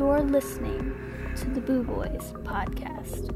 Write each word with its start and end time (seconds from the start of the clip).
You're 0.00 0.22
listening 0.22 0.94
to 1.36 1.50
the 1.50 1.60
Boo 1.60 1.82
Boys 1.82 2.32
podcast. 2.42 3.26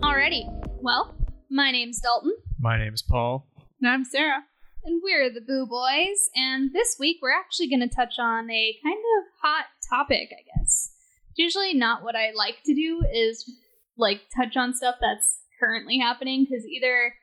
Alrighty. 0.00 0.42
Well, 0.82 1.14
my 1.48 1.70
name's 1.70 2.00
Dalton, 2.00 2.34
My 2.58 2.76
name's 2.76 3.00
Paul. 3.00 3.46
And 3.80 3.88
I'm 3.88 4.04
Sarah. 4.04 4.42
and 4.84 5.00
we're 5.04 5.32
the 5.32 5.40
Boo 5.40 5.66
Boys. 5.66 6.28
And 6.34 6.72
this 6.72 6.96
week 6.98 7.18
we're 7.22 7.30
actually 7.30 7.68
going 7.68 7.88
to 7.88 7.94
touch 7.94 8.14
on 8.18 8.50
a 8.50 8.76
kind 8.82 8.98
of 8.98 9.24
hot 9.40 9.66
topic, 9.88 10.30
I 10.32 10.42
guess. 10.58 10.90
Usually, 11.36 11.74
not 11.74 12.02
what 12.02 12.16
I 12.16 12.32
like 12.34 12.64
to 12.64 12.74
do 12.74 13.04
is 13.14 13.48
like 13.96 14.22
touch 14.36 14.56
on 14.56 14.74
stuff 14.74 14.96
that's 15.00 15.42
currently 15.60 16.00
happening 16.00 16.44
because 16.44 16.66
either 16.66 17.14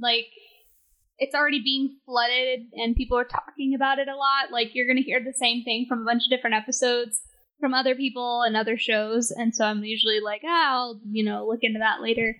like 0.00 0.28
it's 1.18 1.34
already 1.34 1.60
being 1.62 1.98
flooded 2.06 2.68
and 2.72 2.96
people 2.96 3.18
are 3.18 3.24
talking 3.24 3.74
about 3.74 3.98
it 3.98 4.08
a 4.08 4.16
lot. 4.16 4.50
Like 4.50 4.70
you're 4.72 4.86
going 4.86 4.96
to 4.96 5.02
hear 5.02 5.22
the 5.22 5.34
same 5.34 5.62
thing 5.62 5.84
from 5.86 6.00
a 6.00 6.04
bunch 6.06 6.22
of 6.24 6.30
different 6.30 6.56
episodes 6.56 7.20
from 7.60 7.74
other 7.74 7.94
people 7.94 8.42
and 8.42 8.56
other 8.56 8.76
shows. 8.78 9.30
And 9.30 9.54
so 9.54 9.64
I'm 9.64 9.84
usually 9.84 10.20
like, 10.20 10.42
ah, 10.44 10.72
I'll, 10.72 11.00
you 11.10 11.24
know, 11.24 11.46
look 11.46 11.60
into 11.62 11.78
that 11.78 12.00
later. 12.00 12.36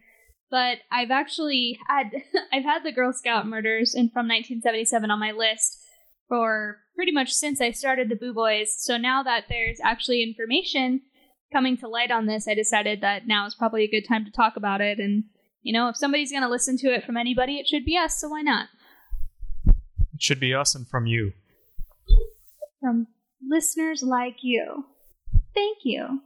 But 0.51 0.79
I've 0.91 1.11
actually 1.11 1.79
had 1.87 2.11
I've 2.53 2.65
had 2.65 2.83
the 2.83 2.93
Girl 2.93 3.13
Scout 3.13 3.47
murders 3.47 3.95
and 3.95 4.11
from 4.11 4.27
1977 4.27 5.11
on 5.11 5.21
my 5.21 5.33
list 5.33 5.79
for 6.29 6.79
pretty 6.97 7.13
much 7.13 7.33
since 7.33 7.61
I 7.61 7.71
started 7.71 8.09
the 8.09 8.17
Boo 8.17 8.33
Boys. 8.33 8.75
So 8.77 8.97
now 8.97 9.23
that 9.23 9.45
there's 9.49 9.79
actually 9.85 10.23
information 10.23 11.03
coming 11.53 11.77
to 11.79 11.89
light 11.89 12.11
on 12.11 12.27
this, 12.27 12.49
I 12.49 12.55
decided 12.55 13.01
that 13.01 13.27
now 13.27 13.47
is 13.47 13.55
probably 13.55 13.85
a 13.85 13.91
good 13.91 14.07
time 14.09 14.25
to 14.25 14.31
talk 14.31 14.57
about 14.57 14.81
it. 14.81 14.99
And 14.99 15.25
you 15.63 15.73
know, 15.73 15.89
if 15.89 15.97
somebody's 15.97 16.33
going 16.33 16.43
to 16.43 16.49
listen 16.49 16.77
to 16.79 16.89
it 16.89 17.05
from 17.05 17.17
anybody, 17.17 17.59
it 17.59 17.69
should 17.69 17.85
be 17.85 17.97
us. 17.97 18.19
So 18.19 18.29
why 18.31 18.41
not? 18.41 18.69
It 19.67 20.23
should 20.23 20.41
be 20.41 20.55
us 20.55 20.75
and 20.75 20.89
from 20.89 21.07
you. 21.07 21.33
From 22.81 23.09
listeners 23.47 24.03
like 24.03 24.37
you. 24.43 24.87
Thank 25.55 25.79
you. 25.85 26.21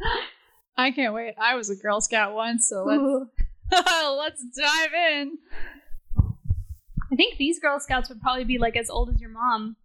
I 0.76 0.90
can't 0.90 1.14
wait. 1.14 1.34
I 1.40 1.54
was 1.54 1.70
a 1.70 1.76
Girl 1.76 2.00
Scout 2.00 2.34
once, 2.34 2.68
so 2.68 2.84
let's 2.84 3.30
let's 4.16 4.44
dive 4.56 4.92
in. 4.92 5.38
I 7.12 7.16
think 7.16 7.38
these 7.38 7.58
Girl 7.60 7.80
Scouts 7.80 8.08
would 8.08 8.20
probably 8.20 8.44
be 8.44 8.58
like 8.58 8.76
as 8.76 8.90
old 8.90 9.10
as 9.10 9.20
your 9.20 9.30
mom. 9.30 9.76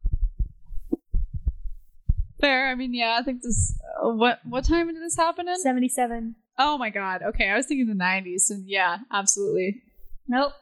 Fair. 2.40 2.70
I 2.70 2.76
mean, 2.76 2.94
yeah, 2.94 3.18
I 3.20 3.24
think 3.24 3.44
this. 3.44 3.78
Uh, 4.04 4.10
what 4.10 4.40
what 4.44 4.66
time 4.66 4.88
did 4.88 5.02
this 5.02 5.16
happen 5.16 5.48
in? 5.48 5.58
77. 5.58 6.36
Oh 6.58 6.78
my 6.78 6.90
god. 6.90 7.22
Okay, 7.22 7.50
I 7.50 7.56
was 7.56 7.68
thinking 7.68 7.88
the 7.88 7.94
90s. 7.94 8.42
So 8.42 8.56
yeah, 8.66 9.00
absolutely. 9.12 9.84
Nope. 10.28 10.54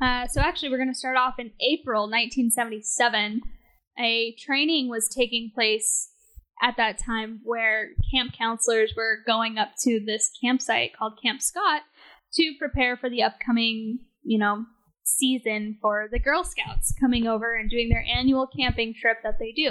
Uh, 0.00 0.26
so 0.26 0.40
actually, 0.40 0.70
we're 0.70 0.78
going 0.78 0.92
to 0.92 0.98
start 0.98 1.16
off 1.16 1.38
in 1.38 1.52
April 1.60 2.02
1977. 2.02 3.42
A 3.98 4.34
training 4.38 4.88
was 4.88 5.08
taking 5.08 5.50
place 5.54 6.11
at 6.62 6.76
that 6.76 6.96
time 6.96 7.40
where 7.42 7.90
camp 8.14 8.32
counselors 8.38 8.94
were 8.96 9.18
going 9.26 9.58
up 9.58 9.70
to 9.82 10.00
this 10.04 10.30
campsite 10.40 10.96
called 10.96 11.18
Camp 11.22 11.42
Scott 11.42 11.82
to 12.34 12.54
prepare 12.58 12.96
for 12.96 13.10
the 13.10 13.22
upcoming, 13.22 13.98
you 14.22 14.38
know, 14.38 14.64
season 15.04 15.76
for 15.82 16.08
the 16.10 16.20
Girl 16.20 16.44
Scouts 16.44 16.94
coming 17.00 17.26
over 17.26 17.56
and 17.56 17.68
doing 17.68 17.88
their 17.88 18.04
annual 18.04 18.46
camping 18.46 18.94
trip 18.94 19.18
that 19.24 19.38
they 19.40 19.52
do. 19.52 19.70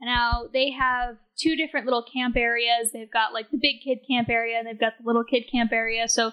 Now, 0.00 0.44
they 0.52 0.72
have 0.72 1.16
two 1.38 1.56
different 1.56 1.86
little 1.86 2.04
camp 2.12 2.36
areas. 2.36 2.92
They've 2.92 3.10
got 3.10 3.32
like 3.32 3.50
the 3.50 3.58
big 3.58 3.76
kid 3.82 3.98
camp 4.08 4.28
area 4.28 4.58
and 4.58 4.66
they've 4.66 4.78
got 4.78 4.94
the 4.98 5.06
little 5.06 5.24
kid 5.24 5.44
camp 5.50 5.72
area. 5.72 6.08
So 6.08 6.32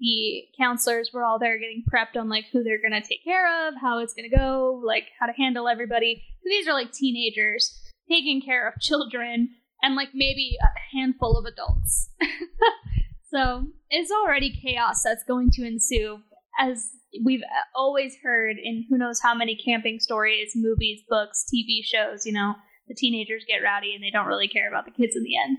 the 0.00 0.44
counselors 0.58 1.10
were 1.12 1.24
all 1.24 1.38
there 1.38 1.58
getting 1.58 1.84
prepped 1.92 2.20
on 2.20 2.28
like 2.28 2.46
who 2.52 2.64
they're 2.64 2.80
going 2.80 3.00
to 3.00 3.06
take 3.06 3.24
care 3.24 3.68
of, 3.68 3.74
how 3.80 3.98
it's 3.98 4.14
going 4.14 4.28
to 4.28 4.36
go, 4.36 4.80
like 4.84 5.04
how 5.18 5.26
to 5.26 5.32
handle 5.32 5.68
everybody. 5.68 6.24
So 6.42 6.48
these 6.48 6.66
are 6.66 6.72
like 6.72 6.92
teenagers 6.92 7.80
taking 8.08 8.42
care 8.42 8.68
of 8.68 8.74
children 8.80 9.50
and 9.82 9.94
like 9.94 10.10
maybe 10.14 10.56
a 10.62 10.96
handful 10.96 11.36
of 11.36 11.44
adults. 11.44 12.10
so 13.30 13.66
it's 13.90 14.10
already 14.10 14.50
chaos 14.62 15.02
that's 15.02 15.24
going 15.24 15.50
to 15.52 15.66
ensue 15.66 16.18
as 16.58 16.90
we've 17.24 17.42
uh, 17.42 17.78
always 17.78 18.16
heard 18.22 18.56
in 18.62 18.86
who 18.88 18.96
knows 18.98 19.20
how 19.22 19.34
many 19.34 19.56
camping 19.56 19.98
stories, 20.00 20.52
movies, 20.54 21.02
books, 21.08 21.44
TV 21.52 21.80
shows, 21.84 22.24
you 22.26 22.32
know, 22.32 22.54
the 22.88 22.94
teenagers 22.94 23.44
get 23.46 23.58
rowdy 23.62 23.94
and 23.94 24.02
they 24.02 24.10
don't 24.10 24.26
really 24.26 24.48
care 24.48 24.68
about 24.68 24.84
the 24.84 24.90
kids 24.90 25.16
in 25.16 25.22
the 25.22 25.36
end. 25.36 25.58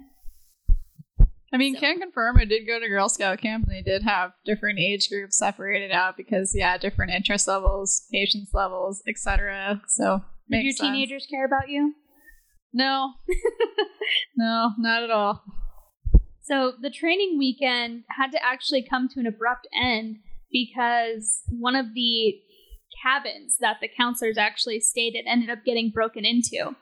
I 1.53 1.57
mean, 1.57 1.75
So- 1.75 1.79
can 1.79 1.99
confirm 1.99 2.37
I 2.37 2.45
did 2.45 2.65
go 2.67 2.79
to 2.79 2.87
Girl 2.87 3.07
Scout 3.09 3.39
camp 3.39 3.65
and 3.67 3.75
they 3.75 3.81
did 3.81 4.03
have 4.03 4.33
different 4.45 4.79
age 4.79 5.09
groups 5.09 5.37
separated 5.37 5.91
out 5.91 6.17
because 6.17 6.53
yeah, 6.55 6.77
different 6.77 7.11
interest 7.11 7.47
levels, 7.47 8.05
patience 8.11 8.49
levels, 8.53 9.01
etc. 9.07 9.81
So 9.87 10.23
Did 10.49 10.63
your 10.63 10.73
sense. 10.73 10.79
teenagers 10.79 11.27
care 11.29 11.45
about 11.45 11.69
you? 11.69 11.93
No. 12.75 13.13
no, 14.35 14.71
not 14.77 15.01
at 15.01 15.09
all. 15.09 15.43
So 16.41 16.73
the 16.79 16.89
training 16.91 17.37
weekend 17.39 18.03
had 18.09 18.31
to 18.33 18.45
actually 18.45 18.85
come 18.87 19.07
to 19.09 19.19
an 19.21 19.25
abrupt 19.25 19.65
end 19.73 20.17
because 20.51 21.41
one 21.49 21.75
of 21.75 21.93
the 21.95 22.35
cabins 23.01 23.57
that 23.61 23.77
the 23.81 23.87
counselors 23.87 24.37
actually 24.37 24.81
stayed 24.81 25.15
at 25.15 25.23
ended 25.25 25.49
up 25.49 25.63
getting 25.65 25.89
broken 25.89 26.25
into. 26.25 26.75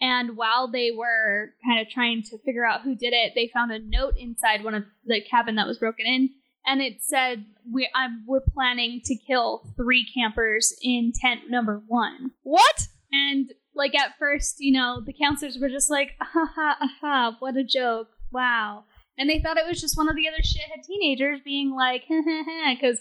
And 0.00 0.36
while 0.36 0.70
they 0.70 0.92
were 0.96 1.50
kind 1.66 1.80
of 1.80 1.92
trying 1.92 2.22
to 2.30 2.38
figure 2.38 2.64
out 2.64 2.82
who 2.82 2.94
did 2.94 3.12
it, 3.12 3.32
they 3.34 3.50
found 3.52 3.72
a 3.72 3.80
note 3.80 4.14
inside 4.16 4.62
one 4.62 4.74
of 4.74 4.84
the 5.04 5.20
cabin 5.20 5.56
that 5.56 5.66
was 5.66 5.78
broken 5.78 6.06
in, 6.06 6.30
and 6.64 6.80
it 6.80 7.02
said, 7.02 7.44
"We 7.70 7.90
I'm, 7.94 8.24
we're 8.26 8.40
planning 8.40 9.02
to 9.04 9.16
kill 9.26 9.62
three 9.76 10.06
campers 10.14 10.74
in 10.82 11.12
tent 11.14 11.50
number 11.50 11.82
one." 11.86 12.30
What? 12.44 12.86
And 13.12 13.52
like 13.80 13.94
at 13.96 14.12
first, 14.18 14.56
you 14.60 14.72
know, 14.78 15.02
the 15.04 15.12
counselors 15.12 15.58
were 15.60 15.68
just 15.70 15.90
like, 15.90 16.10
ha 16.20 16.46
ha 16.54 16.76
ha, 16.78 16.88
ha 17.00 17.36
what 17.40 17.56
a 17.56 17.64
joke. 17.64 18.08
Wow. 18.30 18.84
And 19.18 19.28
they 19.28 19.40
thought 19.40 19.56
it 19.58 19.66
was 19.68 19.80
just 19.80 19.96
one 19.96 20.08
of 20.08 20.14
the 20.16 20.28
other 20.28 20.42
shithead 20.42 20.84
teenagers 20.86 21.40
being 21.44 21.74
like, 21.74 22.02
ha 22.08 22.22
ha 22.24 22.42
ha, 22.46 22.74
because 22.74 23.00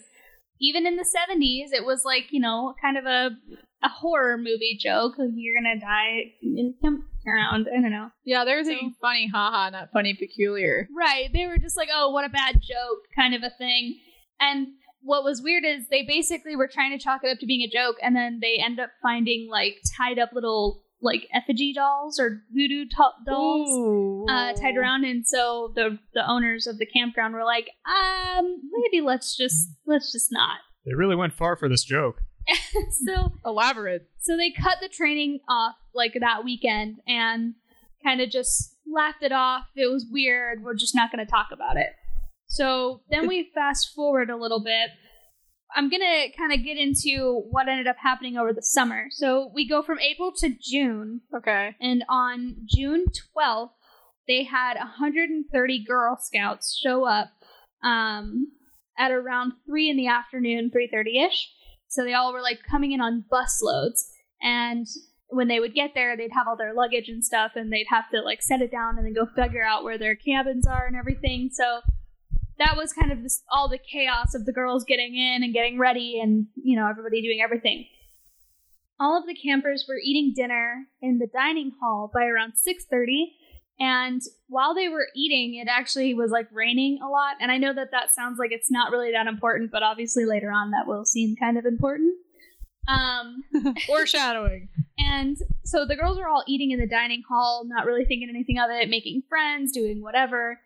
even 0.62 0.86
in 0.88 0.96
the 0.96 1.04
70s, 1.06 1.70
it 1.72 1.86
was 1.86 2.04
like, 2.04 2.26
you 2.32 2.40
know, 2.40 2.74
kind 2.82 2.98
of 2.98 3.06
a, 3.06 3.30
a 3.84 3.90
horror 3.90 4.38
movie 4.38 4.78
joke. 4.82 5.14
Like, 5.18 5.30
you're 5.36 5.56
gonna 5.62 5.80
die 5.80 6.34
in 6.42 6.74
campground. 6.82 7.68
I 7.72 7.82
don't 7.82 7.92
know. 7.92 8.10
Yeah, 8.26 8.44
they 8.46 8.56
were 8.56 8.64
So- 8.64 8.70
thinking 8.70 8.96
funny, 9.02 9.30
haha, 9.34 9.70
not 9.70 9.90
funny, 9.94 10.16
peculiar. 10.16 10.88
Right. 10.98 11.30
They 11.32 11.46
were 11.48 11.58
just 11.58 11.78
like, 11.78 11.90
oh, 11.94 12.10
what 12.12 12.26
a 12.26 12.30
bad 12.30 12.56
joke, 12.62 13.00
kind 13.16 13.34
of 13.36 13.44
a 13.44 13.52
thing. 13.58 14.00
And 14.42 14.68
what 15.02 15.24
was 15.24 15.42
weird 15.42 15.64
is 15.66 15.88
they 15.90 16.04
basically 16.04 16.56
were 16.56 16.68
trying 16.68 16.98
to 16.98 17.04
chalk 17.04 17.22
it 17.24 17.30
up 17.32 17.40
to 17.40 17.46
being 17.46 17.62
a 17.62 17.70
joke, 17.70 17.96
and 18.02 18.16
then 18.16 18.40
they 18.42 18.58
end 18.64 18.80
up 18.80 18.90
finding 19.02 19.48
like 19.50 19.76
tied 19.98 20.20
up 20.20 20.32
little 20.34 20.84
like 21.02 21.28
effigy 21.34 21.72
dolls 21.74 22.20
or 22.20 22.42
voodoo 22.54 22.84
to- 22.86 23.14
dolls 23.26 24.30
uh, 24.30 24.52
tied 24.54 24.76
around. 24.76 25.06
And 25.06 25.26
so 25.26 25.72
the 25.76 25.98
the 26.14 26.30
owners 26.30 26.68
of 26.68 26.78
the 26.78 26.86
campground 26.86 27.34
were 27.34 27.46
like, 27.46 27.70
um, 27.88 28.60
maybe 28.72 29.02
let's 29.06 29.36
just 29.38 29.70
let's 29.86 30.12
just 30.12 30.32
not. 30.32 30.58
They 30.86 30.96
really 30.96 31.16
went 31.16 31.34
far 31.34 31.56
for 31.56 31.70
this 31.70 31.84
joke. 31.84 32.22
so 33.06 33.34
Elaborate. 33.46 34.10
so 34.18 34.36
they 34.38 34.50
cut 34.50 34.78
the 34.82 34.88
training 34.90 35.40
off 35.48 35.76
like 35.94 36.14
that 36.20 36.44
weekend 36.44 36.98
and 37.06 37.54
kind 38.04 38.22
of 38.22 38.30
just 38.30 38.76
laughed 38.92 39.22
it 39.22 39.32
off. 39.32 39.66
It 39.76 39.92
was 39.92 40.06
weird. 40.10 40.64
We're 40.64 40.74
just 40.74 40.96
not 40.96 41.12
going 41.12 41.24
to 41.24 41.30
talk 41.30 41.48
about 41.52 41.78
it. 41.78 41.90
So 42.50 43.02
then 43.10 43.28
we 43.28 43.52
fast 43.54 43.94
forward 43.96 44.30
a 44.30 44.36
little 44.36 44.62
bit. 44.64 44.90
I'm 45.76 45.88
going 45.90 46.02
to 46.02 46.36
kind 46.36 46.52
of 46.52 46.64
get 46.66 46.78
into 46.78 47.44
what 47.52 47.70
ended 47.70 47.86
up 47.86 47.98
happening 48.02 48.38
over 48.38 48.52
the 48.54 48.64
summer. 48.64 49.06
So 49.12 49.52
we 49.54 49.68
go 49.70 49.84
from 49.84 50.00
April 50.00 50.32
to 50.38 50.50
June, 50.60 51.22
Okay. 51.36 51.76
and 51.80 52.04
on 52.10 52.56
June 52.68 53.06
12th, 53.38 53.70
they 54.28 54.44
had 54.44 54.78
130 54.78 55.86
Girl 55.86 56.18
Scouts 56.20 56.76
show 56.84 57.06
up 57.06 57.30
um, 57.84 58.48
at 58.98 59.12
around 59.12 59.54
3 59.68 59.90
in 59.92 59.98
the 59.98 60.08
afternoon, 60.08 60.72
3.30ish. 60.76 61.46
So 61.88 62.04
they 62.04 62.14
all 62.14 62.34
were 62.34 62.42
like 62.42 62.60
coming 62.70 62.92
in 62.92 63.00
on 63.02 63.26
bus 63.30 63.60
loads. 63.62 64.08
And 64.42 64.88
when 65.28 65.48
they 65.48 65.60
would 65.60 65.76
get 65.76 65.92
there, 65.94 66.18
they'd 66.18 66.34
have 66.34 66.48
all 66.48 66.58
their 66.58 66.74
luggage 66.74 67.10
and 67.10 67.24
stuff, 67.24 67.52
and 67.56 67.72
they'd 67.72 67.88
have 67.90 68.10
to 68.10 68.22
like 68.22 68.42
set 68.42 68.62
it 68.62 68.72
down 68.72 68.98
and 68.98 69.06
then 69.06 69.14
go 69.14 69.28
figure 69.36 69.64
out 69.64 69.84
where 69.84 70.00
their 70.00 70.16
cabins 70.16 70.66
are 70.66 70.88
and 70.88 70.96
everything. 70.96 71.50
So 71.52 71.82
that 72.60 72.78
was 72.78 72.94
kind 72.94 73.12
of 73.12 73.24
this, 73.24 73.42
all 73.52 73.70
the 73.70 73.80
chaos 73.80 74.36
of 74.36 74.46
the 74.46 74.54
girls 74.54 74.84
getting 74.84 75.16
in 75.16 75.44
and 75.44 75.54
getting 75.54 75.80
ready, 75.80 76.20
and 76.22 76.48
you 76.56 76.78
know 76.78 76.88
everybody 76.88 77.22
doing 77.22 77.42
everything. 77.44 77.86
All 79.00 79.18
of 79.18 79.26
the 79.26 79.36
campers 79.36 79.86
were 79.88 80.00
eating 80.04 80.34
dinner 80.36 80.88
in 81.02 81.20
the 81.20 81.28
dining 81.28 81.72
hall 81.82 82.12
by 82.14 82.26
around 82.26 82.54
6:30, 82.54 83.32
and 83.80 84.22
while 84.48 84.76
they 84.76 84.90
were 84.90 85.08
eating, 85.16 85.56
it 85.56 85.70
actually 85.70 86.14
was 86.14 86.32
like 86.32 86.48
raining 86.52 87.00
a 87.02 87.08
lot. 87.08 87.38
And 87.40 87.50
I 87.52 87.58
know 87.58 87.74
that 87.74 87.92
that 87.92 88.14
sounds 88.14 88.38
like 88.38 88.52
it's 88.52 88.70
not 88.70 88.92
really 88.92 89.12
that 89.14 89.28
important, 89.28 89.72
but 89.72 89.84
obviously 89.84 90.26
later 90.26 90.52
on 90.52 90.72
that 90.72 90.86
will 90.86 91.06
seem 91.06 91.36
kind 91.38 91.58
of 91.58 91.66
important. 91.66 92.14
Um, 92.90 93.44
Foreshadowing. 93.88 94.68
and 94.98 95.38
so 95.64 95.86
the 95.86 95.96
girls 95.96 96.18
were 96.18 96.28
all 96.28 96.44
eating 96.48 96.72
in 96.72 96.80
the 96.80 96.88
dining 96.88 97.24
hall, 97.30 97.64
not 97.66 97.86
really 97.86 98.04
thinking 98.04 98.30
anything 98.30 98.58
of 98.58 98.70
it, 98.72 98.90
making 98.90 99.24
friends, 99.30 99.72
doing 99.72 100.02
whatever. 100.02 100.60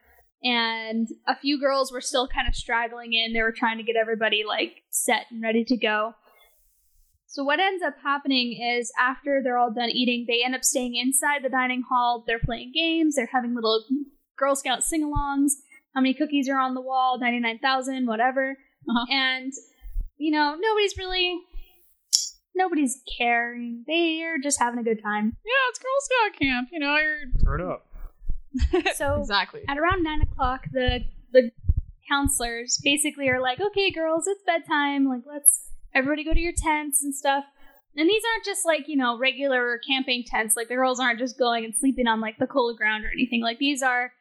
And 0.44 1.07
a 1.28 1.38
few 1.38 1.60
girls 1.60 1.92
were 1.92 2.01
still 2.01 2.28
kind 2.28 2.48
of 2.48 2.56
straggling 2.56 3.13
in. 3.13 3.34
They 3.34 3.42
were 3.42 3.54
trying 3.54 3.78
to 3.78 3.84
get 3.84 3.95
everybody 3.95 4.44
like 4.45 4.84
set 4.90 5.25
and 5.31 5.42
ready 5.42 5.63
to 5.63 5.78
go. 5.78 6.16
So 7.28 7.44
what 7.44 7.60
ends 7.60 7.81
up 7.81 7.95
happening 8.04 8.60
is 8.62 8.92
after 9.00 9.42
they're 9.44 9.57
all 9.57 9.74
done 9.74 9.90
eating, 9.90 10.25
they 10.28 10.44
end 10.44 10.54
up 10.54 10.63
staying 10.63 10.95
inside 10.95 11.44
the 11.44 11.50
dining 11.50 11.84
hall. 11.90 12.24
They're 12.28 12.40
playing 12.40 12.74
games. 12.75 13.16
They're 13.16 13.30
having 13.31 13.56
little 13.56 13.84
Girl 14.38 14.56
Scout 14.56 14.84
sing-alongs. 14.84 15.54
How 15.95 16.01
many 16.01 16.13
cookies 16.13 16.50
are 16.50 16.60
on 16.60 16.74
the 16.74 16.81
wall? 16.81 17.18
Ninety-nine 17.19 17.60
thousand, 17.60 18.06
whatever. 18.06 18.57
Uh-huh. 18.89 19.06
And 19.10 19.54
you 20.18 20.31
know, 20.31 20.56
nobody's 20.60 20.98
really, 20.98 21.39
nobody's 22.56 23.01
caring. 23.18 23.84
They're 23.88 24.38
just 24.39 24.60
having 24.60 24.80
a 24.80 24.84
good 24.84 25.01
time. 25.01 25.38
Yeah, 25.46 25.69
it's 25.69 25.80
Girl 25.80 25.92
Scout 26.01 26.39
camp. 26.39 26.69
You 26.72 26.80
know, 26.80 26.98
you're 26.98 27.31
Turn 27.44 27.62
up. 27.62 27.86
So 28.95 29.19
exactly. 29.19 29.61
at 29.67 29.77
around 29.77 30.03
nine 30.03 30.21
o'clock, 30.21 30.65
the 30.71 31.01
the 31.31 31.51
counselors 32.07 32.79
basically 32.83 33.29
are 33.29 33.41
like, 33.41 33.59
"Okay, 33.59 33.91
girls, 33.91 34.27
it's 34.27 34.44
bedtime. 34.45 35.05
Like, 35.05 35.23
let's 35.25 35.69
everybody 35.94 36.23
go 36.23 36.33
to 36.33 36.39
your 36.39 36.53
tents 36.55 37.03
and 37.03 37.13
stuff." 37.15 37.45
And 37.95 38.09
these 38.09 38.23
aren't 38.33 38.45
just 38.45 38.65
like 38.65 38.88
you 38.88 38.97
know 38.97 39.17
regular 39.17 39.79
camping 39.88 40.23
tents. 40.25 40.55
Like 40.55 40.67
the 40.67 40.75
girls 40.75 41.00
aren't 41.00 41.19
just 41.19 41.38
going 41.38 41.65
and 41.65 41.75
sleeping 41.75 42.07
on 42.07 42.21
like 42.21 42.38
the 42.38 42.47
cold 42.47 42.77
ground 42.77 43.05
or 43.05 43.09
anything. 43.11 43.41
Like 43.41 43.59
these 43.59 43.81
are. 43.81 44.11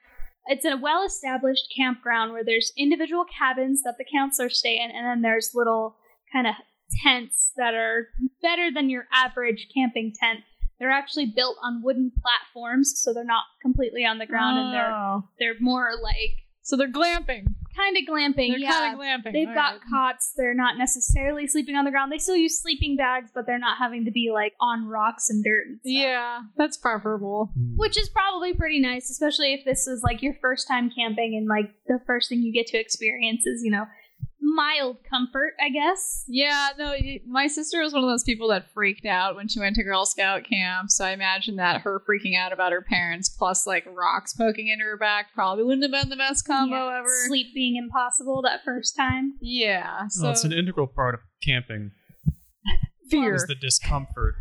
It's 0.47 0.65
a 0.65 0.77
well 0.77 1.05
established 1.05 1.73
campground 1.77 2.33
where 2.33 2.43
there's 2.43 2.73
individual 2.77 3.25
cabins 3.39 3.83
that 3.85 3.97
the 3.97 4.05
counselors 4.05 4.59
stay 4.59 4.77
in, 4.77 4.91
and 4.91 5.07
then 5.07 5.23
there's 5.23 5.53
little 5.55 5.97
kind 6.33 6.49
of 6.49 6.55
tents 7.03 7.53
that 7.57 7.75
are 7.75 8.09
better 8.43 8.71
than 8.73 8.91
your 8.91 9.07
average 9.13 9.69
camping 9.75 10.13
tent. 10.19 10.41
They're 10.83 10.91
actually 10.91 11.27
built 11.27 11.59
on 11.63 11.81
wooden 11.81 12.11
platforms, 12.21 12.93
so 13.01 13.15
they're 13.15 13.23
not 13.25 13.45
completely 13.63 14.05
on 14.05 14.19
the 14.19 14.27
ground, 14.27 14.59
and 14.59 14.75
they're 14.75 14.91
Oh. 14.93 15.29
they're 15.39 15.55
more 15.61 15.93
like 16.03 16.43
So 16.63 16.77
they're 16.77 16.91
glamping. 16.91 17.55
kind 17.77 17.97
of 17.97 18.03
glamping. 18.05 18.51
They're 18.51 18.59
yeah, 18.59 18.71
kind 18.71 18.95
of 18.95 19.01
glamping. 19.01 19.33
they've 19.33 19.55
got 19.55 19.75
Alright. 19.75 19.89
cots. 19.91 20.33
They're 20.37 20.55
not 20.55 20.77
necessarily 20.79 21.47
sleeping 21.47 21.75
on 21.77 21.85
the 21.85 21.91
ground. 21.93 22.11
They 22.13 22.19
still 22.19 22.37
use 22.37 22.61
sleeping 22.61 22.97
bags, 22.97 23.31
but 23.35 23.47
they're 23.47 23.59
not 23.59 23.79
having 23.79 24.05
to 24.07 24.11
be 24.11 24.31
like 24.33 24.55
on 24.61 24.87
rocks 24.89 25.31
and 25.31 25.43
dirt. 25.45 25.67
And 25.69 25.77
stuff. 25.81 25.91
Yeah, 25.93 26.41
that's 26.57 26.77
preferable. 26.77 27.51
Hmm. 27.55 27.77
which 27.77 27.97
is 27.97 28.09
probably 28.09 28.53
pretty 28.55 28.81
nice, 28.81 29.09
especially 29.09 29.55
if 29.55 29.65
this 29.65 29.87
is 29.87 30.03
like 30.03 30.21
your 30.21 30.35
first 30.41 30.67
time 30.69 30.91
camping 30.91 31.37
and 31.37 31.47
like 31.47 31.71
the 31.87 32.01
first 32.07 32.29
thing 32.29 32.43
you 32.43 32.53
get 32.53 32.67
to 32.69 32.79
experience 32.79 33.47
is 33.47 33.63
you 33.65 33.71
know 33.71 33.87
mild 34.43 34.99
comfort, 35.09 35.55
I 35.61 35.71
guess. 35.71 36.25
Yeah, 36.27 36.71
no, 36.77 36.95
my 37.27 37.47
sister 37.47 37.81
was 37.81 37.93
one 37.93 38.03
of 38.03 38.11
those 38.11 38.25
people 38.25 38.49
that 38.49 38.73
freaked 38.75 39.07
out 39.07 39.37
when 39.37 39.49
she 39.49 39.61
went 39.61 39.77
to 39.77 39.85
Girl 39.85 40.05
Scout 40.05 40.43
camp. 40.45 40.91
So 40.91 41.05
I 41.05 41.13
imagine 41.13 41.57
that 41.57 41.83
her 41.83 42.03
freaking 42.09 42.37
out 42.37 42.53
about 42.53 42.73
her 42.73 42.83
parents 42.83 43.29
plus 43.29 43.67
like 43.67 43.87
rocks 43.87 44.35
poking 44.35 44.69
into 44.69 44.85
her 44.85 44.97
back 44.97 45.33
probably 45.35 45.65
wouldn't 45.65 45.83
have 45.85 45.93
been 45.93 46.11
the 46.11 46.17
best 46.17 46.47
combo 46.47 46.89
Yeah, 46.89 46.99
ever. 46.99 47.09
Sleep 47.29 47.55
being 47.55 47.77
impossible 47.77 48.43
that 48.43 48.65
first 48.65 48.97
time. 48.97 49.35
Yeah, 49.41 50.09
so 50.09 50.23
So 50.23 50.31
it's 50.31 50.45
an 50.45 50.53
integral 50.53 50.89
part 50.89 51.15
of 51.15 51.21
camping. 51.43 51.93
fear. 53.11 53.35
Is 53.35 53.47
the 53.47 53.55
discomfort. 53.55 54.35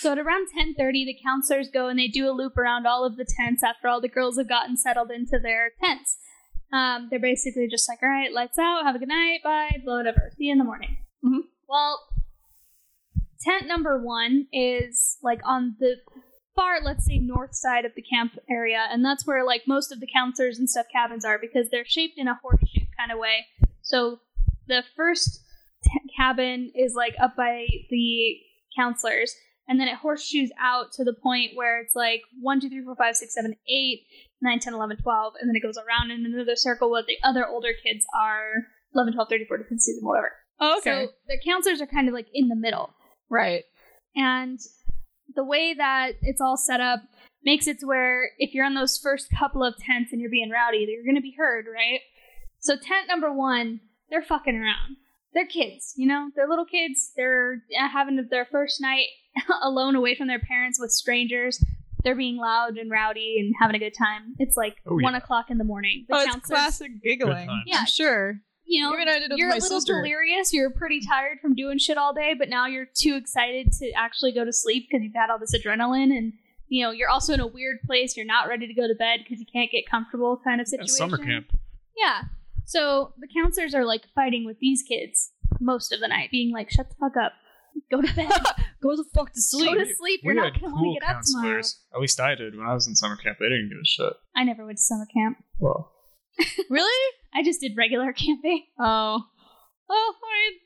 So 0.00 0.12
at 0.12 0.18
around 0.18 0.48
10:30, 0.56 1.06
the 1.06 1.16
counselors 1.24 1.70
go 1.72 1.88
and 1.88 1.98
they 1.98 2.08
do 2.08 2.28
a 2.30 2.32
loop 2.32 2.56
around 2.58 2.86
all 2.86 3.04
of 3.04 3.16
the 3.16 3.24
tents 3.24 3.62
after 3.64 3.88
all 3.88 4.00
the 4.00 4.08
girls 4.08 4.36
have 4.36 4.48
gotten 4.48 4.76
settled 4.76 5.10
into 5.10 5.38
their 5.42 5.70
tents. 5.82 6.18
Um, 6.72 7.08
they're 7.10 7.18
basically 7.18 7.66
just 7.68 7.88
like, 7.88 7.98
"All 8.02 8.08
right, 8.08 8.32
lights 8.32 8.58
out. 8.58 8.84
Have 8.84 8.94
a 8.94 8.98
good 8.98 9.08
night. 9.08 9.40
Bye. 9.42 9.80
Blow 9.84 9.96
whatever. 9.96 10.30
See 10.36 10.44
you 10.44 10.52
in 10.52 10.58
the 10.58 10.64
morning." 10.64 10.98
Mhm. 11.24 11.42
Well, 11.68 12.00
tent 13.40 13.66
number 13.66 13.98
one 14.02 14.46
is 14.52 15.18
like 15.22 15.40
on 15.44 15.76
the 15.78 15.96
far, 16.54 16.80
let's 16.82 17.06
say, 17.06 17.18
north 17.18 17.54
side 17.54 17.84
of 17.84 17.92
the 17.94 18.02
camp 18.02 18.32
area, 18.50 18.86
and 18.90 19.04
that's 19.04 19.26
where 19.26 19.44
like 19.44 19.62
most 19.66 19.92
of 19.92 20.00
the 20.00 20.08
counselors 20.12 20.58
and 20.58 20.68
stuff 20.68 20.86
cabins 20.92 21.24
are 21.24 21.38
because 21.38 21.70
they're 21.70 21.84
shaped 21.84 22.18
in 22.18 22.26
a 22.28 22.34
horseshoe 22.42 22.86
kind 22.98 23.12
of 23.12 23.18
way. 23.18 23.46
So 23.82 24.20
the 24.66 24.82
first 24.96 25.40
t- 25.84 25.90
cabin 26.16 26.72
is 26.74 26.94
like 26.94 27.14
up 27.20 27.36
by 27.36 27.66
the 27.90 28.36
counselors, 28.76 29.34
and 29.68 29.78
then 29.78 29.86
it 29.88 29.96
horseshoes 29.96 30.50
out 30.60 30.92
to 30.92 31.04
the 31.04 31.14
point 31.14 31.52
where 31.54 31.80
it's 31.80 31.94
like 31.94 32.22
1, 32.40 32.60
2, 32.60 32.68
3, 32.68 32.82
4, 32.84 32.96
5, 32.96 33.16
6, 33.16 33.34
7, 33.34 33.54
8, 33.68 34.00
9, 34.40 34.58
10, 34.60 34.74
11, 34.74 34.96
12, 34.98 35.32
and 35.40 35.48
then 35.48 35.56
it 35.56 35.62
goes 35.62 35.78
around 35.78 36.10
in 36.10 36.24
another 36.24 36.56
circle 36.56 36.90
where 36.90 37.02
the 37.02 37.16
other 37.24 37.46
older 37.46 37.70
kids 37.82 38.04
are 38.18 38.66
11, 38.94 39.14
12, 39.14 39.28
13, 39.28 39.46
14, 39.48 39.64
15, 39.64 39.78
16, 39.78 40.04
whatever. 40.06 40.32
oh, 40.60 40.78
okay, 40.78 41.06
So 41.06 41.12
the 41.28 41.38
counselors 41.44 41.80
are 41.80 41.86
kind 41.86 42.08
of 42.08 42.14
like 42.14 42.28
in 42.32 42.48
the 42.48 42.56
middle. 42.56 42.94
right. 43.28 43.64
And 44.16 44.58
the 45.36 45.44
way 45.44 45.74
that 45.74 46.12
it's 46.22 46.40
all 46.40 46.56
set 46.56 46.80
up 46.80 47.00
makes 47.44 47.66
it 47.68 47.78
to 47.80 47.86
where 47.86 48.30
if 48.38 48.54
you're 48.54 48.64
on 48.64 48.74
those 48.74 48.98
first 48.98 49.28
couple 49.38 49.62
of 49.62 49.74
tents 49.76 50.10
and 50.12 50.20
you're 50.20 50.30
being 50.30 50.50
rowdy, 50.50 50.86
you're 50.88 51.04
going 51.04 51.14
to 51.14 51.20
be 51.22 51.34
heard, 51.36 51.66
right? 51.72 52.00
So 52.60 52.74
tent 52.74 53.06
number 53.06 53.32
one, 53.32 53.80
they're 54.10 54.22
fucking 54.22 54.56
around. 54.56 54.96
They're 55.34 55.46
kids, 55.46 55.92
you 55.96 56.06
know? 56.08 56.30
They're 56.34 56.48
little 56.48 56.64
kids. 56.64 57.12
They're 57.14 57.62
uh, 57.78 57.88
having 57.88 58.26
their 58.30 58.46
first 58.50 58.80
night 58.80 59.06
alone 59.62 59.94
away 59.94 60.16
from 60.16 60.26
their 60.26 60.40
parents 60.40 60.80
with 60.80 60.90
strangers. 60.90 61.62
They're 62.04 62.14
being 62.16 62.36
loud 62.36 62.76
and 62.76 62.90
rowdy 62.90 63.36
and 63.40 63.54
having 63.60 63.76
a 63.76 63.78
good 63.78 63.94
time. 63.94 64.34
It's 64.38 64.56
like 64.56 64.76
Oh, 64.86 64.94
one 64.94 65.12
yeah. 65.14 65.18
o'clock 65.18 65.50
in 65.50 65.58
the 65.58 65.64
morning. 65.64 66.06
The 66.08 66.14
Oh, 66.16 66.18
it's 66.20 66.26
counselors- 66.32 66.46
classic 66.60 67.02
giggling. 67.02 67.48
Yeah. 67.66 67.78
I'm 67.80 67.86
sure. 67.86 68.40
You 68.64 68.82
know, 68.82 68.92
Even 68.94 69.08
I 69.08 69.18
did 69.18 69.32
it 69.32 69.38
you're 69.38 69.48
a 69.50 69.54
little 69.54 69.80
sister. 69.80 69.94
delirious. 70.02 70.52
You're 70.52 70.70
pretty 70.70 71.00
tired 71.00 71.38
from 71.40 71.54
doing 71.54 71.78
shit 71.78 71.96
all 71.96 72.12
day, 72.12 72.34
but 72.38 72.48
now 72.50 72.66
you're 72.66 72.86
too 72.94 73.14
excited 73.14 73.72
to 73.80 73.90
actually 73.92 74.32
go 74.32 74.44
to 74.44 74.52
sleep 74.52 74.86
because 74.90 75.02
you've 75.02 75.14
had 75.14 75.30
all 75.30 75.38
this 75.38 75.56
adrenaline, 75.56 76.14
and 76.16 76.34
you 76.68 76.84
know 76.84 76.90
you're 76.90 77.08
also 77.08 77.32
in 77.32 77.40
a 77.40 77.46
weird 77.46 77.78
place. 77.86 78.14
You're 78.14 78.26
not 78.26 78.46
ready 78.46 78.66
to 78.66 78.74
go 78.74 78.86
to 78.86 78.94
bed 78.94 79.20
because 79.24 79.40
you 79.40 79.46
can't 79.50 79.70
get 79.70 79.88
comfortable, 79.90 80.38
kind 80.44 80.60
of 80.60 80.66
Yeah, 80.66 80.82
situation. 80.84 80.94
summer 80.96 81.16
camp. 81.16 81.46
Yeah. 81.96 82.24
So 82.66 83.14
the 83.18 83.26
counselors 83.26 83.74
are 83.74 83.86
like 83.86 84.02
fighting 84.14 84.44
with 84.44 84.58
these 84.58 84.82
kids 84.82 85.32
most 85.60 85.90
of 85.90 86.00
the 86.00 86.08
night, 86.08 86.30
being 86.30 86.52
like, 86.52 86.70
"Shut 86.70 86.90
the 86.90 86.96
fuck 86.96 87.16
up, 87.16 87.32
go 87.90 88.00
to 88.02 88.14
bed, 88.14 88.30
Go 88.82 88.94
the 88.96 89.04
fuck 89.12 89.32
to 89.32 89.40
sleep. 89.40 89.66
go 89.70 89.74
sleep. 89.74 89.88
to 89.88 89.94
sleep. 89.96 90.20
You're 90.22 90.34
we 90.34 90.40
not 90.40 90.52
had 90.52 90.60
gonna 90.62 90.72
want 90.74 90.94
to 90.94 91.00
get 91.00 91.08
up 91.16 91.22
tomorrow." 91.24 91.54
counselors. 91.56 91.80
At 91.94 92.00
least 92.00 92.20
I 92.20 92.34
did 92.36 92.56
when 92.56 92.66
I 92.66 92.74
was 92.74 92.86
in 92.86 92.94
summer 92.94 93.16
camp. 93.16 93.38
They 93.40 93.46
didn't 93.46 93.70
give 93.70 93.78
a 93.82 93.84
shit. 93.84 94.12
I 94.36 94.44
never 94.44 94.64
went 94.64 94.78
to 94.78 94.82
summer 94.82 95.06
camp. 95.12 95.38
Well, 95.58 95.92
really? 96.70 97.14
I 97.34 97.42
just 97.42 97.60
did 97.60 97.72
regular 97.76 98.12
camping. 98.12 98.64
Oh. 98.78 99.22
Well, 99.88 99.98
I 99.98 100.50
mean, 100.50 100.58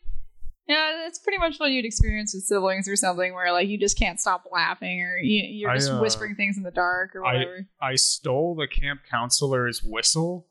yeah, 0.69 1.07
it's 1.07 1.19
pretty 1.19 1.39
much 1.39 1.59
what 1.59 1.71
you'd 1.71 1.85
experience 1.85 2.35
with 2.35 2.45
siblings 2.45 2.87
or 2.89 2.97
something 2.97 3.33
where, 3.35 3.53
like, 3.53 3.69
you 3.69 3.79
just 3.79 3.99
can't 3.99 4.21
stop 4.21 4.45
laughing 4.53 5.01
or 5.03 5.17
you, 5.19 5.43
you're 5.49 5.71
I, 5.71 5.77
just 5.77 5.91
uh, 5.91 5.99
whispering 6.01 6.35
things 6.35 6.57
in 6.57 6.63
the 6.65 6.71
dark 6.71 7.15
or 7.17 7.25
I- 7.25 7.33
whatever. 7.35 7.67
I 7.81 7.95
stole 7.95 8.55
the 8.57 8.67
camp 8.67 9.01
counselor's 9.11 9.83
whistle, 9.83 10.47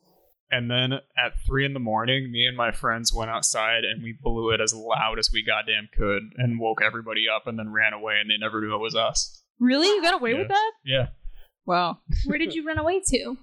and 0.52 0.70
then 0.70 0.92
at 1.16 1.32
three 1.44 1.64
in 1.64 1.72
the 1.74 1.80
morning, 1.80 2.30
me 2.30 2.46
and 2.46 2.56
my 2.56 2.70
friends 2.70 3.12
went 3.12 3.30
outside 3.30 3.84
and 3.84 4.02
we 4.02 4.12
blew 4.22 4.50
it 4.50 4.60
as 4.60 4.72
loud 4.72 5.18
as 5.18 5.30
we 5.32 5.42
goddamn 5.44 5.88
could, 5.96 6.22
and 6.36 6.60
woke 6.60 6.80
everybody 6.82 7.24
up, 7.34 7.46
and 7.48 7.58
then 7.58 7.72
ran 7.72 7.92
away, 7.92 8.20
and 8.20 8.30
they 8.30 8.36
never 8.38 8.60
knew 8.60 8.74
it 8.74 8.78
was 8.78 8.94
us. 8.94 9.42
really? 9.58 9.88
You 9.88 10.02
got 10.02 10.14
away 10.14 10.34
with 10.34 10.48
that? 10.48 10.72
Yeah, 10.84 11.08
Wow. 11.66 11.98
Where 12.26 12.38
did 12.38 12.54
you 12.54 12.64
run 12.66 12.78
away 12.78 13.00
to? 13.08 13.36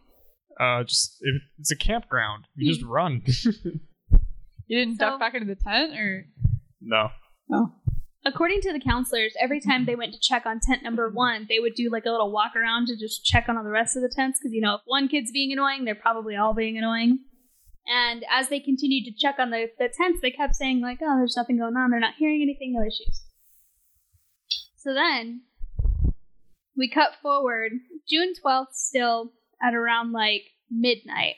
uh, 0.59 0.83
just 0.83 1.17
it, 1.21 1.41
it's 1.59 1.71
a 1.71 1.75
campground. 1.75 2.45
You 2.55 2.71
just 2.73 2.85
run. 2.85 3.23
You 4.67 4.77
didn't 4.77 4.97
So- 4.99 5.05
duck 5.09 5.19
back 5.19 5.33
into 5.33 5.47
the 5.47 5.55
tent 5.55 5.97
or? 5.97 6.25
no, 6.79 7.09
Oh. 7.51 7.71
According 8.25 8.59
to 8.61 8.73
the 8.73 8.81
counselors, 8.81 9.33
every 9.39 9.61
time 9.61 9.85
they 9.85 9.95
went 9.95 10.13
to 10.13 10.19
check 10.19 10.45
on 10.45 10.59
tent 10.59 10.83
number 10.83 11.09
one, 11.09 11.45
they 11.47 11.59
would 11.59 11.73
do 11.73 11.89
like 11.89 12.05
a 12.05 12.11
little 12.11 12.31
walk 12.31 12.53
around 12.55 12.87
to 12.87 12.97
just 12.97 13.23
check 13.23 13.45
on 13.47 13.57
all 13.57 13.63
the 13.63 13.69
rest 13.69 13.95
of 13.95 14.01
the 14.01 14.11
tents 14.13 14.39
because 14.39 14.53
you 14.53 14.61
know 14.61 14.75
if 14.75 14.81
one 14.85 15.07
kid's 15.07 15.31
being 15.31 15.53
annoying, 15.53 15.85
they're 15.85 15.95
probably 15.95 16.35
all 16.35 16.53
being 16.53 16.77
annoying. 16.77 17.19
And 17.87 18.25
as 18.29 18.49
they 18.49 18.59
continued 18.59 19.05
to 19.05 19.17
check 19.17 19.35
on 19.39 19.51
the, 19.51 19.67
the 19.79 19.87
tents, 19.87 20.19
they 20.21 20.31
kept 20.31 20.55
saying 20.55 20.81
like, 20.81 20.99
"Oh, 21.01 21.15
there's 21.17 21.37
nothing 21.37 21.57
going 21.57 21.77
on. 21.77 21.91
They're 21.91 21.99
not 21.99 22.15
hearing 22.17 22.41
anything. 22.41 22.73
No 22.73 22.85
issues." 22.85 23.23
So 24.75 24.93
then 24.93 25.43
we 26.75 26.89
cut 26.89 27.11
forward 27.21 27.71
June 28.07 28.33
12th, 28.43 28.73
still 28.73 29.31
at 29.63 29.73
around 29.73 30.11
like 30.11 30.43
midnight, 30.69 31.35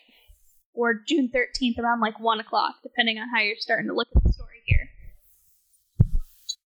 or 0.74 0.96
June 1.08 1.30
13th 1.34 1.78
around 1.80 2.00
like 2.00 2.20
one 2.20 2.40
o'clock, 2.40 2.76
depending 2.82 3.20
on 3.20 3.30
how 3.34 3.42
you're 3.42 3.56
starting 3.60 3.88
to 3.88 3.94
look 3.94 4.08
at 4.16 4.24
the 4.24 4.34
story 4.34 4.62
here 4.66 4.90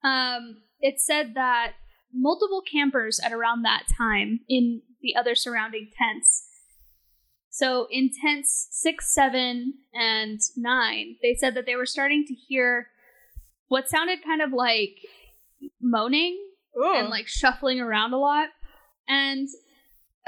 um, 0.04 0.62
it 0.80 1.00
said 1.00 1.34
that 1.36 1.74
multiple 2.14 2.62
campers 2.62 3.20
at 3.24 3.32
around 3.32 3.64
that 3.64 3.84
time 3.98 4.42
in 4.50 4.82
the 5.02 5.16
other 5.16 5.36
surrounding 5.36 5.90
tents. 5.98 6.48
So 7.50 7.88
in 7.92 8.10
tents 8.22 8.68
six, 8.72 9.14
seven, 9.14 9.74
and 9.94 10.40
nine, 10.56 11.18
they 11.22 11.36
said 11.36 11.56
that 11.56 11.66
they 11.66 11.76
were 11.76 11.86
starting 11.86 12.26
to 12.28 12.34
hear 12.34 12.88
what 13.68 13.90
sounded 13.90 14.24
kind 14.24 14.42
of 14.42 14.52
like 14.54 14.96
moaning 15.82 16.40
and 16.98 17.10
like 17.10 17.28
shuffling 17.28 17.80
around 17.80 18.14
a 18.14 18.18
lot. 18.18 18.50
And 19.08 19.48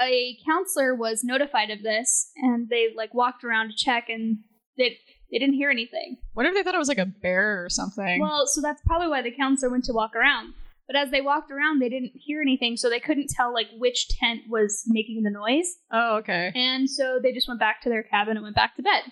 a 0.00 0.36
counselor 0.46 0.94
was 0.94 1.22
notified 1.24 1.70
of 1.70 1.82
this, 1.82 2.30
and 2.36 2.68
they 2.68 2.88
like 2.94 3.14
walked 3.14 3.44
around 3.44 3.68
to 3.68 3.76
check, 3.76 4.08
and 4.08 4.38
they 4.76 4.98
they 5.34 5.40
didn't 5.40 5.56
hear 5.56 5.68
anything. 5.68 6.16
What 6.34 6.46
if 6.46 6.54
they 6.54 6.62
thought 6.62 6.76
it 6.76 6.78
was 6.78 6.86
like 6.86 6.98
a 6.98 7.06
bear 7.06 7.64
or 7.64 7.68
something? 7.68 8.20
Well, 8.20 8.46
so 8.46 8.60
that's 8.60 8.80
probably 8.86 9.08
why 9.08 9.20
the 9.20 9.32
counselor 9.32 9.68
went 9.68 9.82
to 9.86 9.92
walk 9.92 10.14
around. 10.14 10.54
But 10.86 10.94
as 10.94 11.10
they 11.10 11.20
walked 11.20 11.50
around, 11.50 11.80
they 11.80 11.88
didn't 11.88 12.12
hear 12.14 12.40
anything, 12.40 12.76
so 12.76 12.88
they 12.88 13.00
couldn't 13.00 13.30
tell 13.30 13.52
like 13.52 13.66
which 13.76 14.06
tent 14.08 14.42
was 14.48 14.84
making 14.86 15.24
the 15.24 15.30
noise. 15.30 15.66
oh, 15.90 16.18
okay. 16.18 16.52
And 16.54 16.88
so 16.88 17.18
they 17.20 17.32
just 17.32 17.48
went 17.48 17.58
back 17.58 17.82
to 17.82 17.88
their 17.88 18.04
cabin 18.04 18.36
and 18.36 18.44
went 18.44 18.54
back 18.54 18.76
to 18.76 18.82
bed. 18.82 19.02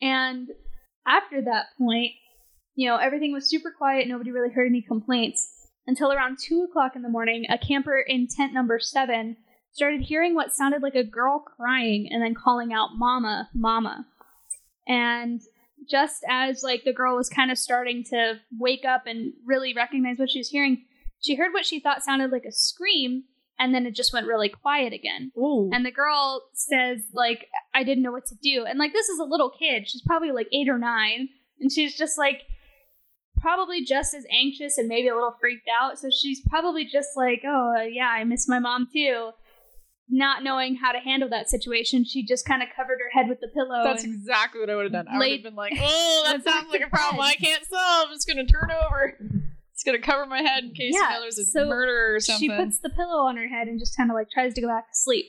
And 0.00 0.48
after 1.04 1.42
that 1.42 1.66
point, 1.76 2.12
you 2.76 2.88
know, 2.88 2.96
everything 2.96 3.32
was 3.32 3.50
super 3.50 3.74
quiet. 3.76 4.06
Nobody 4.06 4.30
really 4.30 4.54
heard 4.54 4.68
any 4.68 4.82
complaints 4.82 5.68
until 5.88 6.12
around 6.12 6.38
two 6.38 6.64
o'clock 6.68 6.92
in 6.94 7.02
the 7.02 7.08
morning. 7.08 7.44
A 7.50 7.58
camper 7.58 7.98
in 7.98 8.28
tent 8.28 8.54
number 8.54 8.78
seven 8.78 9.36
started 9.72 10.02
hearing 10.02 10.34
what 10.34 10.54
sounded 10.54 10.82
like 10.82 10.94
a 10.94 11.02
girl 11.02 11.40
crying 11.40 12.06
and 12.10 12.22
then 12.22 12.34
calling 12.34 12.72
out, 12.72 12.90
"Mama, 12.94 13.48
Mama," 13.54 14.06
and 14.86 15.40
just 15.90 16.24
as 16.28 16.62
like 16.62 16.84
the 16.84 16.92
girl 16.92 17.16
was 17.16 17.28
kind 17.28 17.50
of 17.50 17.58
starting 17.58 18.04
to 18.10 18.40
wake 18.58 18.84
up 18.84 19.06
and 19.06 19.32
really 19.44 19.74
recognize 19.74 20.18
what 20.18 20.30
she 20.30 20.38
was 20.38 20.48
hearing, 20.48 20.84
she 21.20 21.36
heard 21.36 21.52
what 21.52 21.66
she 21.66 21.80
thought 21.80 22.04
sounded 22.04 22.30
like 22.30 22.44
a 22.44 22.52
scream, 22.52 23.24
and 23.58 23.74
then 23.74 23.86
it 23.86 23.94
just 23.94 24.12
went 24.12 24.26
really 24.26 24.48
quiet 24.48 24.92
again. 24.92 25.30
Ooh. 25.36 25.70
And 25.72 25.84
the 25.84 25.90
girl 25.90 26.42
says, 26.52 27.02
like, 27.12 27.46
I 27.74 27.84
didn't 27.84 28.02
know 28.02 28.12
what 28.12 28.26
to 28.26 28.36
do. 28.42 28.64
And 28.64 28.78
like 28.78 28.92
this 28.92 29.08
is 29.08 29.18
a 29.18 29.24
little 29.24 29.50
kid. 29.50 29.88
She's 29.88 30.02
probably 30.02 30.32
like 30.32 30.48
eight 30.52 30.68
or 30.68 30.78
nine. 30.78 31.28
And 31.60 31.70
she's 31.70 31.96
just 31.96 32.18
like 32.18 32.42
probably 33.40 33.84
just 33.84 34.14
as 34.14 34.24
anxious 34.32 34.78
and 34.78 34.88
maybe 34.88 35.08
a 35.08 35.14
little 35.14 35.36
freaked 35.40 35.68
out. 35.80 35.98
So 35.98 36.08
she's 36.10 36.40
probably 36.48 36.84
just 36.84 37.10
like, 37.16 37.42
Oh 37.46 37.88
yeah, 37.88 38.08
I 38.08 38.24
miss 38.24 38.48
my 38.48 38.58
mom 38.58 38.88
too. 38.92 39.30
Not 40.14 40.44
knowing 40.44 40.76
how 40.76 40.92
to 40.92 40.98
handle 40.98 41.30
that 41.30 41.48
situation, 41.48 42.04
she 42.04 42.22
just 42.22 42.44
kind 42.46 42.62
of 42.62 42.68
covered 42.76 42.98
her 43.00 43.10
head 43.18 43.30
with 43.30 43.40
the 43.40 43.48
pillow. 43.48 43.82
That's 43.82 44.04
exactly 44.04 44.60
what 44.60 44.68
I 44.68 44.76
would 44.76 44.84
have 44.84 44.92
done. 44.92 45.08
I 45.08 45.16
would 45.16 45.32
have 45.32 45.42
been 45.42 45.54
like, 45.54 45.72
"Oh, 45.80 46.22
that 46.26 46.44
sounds 46.44 46.70
like 46.70 46.82
a 46.82 46.90
problem 46.90 47.16
bed. 47.16 47.22
I 47.22 47.34
can't 47.34 47.64
solve. 47.64 48.08
I'm 48.08 48.14
just 48.14 48.28
gonna 48.28 48.44
turn 48.44 48.70
over. 48.70 49.18
It's 49.72 49.82
gonna 49.84 49.98
cover 49.98 50.26
my 50.26 50.42
head 50.42 50.64
in 50.64 50.74
case 50.74 50.94
Yeah, 50.94 51.08
you 51.08 51.14
know 51.14 51.20
there's 51.22 51.38
a 51.38 51.44
so 51.46 51.66
murder 51.66 52.14
or 52.14 52.20
something." 52.20 52.50
She 52.50 52.54
puts 52.54 52.78
the 52.80 52.90
pillow 52.90 53.24
on 53.24 53.38
her 53.38 53.48
head 53.48 53.68
and 53.68 53.80
just 53.80 53.96
kind 53.96 54.10
of 54.10 54.14
like 54.14 54.28
tries 54.30 54.52
to 54.54 54.60
go 54.60 54.68
back 54.68 54.84
to 54.84 54.94
sleep. 54.94 55.26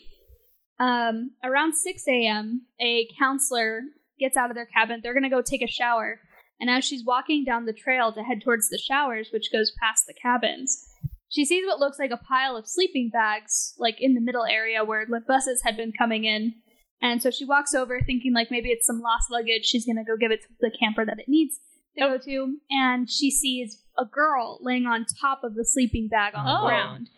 Um, 0.80 1.32
around 1.44 1.75
6 1.75 2.04
a.m., 2.10 2.63
a 2.82 3.08
counselor 3.18 3.82
gets 4.20 4.36
out 4.36 4.50
of 4.50 4.56
their 4.56 4.66
cabin. 4.66 5.00
They're 5.02 5.13
going 5.13 5.24
to 5.24 5.30
go 5.30 5.42
take 5.42 5.62
a 5.62 5.68
shower. 5.68 6.20
And 6.60 6.70
as 6.70 6.84
she's 6.84 7.06
walking 7.06 7.46
down 7.46 7.66
the 7.66 7.74
trail 7.74 8.12
to 8.13 8.22
head 8.24 8.42
towards 8.44 8.70
the 8.70 8.78
showers, 8.78 9.30
which 9.32 9.52
goes 9.52 9.72
past 9.82 10.06
the 10.08 10.13
cabins, 10.13 10.86
she 11.34 11.46
sees 11.46 11.66
what 11.66 11.80
looks 11.80 11.98
like 11.98 12.12
a 12.12 12.18
pile 12.18 12.56
of 12.56 12.68
sleeping 12.68 13.10
bags, 13.12 13.74
like 13.80 13.96
in 14.00 14.13
the 14.13 14.22
middle 14.22 14.46
area 14.46 14.84
where 14.86 15.06
the 15.10 15.20
buses 15.28 15.62
had 15.63 15.75
been 15.75 15.92
coming 15.98 16.25
in. 16.25 16.54
And 17.02 17.22
so 17.22 17.32
she 17.32 17.44
walks 17.44 17.74
over 17.74 18.00
thinking 18.00 18.34
like 18.34 18.52
maybe 18.52 18.70
it's 18.70 18.86
some 18.86 19.00
lost 19.02 19.32
luggage. 19.32 19.66
She's 19.66 19.86
going 19.86 19.98
to 19.98 20.04
go 20.04 20.16
give 20.16 20.32
it 20.32 20.42
to 20.44 20.48
the 20.62 20.72
camper 20.80 21.06
that 21.06 21.20
it 21.20 21.25
needs 21.28 21.56
to 21.98 22.00
go 22.02 22.18
to. 22.20 22.58
And 22.70 23.10
she 23.10 23.32
sees 23.32 23.82
a 23.98 24.06
girl 24.06 24.60
laying 24.62 24.86
on 24.86 25.06
top 25.20 25.44
of 25.44 25.56
the 25.56 25.66
sleeping 25.66 26.08
bag 26.08 26.34
on 26.36 26.46
Oh. 26.48 26.62
the 26.62 26.68
ground. 26.68 27.10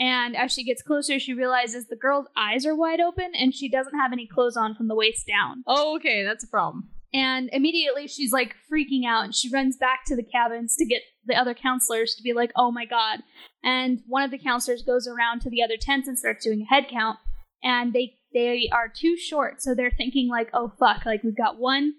And 0.00 0.34
as 0.34 0.50
she 0.50 0.64
gets 0.64 0.82
closer, 0.82 1.18
she 1.20 1.32
realizes 1.34 1.86
the 1.86 1.94
girl's 1.96 2.26
eyes 2.36 2.64
are 2.66 2.74
wide 2.74 3.00
open 3.00 3.32
and 3.38 3.54
she 3.54 3.68
doesn't 3.68 3.96
have 3.98 4.12
any 4.12 4.26
clothes 4.26 4.56
on 4.56 4.74
from 4.74 4.88
the 4.88 4.94
waist 4.96 5.26
down. 5.28 5.62
oh, 5.66 5.96
okay, 5.96 6.24
that's 6.24 6.42
a 6.42 6.48
problem. 6.48 6.88
And 7.12 7.50
immediately 7.52 8.06
she's 8.06 8.32
like 8.32 8.54
freaking 8.70 9.04
out 9.06 9.24
and 9.24 9.34
she 9.34 9.50
runs 9.50 9.76
back 9.76 10.04
to 10.06 10.16
the 10.16 10.22
cabins 10.22 10.76
to 10.76 10.84
get 10.84 11.02
the 11.24 11.34
other 11.34 11.54
counselors 11.54 12.14
to 12.14 12.22
be 12.22 12.32
like, 12.32 12.52
oh 12.56 12.70
my 12.70 12.84
God. 12.84 13.20
And 13.64 14.00
one 14.06 14.22
of 14.22 14.30
the 14.30 14.38
counselors 14.38 14.82
goes 14.82 15.08
around 15.08 15.40
to 15.40 15.50
the 15.50 15.62
other 15.62 15.76
tents 15.78 16.06
and 16.06 16.18
starts 16.18 16.44
doing 16.44 16.62
a 16.62 16.74
head 16.74 16.86
count. 16.90 17.18
And 17.62 17.92
they 17.92 18.16
they 18.32 18.68
are 18.72 18.88
too 18.88 19.16
short, 19.16 19.60
so 19.60 19.74
they're 19.74 19.90
thinking 19.90 20.28
like, 20.28 20.50
oh 20.54 20.72
fuck, 20.78 21.04
like 21.04 21.24
we've 21.24 21.36
got 21.36 21.58
one 21.58 21.94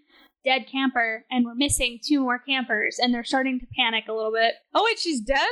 dead 0.45 0.65
camper 0.71 1.25
and 1.29 1.45
we're 1.45 1.55
missing 1.55 1.99
two 2.03 2.21
more 2.21 2.39
campers, 2.39 2.97
and 2.99 3.13
they're 3.13 3.23
starting 3.23 3.59
to 3.59 3.67
panic 3.77 4.05
a 4.07 4.13
little 4.13 4.31
bit. 4.31 4.53
Oh 4.73 4.83
wait, 4.85 4.97
she's 4.97 5.21
dead. 5.21 5.51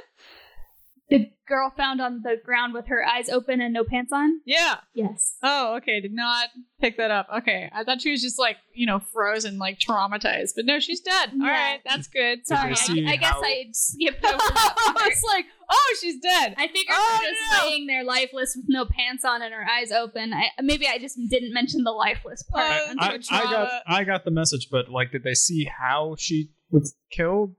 The 1.09 1.31
girl 1.47 1.73
found 1.75 1.99
on 1.99 2.21
the 2.23 2.35
ground 2.45 2.75
with 2.75 2.85
her 2.87 3.03
eyes 3.03 3.29
open 3.29 3.59
and 3.61 3.73
no 3.73 3.83
pants 3.83 4.11
on. 4.13 4.41
Yeah. 4.45 4.75
Yes. 4.93 5.33
Oh, 5.41 5.75
okay. 5.77 5.99
Did 5.99 6.13
not 6.13 6.49
pick 6.79 6.97
that 6.97 7.09
up. 7.09 7.27
Okay, 7.39 7.67
I 7.73 7.83
thought 7.83 8.01
she 8.01 8.11
was 8.11 8.21
just 8.21 8.37
like 8.37 8.57
you 8.75 8.85
know 8.85 8.99
frozen, 8.99 9.57
like 9.57 9.79
traumatized, 9.79 10.51
but 10.55 10.65
no, 10.65 10.79
she's 10.79 11.01
dead. 11.01 11.31
All 11.33 11.39
Yeah. 11.47 11.71
right, 11.71 11.79
that's 11.83 12.07
good. 12.07 12.45
Sorry, 12.45 12.75
they 12.87 13.05
I, 13.07 13.13
I 13.13 13.15
guess 13.15 13.29
how- 13.33 13.41
I 13.43 13.65
skipped 13.71 14.23
over 14.23 14.37
that 14.37 14.75
I 14.77 14.91
part. 14.93 15.09
was 15.09 15.23
like, 15.33 15.45
oh, 15.69 15.95
she's 15.99 16.19
dead. 16.21 16.53
I 16.57 16.67
figured 16.67 16.95
Oh, 16.95 17.19
her 17.23 17.27
just 17.27 17.41
no. 17.63 17.67
laying 17.69 17.87
there 17.87 18.03
lifeless 18.03 18.55
with 18.55 18.65
no 18.67 18.85
pants 18.85 19.25
on 19.25 19.41
and 19.41 19.51
her 19.51 19.65
eyes 19.67 19.91
open. 19.91 20.31
I, 20.31 20.49
maybe 20.61 20.87
I 20.87 20.99
just 20.99 21.17
didn't 21.29 21.53
mention 21.55 21.83
the 21.83 21.91
lifeless 21.91 22.43
part. 22.43 22.69
Uh, 22.71 22.93
I, 22.99 23.19
I 23.31 23.43
got. 23.45 23.81
I 23.87 24.03
got 24.03 24.25
the 24.25 24.31
message, 24.31 24.67
but 24.71 24.89
like, 24.89 25.11
did 25.11 25.23
they 25.23 25.33
see 25.33 25.65
how 25.65 26.15
she 26.19 26.51
was 26.69 26.95
killed? 27.11 27.55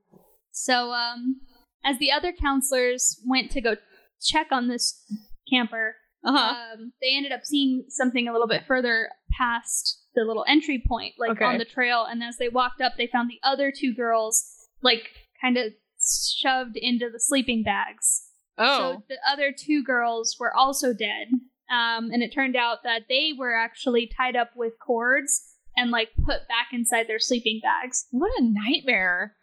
So, 0.51 0.91
um, 0.91 1.41
as 1.83 1.97
the 1.99 2.11
other 2.11 2.31
counselors 2.31 3.19
went 3.25 3.51
to 3.51 3.61
go 3.61 3.75
check 4.21 4.47
on 4.51 4.67
this 4.67 5.03
camper, 5.49 5.95
Uh 6.23 6.31
huh. 6.31 6.55
um, 6.73 6.93
they 7.01 7.15
ended 7.15 7.31
up 7.31 7.43
seeing 7.43 7.85
something 7.89 8.27
a 8.27 8.31
little 8.31 8.47
bit 8.47 8.65
further 8.67 9.09
past 9.37 9.99
the 10.13 10.23
little 10.23 10.45
entry 10.47 10.83
point, 10.85 11.15
like 11.17 11.31
Okay. 11.31 11.45
on 11.45 11.57
the 11.57 11.65
trail. 11.65 12.05
And 12.09 12.21
as 12.23 12.37
they 12.37 12.49
walked 12.49 12.81
up, 12.81 12.93
they 12.97 13.07
found 13.07 13.29
the 13.29 13.39
other 13.43 13.71
two 13.71 13.93
girls, 13.93 14.43
like, 14.81 15.09
kind 15.41 15.57
of 15.57 15.73
shoved 15.99 16.75
into 16.77 17.09
the 17.09 17.19
sleeping 17.19 17.63
bags. 17.63 18.27
oh. 18.57 18.77
So 18.97 19.03
the 19.09 19.17
other 19.27 19.51
two 19.57 19.83
girls 19.83 20.35
were 20.39 20.53
also 20.55 20.93
dead. 20.93 21.29
Um, 21.69 22.11
and 22.11 22.21
it 22.21 22.33
turned 22.33 22.55
out 22.57 22.83
that 22.83 23.03
they 23.07 23.31
were 23.37 23.55
actually 23.55 24.05
tied 24.05 24.35
up 24.35 24.51
with 24.57 24.73
cords 24.77 25.55
and 25.77 25.89
like 25.89 26.09
put 26.17 26.47
back 26.49 26.67
inside 26.73 27.07
their 27.07 27.17
sleeping 27.19 27.61
bags. 27.63 28.07
What 28.11 28.31
a 28.37 28.43
nightmare. 28.43 29.37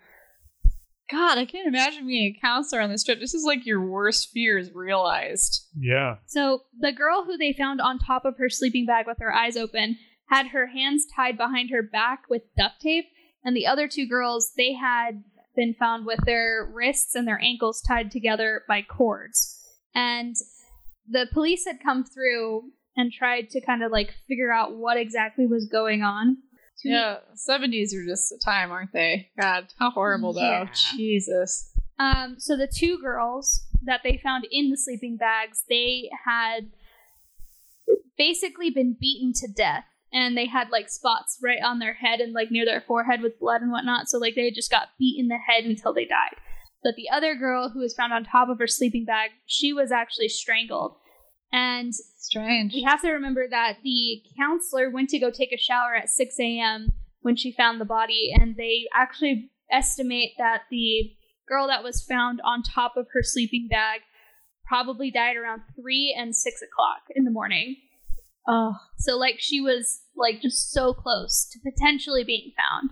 God, 1.10 1.38
I 1.38 1.44
can't 1.44 1.66
imagine 1.66 2.06
being 2.06 2.34
a 2.36 2.40
counselor 2.40 2.82
on 2.82 2.90
this 2.90 3.02
trip. 3.02 3.18
This 3.18 3.34
is 3.34 3.44
like 3.44 3.64
your 3.64 3.80
worst 3.80 4.30
fears 4.30 4.74
realized. 4.74 5.66
Yeah. 5.78 6.16
So 6.26 6.62
the 6.78 6.92
girl 6.92 7.24
who 7.24 7.38
they 7.38 7.52
found 7.52 7.80
on 7.80 7.98
top 7.98 8.24
of 8.24 8.36
her 8.38 8.50
sleeping 8.50 8.84
bag 8.84 9.06
with 9.06 9.18
her 9.20 9.32
eyes 9.32 9.56
open 9.56 9.96
had 10.28 10.48
her 10.48 10.66
hands 10.66 11.06
tied 11.14 11.38
behind 11.38 11.70
her 11.70 11.82
back 11.82 12.24
with 12.28 12.42
duct 12.56 12.80
tape, 12.82 13.06
and 13.42 13.56
the 13.56 13.66
other 13.66 13.88
two 13.88 14.06
girls 14.06 14.52
they 14.56 14.74
had 14.74 15.22
been 15.56 15.74
found 15.74 16.06
with 16.06 16.20
their 16.24 16.70
wrists 16.72 17.14
and 17.14 17.26
their 17.26 17.40
ankles 17.42 17.80
tied 17.80 18.10
together 18.10 18.62
by 18.68 18.82
cords. 18.82 19.58
And 19.94 20.36
the 21.10 21.26
police 21.32 21.64
had 21.66 21.82
come 21.82 22.04
through 22.04 22.70
and 22.96 23.12
tried 23.12 23.48
to 23.50 23.60
kind 23.60 23.82
of 23.82 23.90
like 23.90 24.14
figure 24.28 24.52
out 24.52 24.76
what 24.76 24.96
exactly 24.98 25.46
was 25.46 25.68
going 25.70 26.02
on. 26.02 26.36
To 26.80 26.88
Yeah, 26.88 27.16
70s 27.34 27.94
are 27.94 28.04
just 28.06 28.32
a 28.32 28.38
time, 28.38 28.70
aren't 28.70 28.92
they? 28.92 29.30
God, 29.38 29.66
how 29.78 29.90
horrible 29.90 30.32
though. 30.32 30.40
Yeah. 30.40 30.68
Jesus. 30.96 31.72
Um, 31.98 32.36
so 32.38 32.56
the 32.56 32.68
two 32.68 32.98
girls 33.00 33.66
that 33.82 34.02
they 34.04 34.20
found 34.22 34.46
in 34.50 34.70
the 34.70 34.76
sleeping 34.76 35.16
bags, 35.16 35.64
they 35.68 36.10
had 36.24 36.70
basically 38.16 38.70
been 38.70 38.96
beaten 39.00 39.32
to 39.32 39.48
death, 39.48 39.84
and 40.12 40.36
they 40.36 40.46
had 40.46 40.70
like 40.70 40.88
spots 40.88 41.38
right 41.42 41.58
on 41.64 41.78
their 41.78 41.94
head 41.94 42.20
and 42.20 42.32
like 42.32 42.50
near 42.50 42.64
their 42.64 42.80
forehead 42.80 43.22
with 43.22 43.38
blood 43.40 43.62
and 43.62 43.70
whatnot. 43.70 44.08
So 44.08 44.18
like 44.18 44.34
they 44.34 44.50
just 44.50 44.70
got 44.70 44.90
beat 44.98 45.18
in 45.18 45.28
the 45.28 45.38
head 45.38 45.64
until 45.64 45.92
they 45.92 46.04
died. 46.04 46.36
But 46.82 46.94
the 46.94 47.10
other 47.10 47.34
girl 47.34 47.70
who 47.70 47.80
was 47.80 47.94
found 47.94 48.12
on 48.12 48.24
top 48.24 48.48
of 48.48 48.58
her 48.58 48.68
sleeping 48.68 49.04
bag, 49.04 49.30
she 49.46 49.72
was 49.72 49.90
actually 49.90 50.28
strangled. 50.28 50.94
And 51.52 51.94
Strange. 51.94 52.72
we 52.74 52.82
have 52.82 53.00
to 53.02 53.10
remember 53.10 53.46
that 53.48 53.78
the 53.82 54.22
counselor 54.38 54.90
went 54.90 55.08
to 55.10 55.18
go 55.18 55.30
take 55.30 55.52
a 55.52 55.56
shower 55.58 55.94
at 55.94 56.10
6 56.10 56.38
a.m. 56.40 56.92
when 57.22 57.36
she 57.36 57.52
found 57.52 57.80
the 57.80 57.84
body, 57.86 58.30
and 58.34 58.56
they 58.56 58.86
actually 58.94 59.50
estimate 59.70 60.32
that 60.38 60.62
the 60.70 61.12
girl 61.48 61.66
that 61.68 61.82
was 61.82 62.02
found 62.02 62.40
on 62.44 62.62
top 62.62 62.96
of 62.96 63.06
her 63.14 63.22
sleeping 63.22 63.68
bag 63.70 64.00
probably 64.66 65.10
died 65.10 65.36
around 65.36 65.62
3 65.80 66.14
and 66.18 66.36
6 66.36 66.62
o'clock 66.62 67.00
in 67.14 67.24
the 67.24 67.30
morning. 67.30 67.76
Oh, 68.46 68.74
So, 68.98 69.16
like, 69.16 69.36
she 69.38 69.60
was, 69.60 70.00
like, 70.16 70.40
just 70.42 70.70
so 70.70 70.92
close 70.92 71.48
to 71.52 71.58
potentially 71.70 72.24
being 72.24 72.52
found 72.56 72.90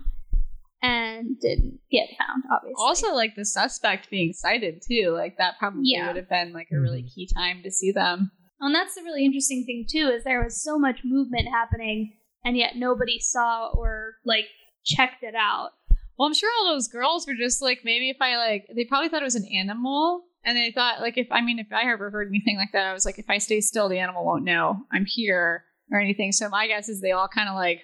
and 0.81 1.39
didn't 1.39 1.79
get 1.91 2.09
found, 2.17 2.43
obviously. 2.51 2.75
also 2.77 3.13
like 3.13 3.35
the 3.35 3.43
suspect 3.45 4.09
being 4.11 4.31
sighted 4.33 4.81
too. 4.87 5.09
Like 5.09 5.37
that 5.39 5.57
probably 5.57 5.81
Yeah. 5.85 6.07
would 6.07 6.15
have 6.17 6.29
been 6.29 6.53
like 6.53 6.67
a 6.71 6.79
really 6.79 6.99
mm-hmm. 7.01 7.07
key 7.15 7.27
time 7.33 7.63
to 7.63 7.71
see 7.71 7.91
them. 7.91 8.31
And 8.59 8.73
that's 8.73 8.95
the 8.95 9.03
really 9.03 9.25
interesting 9.25 9.65
thing 9.65 9.85
too, 9.89 10.09
is 10.09 10.23
there 10.23 10.43
was 10.43 10.63
so 10.63 10.79
much 10.79 11.01
movement 11.03 11.47
happening, 11.47 12.13
and 12.43 12.57
yet 12.57 12.75
nobody 12.75 13.19
saw 13.19 13.69
or 13.73 14.15
like 14.25 14.45
checked 14.85 15.23
it 15.23 15.35
out. 15.35 15.71
Well, 16.17 16.27
I'm 16.27 16.33
sure 16.33 16.49
all 16.57 16.73
those 16.73 16.87
girls 16.87 17.27
were 17.27 17.35
just 17.35 17.61
like, 17.61 17.79
maybe 17.83 18.09
if 18.09 18.17
I 18.21 18.37
like, 18.37 18.67
they 18.75 18.85
probably 18.85 19.09
thought 19.09 19.21
it 19.21 19.25
was 19.25 19.35
an 19.35 19.47
animal. 19.53 20.23
And 20.45 20.55
they 20.55 20.71
thought, 20.71 21.01
like, 21.01 21.17
if 21.17 21.27
I 21.29 21.41
mean, 21.41 21.59
if 21.59 21.67
I 21.73 21.91
ever 21.91 22.09
heard 22.09 22.29
anything 22.29 22.55
like 22.55 22.71
that, 22.71 22.85
I 22.85 22.93
was 22.93 23.05
like, 23.05 23.19
if 23.19 23.29
I 23.29 23.37
stay 23.37 23.59
still, 23.59 23.89
the 23.89 23.99
animal 23.99 24.23
won't 24.23 24.45
know 24.45 24.77
I'm 24.93 25.05
here 25.05 25.65
or 25.91 25.99
anything. 25.99 26.31
So 26.31 26.47
my 26.47 26.67
guess 26.67 26.87
is 26.87 27.01
they 27.01 27.11
all 27.11 27.27
kind 27.27 27.49
of 27.49 27.55
like 27.55 27.81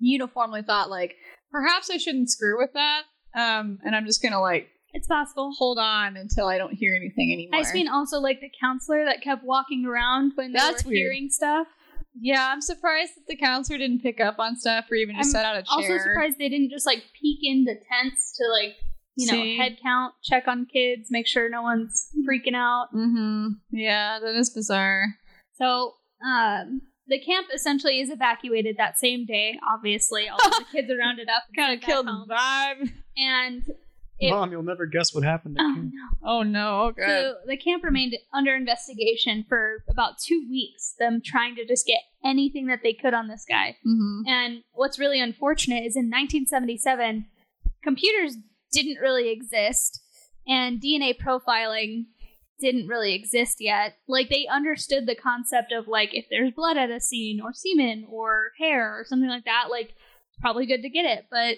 uniformly 0.00 0.62
thought, 0.62 0.90
like, 0.90 1.14
perhaps 1.52 1.90
I 1.90 1.98
shouldn't 1.98 2.30
screw 2.30 2.58
with 2.58 2.72
that. 2.74 3.02
Um, 3.36 3.78
and 3.84 3.94
I'm 3.94 4.06
just 4.06 4.22
gonna 4.22 4.40
like 4.40 4.68
It's 4.94 5.06
possible. 5.08 5.52
hold 5.58 5.78
on 5.78 6.16
until 6.16 6.46
I 6.46 6.56
don't 6.56 6.72
hear 6.72 6.94
anything 6.94 7.32
anymore. 7.32 7.58
I 7.58 7.62
just 7.62 7.74
mean 7.74 7.88
also 7.88 8.18
like 8.20 8.40
the 8.40 8.50
counselor 8.60 9.04
that 9.04 9.20
kept 9.22 9.44
walking 9.44 9.84
around 9.84 10.32
when 10.36 10.52
they 10.52 10.58
That's 10.58 10.84
were 10.84 10.90
weird. 10.90 10.98
hearing 11.12 11.28
stuff. 11.30 11.66
yeah, 12.18 12.48
I'm 12.52 12.60
surprised 12.60 13.12
that 13.16 13.26
the 13.26 13.36
counselor 13.36 13.76
didn't 13.78 14.00
pick 14.02 14.20
up 14.20 14.38
on 14.38 14.56
stuff 14.56 14.84
or 14.90 14.94
even 14.94 15.16
just 15.16 15.28
I'm 15.28 15.32
set 15.32 15.44
out 15.44 15.56
a 15.56 15.62
chair. 15.62 15.68
Also 15.92 15.98
surprised 15.98 16.38
they 16.38 16.48
didn't 16.48 16.70
just 16.70 16.86
like 16.86 17.02
peek 17.20 17.40
into 17.42 17.74
tents 17.74 18.36
to 18.38 18.44
like 18.50 18.76
you 19.16 19.26
know 19.26 19.32
See? 19.42 19.56
head 19.58 19.78
count, 19.82 20.14
check 20.22 20.48
on 20.48 20.66
kids, 20.72 21.08
make 21.10 21.26
sure 21.26 21.48
no 21.50 21.62
one's 21.62 22.08
freaking 22.28 22.54
out. 22.56 22.88
Mm-hmm. 22.94 23.48
Yeah, 23.70 24.18
that 24.20 24.34
is 24.36 24.50
bizarre. 24.50 25.06
So 25.56 25.94
um, 26.24 26.82
the 27.06 27.20
camp 27.20 27.48
essentially 27.54 28.00
is 28.00 28.10
evacuated 28.10 28.76
that 28.78 28.98
same 28.98 29.24
day. 29.26 29.58
Obviously, 29.68 30.28
all 30.28 30.38
the 30.38 30.64
kids 30.72 30.90
are 30.90 30.96
rounded 30.96 31.28
up. 31.28 31.42
Kind 31.56 31.74
of 31.78 31.84
killed 31.84 32.06
home. 32.06 32.26
the 32.28 32.34
vibe. 32.34 32.90
and 33.16 33.62
it, 34.18 34.30
Mom, 34.30 34.52
you'll 34.52 34.62
never 34.62 34.86
guess 34.86 35.14
what 35.14 35.24
happened. 35.24 35.56
To 35.56 35.62
oh 35.62 35.74
Kim. 35.74 35.92
no. 35.92 36.28
Oh 36.28 36.42
no. 36.42 36.80
Oh 36.82 36.92
god. 36.92 37.06
So 37.06 37.34
the 37.46 37.56
camp 37.56 37.82
remained 37.82 38.16
under 38.32 38.54
investigation 38.54 39.44
for 39.48 39.84
about 39.88 40.18
two 40.18 40.46
weeks, 40.48 40.94
them 40.98 41.20
trying 41.24 41.56
to 41.56 41.66
just 41.66 41.86
get 41.86 42.00
anything 42.24 42.66
that 42.66 42.80
they 42.82 42.92
could 42.92 43.14
on 43.14 43.28
this 43.28 43.44
guy. 43.48 43.76
mm-hmm. 43.86 44.22
And 44.26 44.62
what's 44.72 44.98
really 44.98 45.20
unfortunate 45.20 45.84
is 45.84 45.96
in 45.96 46.10
1977, 46.10 47.26
computers 47.82 48.36
didn't 48.72 49.00
really 49.00 49.30
exist, 49.30 50.00
and 50.46 50.80
DNA 50.80 51.14
profiling 51.16 52.06
didn't 52.60 52.86
really 52.86 53.14
exist 53.14 53.56
yet. 53.60 53.96
Like 54.06 54.28
they 54.28 54.46
understood 54.46 55.06
the 55.06 55.16
concept 55.16 55.72
of 55.72 55.88
like 55.88 56.14
if 56.14 56.26
there's 56.30 56.52
blood 56.52 56.76
at 56.76 56.90
a 56.90 57.00
scene 57.00 57.40
or 57.40 57.52
semen 57.52 58.06
or 58.08 58.52
hair 58.58 58.98
or 58.98 59.04
something 59.04 59.28
like 59.28 59.44
that, 59.44 59.66
like 59.70 59.90
it's 59.90 60.40
probably 60.40 60.66
good 60.66 60.82
to 60.82 60.88
get 60.88 61.04
it, 61.04 61.26
but 61.30 61.56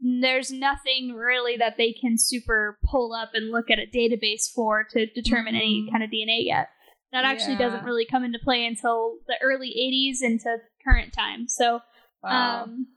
there's 0.00 0.50
nothing 0.52 1.12
really 1.14 1.56
that 1.56 1.76
they 1.76 1.92
can 1.92 2.16
super 2.18 2.78
pull 2.84 3.12
up 3.12 3.30
and 3.34 3.50
look 3.50 3.70
at 3.70 3.78
a 3.78 3.86
database 3.86 4.50
for 4.52 4.84
to 4.84 5.06
determine 5.06 5.54
any 5.56 5.82
Mhm. 5.82 5.90
kind 5.90 6.04
of 6.04 6.10
DNA 6.10 6.44
yet. 6.44 6.68
That 7.10 7.24
actually 7.24 7.56
doesn't 7.56 7.84
really 7.84 8.04
come 8.04 8.22
into 8.24 8.38
play 8.38 8.66
until 8.66 9.18
the 9.26 9.36
early 9.42 9.70
80s 9.70 10.22
into 10.22 10.60
current 10.84 11.12
time. 11.12 11.48
So 11.48 11.80
Wow. 12.22 12.64
um, 12.64 12.88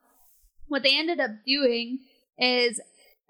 what 0.68 0.84
they 0.84 0.98
ended 0.98 1.20
up 1.20 1.32
doing 1.46 2.00
is 2.38 2.80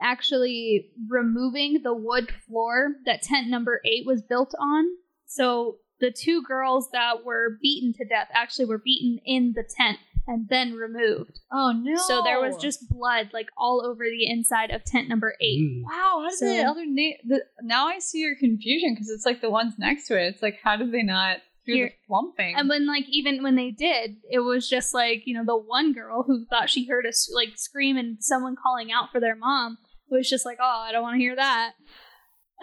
actually 0.02 0.90
removing 1.08 1.82
the 1.84 1.94
wood 1.94 2.32
floor 2.48 2.96
that 3.06 3.22
tent 3.22 3.48
number 3.48 3.82
eight 3.86 4.06
was 4.06 4.22
built 4.22 4.54
on. 4.60 4.86
So 5.26 5.78
the 6.00 6.12
two 6.12 6.42
girls 6.42 6.90
that 6.92 7.24
were 7.24 7.58
beaten 7.62 7.94
to 7.94 8.06
death 8.06 8.30
actually 8.34 8.66
were 8.66 8.80
beaten 8.80 9.20
in 9.24 9.54
the 9.54 9.64
tent 9.64 10.00
and 10.28 10.48
then 10.50 10.74
removed. 10.74 11.40
oh 11.52 11.74
no. 11.76 11.96
So 12.08 12.22
there 12.24 12.40
was 12.40 12.56
just 12.58 12.88
blood 12.90 13.30
like 13.34 13.48
all 13.58 13.84
over 13.86 14.04
the 14.06 14.30
inside 14.30 14.72
of 14.72 14.84
tent 14.84 15.10
number 15.10 15.36
eight. 15.42 15.62
Mm. 15.62 15.84
Wow, 15.84 16.22
how 16.24 16.30
did 16.30 16.38
So- 16.38 16.46
the 16.46 16.64
other 16.64 16.86
name? 16.86 17.16
The, 17.28 17.42
now 17.64 17.88
I 17.88 18.00
see 18.00 18.20
your 18.20 18.36
confusion 18.36 18.94
because 18.94 19.10
it's 19.10 19.26
like 19.26 19.42
the 19.42 19.50
ones 19.50 19.74
next 19.80 20.08
to 20.08 20.20
it. 20.20 20.28
It's 20.28 20.42
like, 20.42 20.60
how 20.64 20.76
did 20.78 20.92
they 20.92 21.04
not 21.04 21.38
do 21.66 21.74
Here- 21.74 21.94
the 22.08 22.14
lumping? 22.14 22.56
And 22.56 22.70
when 22.70 22.88
like 22.88 23.06
even 23.10 23.44
when 23.44 23.56
they 23.56 23.72
did, 23.72 24.18
it 24.30 24.40
was 24.40 24.68
just 24.70 24.94
like 24.94 25.24
you 25.26 25.34
know 25.36 25.46
the 25.46 25.58
one 25.58 25.94
girl 25.94 26.24
who 26.26 26.46
thought 26.50 26.70
she 26.70 26.88
heard 26.88 27.06
a 27.06 27.12
like 27.36 27.58
scream 27.58 27.98
and 27.98 28.18
someone 28.20 28.56
calling 28.62 28.92
out 28.92 29.12
for 29.12 29.20
their 29.20 29.36
mom 29.36 29.78
was 30.10 30.30
just 30.30 30.46
like, 30.46 30.58
oh, 30.62 30.84
I 30.88 30.92
don't 30.92 31.04
want 31.04 31.16
to 31.16 31.20
hear 31.20 31.36
that. 31.38 31.72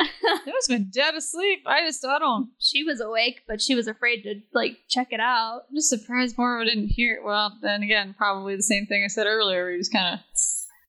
Must 0.00 0.70
have 0.70 0.78
been 0.78 0.90
dead 0.92 1.14
asleep. 1.14 1.60
I 1.66 1.80
just, 1.84 2.04
I 2.04 2.18
don't. 2.18 2.50
she 2.58 2.84
was 2.84 3.00
awake, 3.00 3.40
but 3.48 3.60
she 3.60 3.74
was 3.74 3.86
afraid 3.88 4.22
to 4.22 4.40
like 4.54 4.72
check 4.88 5.08
it 5.10 5.20
out. 5.20 5.62
I'm 5.68 5.76
just 5.76 5.88
surprised 5.88 6.36
Morrow 6.38 6.64
didn't 6.64 6.88
hear 6.88 7.16
it. 7.16 7.24
Well, 7.24 7.56
then 7.62 7.82
again, 7.82 8.14
probably 8.16 8.56
the 8.56 8.62
same 8.62 8.86
thing 8.86 9.02
I 9.04 9.08
said 9.08 9.26
earlier. 9.26 9.70
We 9.70 9.78
just 9.78 9.92
kind 9.92 10.14
of 10.14 10.20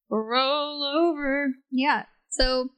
roll 0.10 0.84
over. 0.84 1.50
Yeah. 1.72 2.04
So 2.30 2.70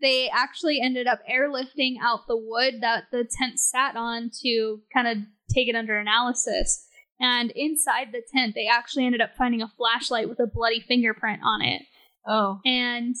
they 0.00 0.30
actually 0.32 0.80
ended 0.80 1.06
up 1.06 1.20
airlifting 1.30 1.94
out 2.02 2.26
the 2.28 2.36
wood 2.36 2.76
that 2.82 3.04
the 3.10 3.28
tent 3.38 3.58
sat 3.58 3.96
on 3.96 4.30
to 4.42 4.80
kind 4.92 5.08
of 5.08 5.18
take 5.52 5.68
it 5.68 5.74
under 5.74 5.98
analysis. 5.98 6.84
And 7.20 7.50
inside 7.56 8.08
the 8.12 8.22
tent, 8.32 8.54
they 8.54 8.68
actually 8.68 9.04
ended 9.06 9.20
up 9.20 9.30
finding 9.36 9.60
a 9.60 9.72
flashlight 9.76 10.28
with 10.28 10.38
a 10.38 10.46
bloody 10.46 10.80
fingerprint 10.80 11.40
on 11.42 11.62
it. 11.62 11.82
Oh, 12.26 12.60
And 12.64 13.16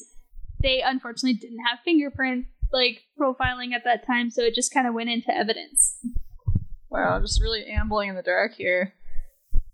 they 0.62 0.82
unfortunately 0.82 1.34
didn't 1.34 1.64
have 1.68 1.78
fingerprint 1.84 2.46
like 2.72 3.02
profiling 3.18 3.72
at 3.74 3.84
that 3.84 4.06
time, 4.06 4.30
so 4.30 4.42
it 4.42 4.54
just 4.54 4.72
kind 4.72 4.86
of 4.86 4.94
went 4.94 5.10
into 5.10 5.34
evidence. 5.34 5.98
wow, 6.90 7.20
just 7.20 7.40
really 7.40 7.66
ambling 7.66 8.10
in 8.10 8.16
the 8.16 8.22
dark 8.22 8.54
here. 8.54 8.94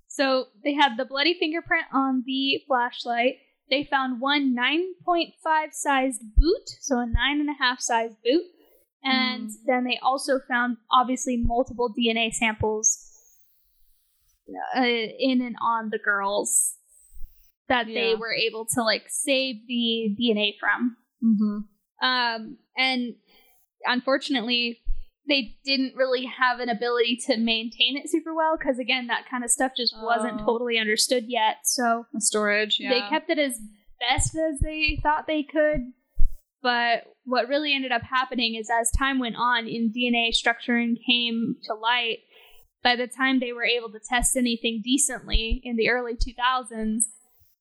So 0.08 0.46
they 0.62 0.74
had 0.74 0.96
the 0.96 1.04
bloody 1.04 1.36
fingerprint 1.38 1.86
on 1.92 2.22
the 2.24 2.62
flashlight. 2.68 3.36
They 3.68 3.84
found 3.84 4.20
one 4.20 4.54
9.5 4.56 5.32
sized 5.72 6.22
boot, 6.36 6.68
so 6.80 6.98
a 6.98 7.06
nine 7.06 7.40
and 7.40 7.48
a 7.48 7.58
half 7.58 7.80
size 7.80 8.12
boot. 8.24 8.44
And 9.02 9.50
then 9.66 9.84
they 9.84 9.98
also 10.02 10.38
found 10.48 10.78
obviously 10.90 11.36
multiple 11.36 11.92
DNA 11.92 12.32
samples 12.32 12.98
uh, 14.74 14.82
in 14.82 15.42
and 15.42 15.56
on 15.60 15.90
the 15.90 15.98
girls 15.98 16.76
that 17.68 17.86
they 17.86 18.14
were 18.14 18.32
able 18.32 18.66
to 18.74 18.82
like 18.82 19.04
save 19.08 19.66
the 19.66 20.16
DNA 20.18 20.52
from. 20.58 20.96
Mm-hmm. 21.22 21.58
Um, 22.04 22.58
and 22.76 23.14
unfortunately, 23.84 24.80
they 25.26 25.56
didn't 25.64 25.94
really 25.96 26.26
have 26.26 26.60
an 26.60 26.68
ability 26.68 27.18
to 27.26 27.36
maintain 27.38 27.96
it 27.96 28.10
super 28.10 28.34
well 28.34 28.56
because, 28.58 28.78
again, 28.78 29.06
that 29.06 29.28
kind 29.30 29.42
of 29.42 29.50
stuff 29.50 29.72
just 29.76 29.94
wasn't 30.02 30.40
Oh. 30.42 30.44
totally 30.44 30.78
understood 30.78 31.24
yet. 31.28 31.58
So 31.64 32.06
The 32.12 32.20
storage, 32.20 32.78
yeah. 32.78 32.90
they 32.90 33.00
kept 33.08 33.30
it 33.30 33.38
as 33.38 33.58
best 33.98 34.36
as 34.36 34.60
they 34.60 34.98
thought 35.02 35.26
they 35.26 35.42
could. 35.42 35.92
But 36.62 37.04
what 37.24 37.48
really 37.48 37.74
ended 37.74 37.92
up 37.92 38.02
happening 38.02 38.54
is 38.54 38.68
as 38.70 38.90
time 38.90 39.18
went 39.18 39.36
on 39.36 39.66
and 39.66 39.94
DNA 39.94 40.30
structuring 40.30 40.96
came 41.06 41.56
to 41.64 41.74
light, 41.74 42.18
by 42.82 42.96
the 42.96 43.06
time 43.06 43.40
they 43.40 43.52
were 43.52 43.64
able 43.64 43.90
to 43.92 43.98
test 43.98 44.36
anything 44.36 44.82
decently 44.84 45.60
in 45.64 45.76
the 45.76 45.88
early 45.88 46.14
2000s, 46.14 47.04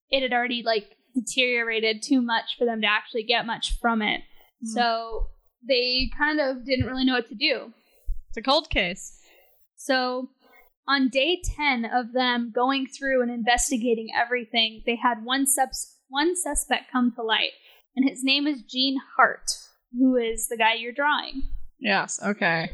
it 0.10 0.21
had 0.21 0.34
already 0.34 0.63
like 0.63 0.97
deteriorated 1.15 2.01
too 2.03 2.21
much 2.21 2.58
for 2.58 2.65
them 2.65 2.82
to 2.82 2.88
actually 2.88 3.23
get 3.23 3.45
much 3.45 3.77
from 3.79 4.01
it. 4.01 4.21
Mm. 4.63 4.67
So 4.67 5.28
they 5.67 6.10
kind 6.17 6.39
of 6.39 6.65
didn't 6.65 6.86
really 6.86 7.06
know 7.06 7.13
what 7.13 7.30
to 7.30 7.36
do. 7.36 7.73
It's 8.30 8.38
a 8.38 8.41
cold 8.41 8.69
case. 8.69 9.19
So 9.76 10.30
on 10.88 11.10
day 11.10 11.41
10 11.58 11.86
of 11.86 12.13
them 12.13 12.52
going 12.54 12.88
through 12.88 13.21
and 13.21 13.32
investigating 13.32 14.10
everything, 14.15 14.84
they 14.86 14.95
had 14.95 15.23
one 15.23 15.45
subs- 15.45 15.97
one 16.10 16.36
suspect 16.36 16.91
come 16.91 17.12
to 17.15 17.23
light, 17.23 17.52
and 17.95 18.08
his 18.08 18.23
name 18.23 18.47
is 18.47 18.63
Gene 18.63 18.99
Hart, 19.15 19.52
who 19.91 20.15
is 20.15 20.47
the 20.47 20.58
guy 20.58 20.76
you're 20.76 20.93
drawing. 20.93 21.43
Yes. 21.80 22.19
Okay. 22.23 22.71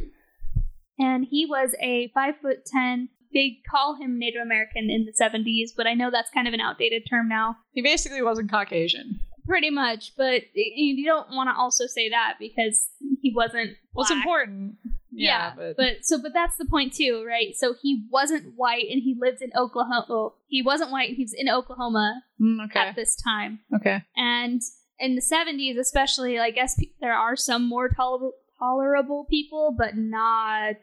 And 0.97 1.25
he 1.29 1.45
was 1.45 1.75
a 1.81 2.11
5 2.13 2.35
foot 2.41 2.65
10 2.65 3.09
they 3.33 3.59
call 3.69 3.95
him 3.95 4.17
Native 4.17 4.41
American 4.41 4.89
in 4.89 5.05
the 5.05 5.13
70s, 5.13 5.69
but 5.75 5.87
I 5.87 5.93
know 5.93 6.09
that's 6.11 6.31
kind 6.31 6.47
of 6.47 6.53
an 6.53 6.59
outdated 6.59 7.03
term 7.09 7.29
now. 7.29 7.57
He 7.71 7.81
basically 7.81 8.21
wasn't 8.21 8.51
Caucasian. 8.51 9.19
Pretty 9.49 9.71
much, 9.71 10.13
but 10.15 10.43
you 10.53 11.03
don't 11.05 11.31
want 11.31 11.49
to 11.49 11.59
also 11.59 11.87
say 11.87 12.09
that 12.09 12.35
because 12.39 12.87
he 13.21 13.33
wasn't. 13.35 13.71
What's 13.93 14.11
black. 14.11 14.21
important? 14.23 14.75
Yeah, 15.11 15.53
but, 15.75 16.05
so 16.05 16.21
but 16.21 16.33
that's 16.33 16.55
the 16.57 16.65
point 16.65 16.93
too, 16.93 17.25
right? 17.27 17.55
So 17.55 17.73
he 17.81 18.05
wasn't 18.11 18.53
white 18.55 18.85
and 18.91 19.01
he 19.01 19.15
lived 19.19 19.41
in 19.41 19.49
Oklahoma. 19.57 20.05
Well, 20.07 20.35
he 20.47 20.61
wasn't 20.61 20.91
white 20.91 21.09
and 21.09 21.17
he 21.17 21.23
was 21.23 21.33
in 21.35 21.49
Oklahoma 21.49 22.21
Mm, 22.39 22.65
okay. 22.65 22.79
at 22.79 22.95
this 22.95 23.15
time. 23.15 23.59
Okay. 23.75 24.03
And 24.15 24.61
in 24.99 25.15
the 25.15 25.21
70s, 25.21 25.79
especially, 25.79 26.37
I 26.37 26.51
guess 26.51 26.79
there 27.01 27.13
are 27.13 27.35
some 27.35 27.67
more 27.67 27.89
toler- 27.89 28.31
tolerable 28.59 29.25
people, 29.29 29.73
but 29.75 29.97
not 29.97 30.75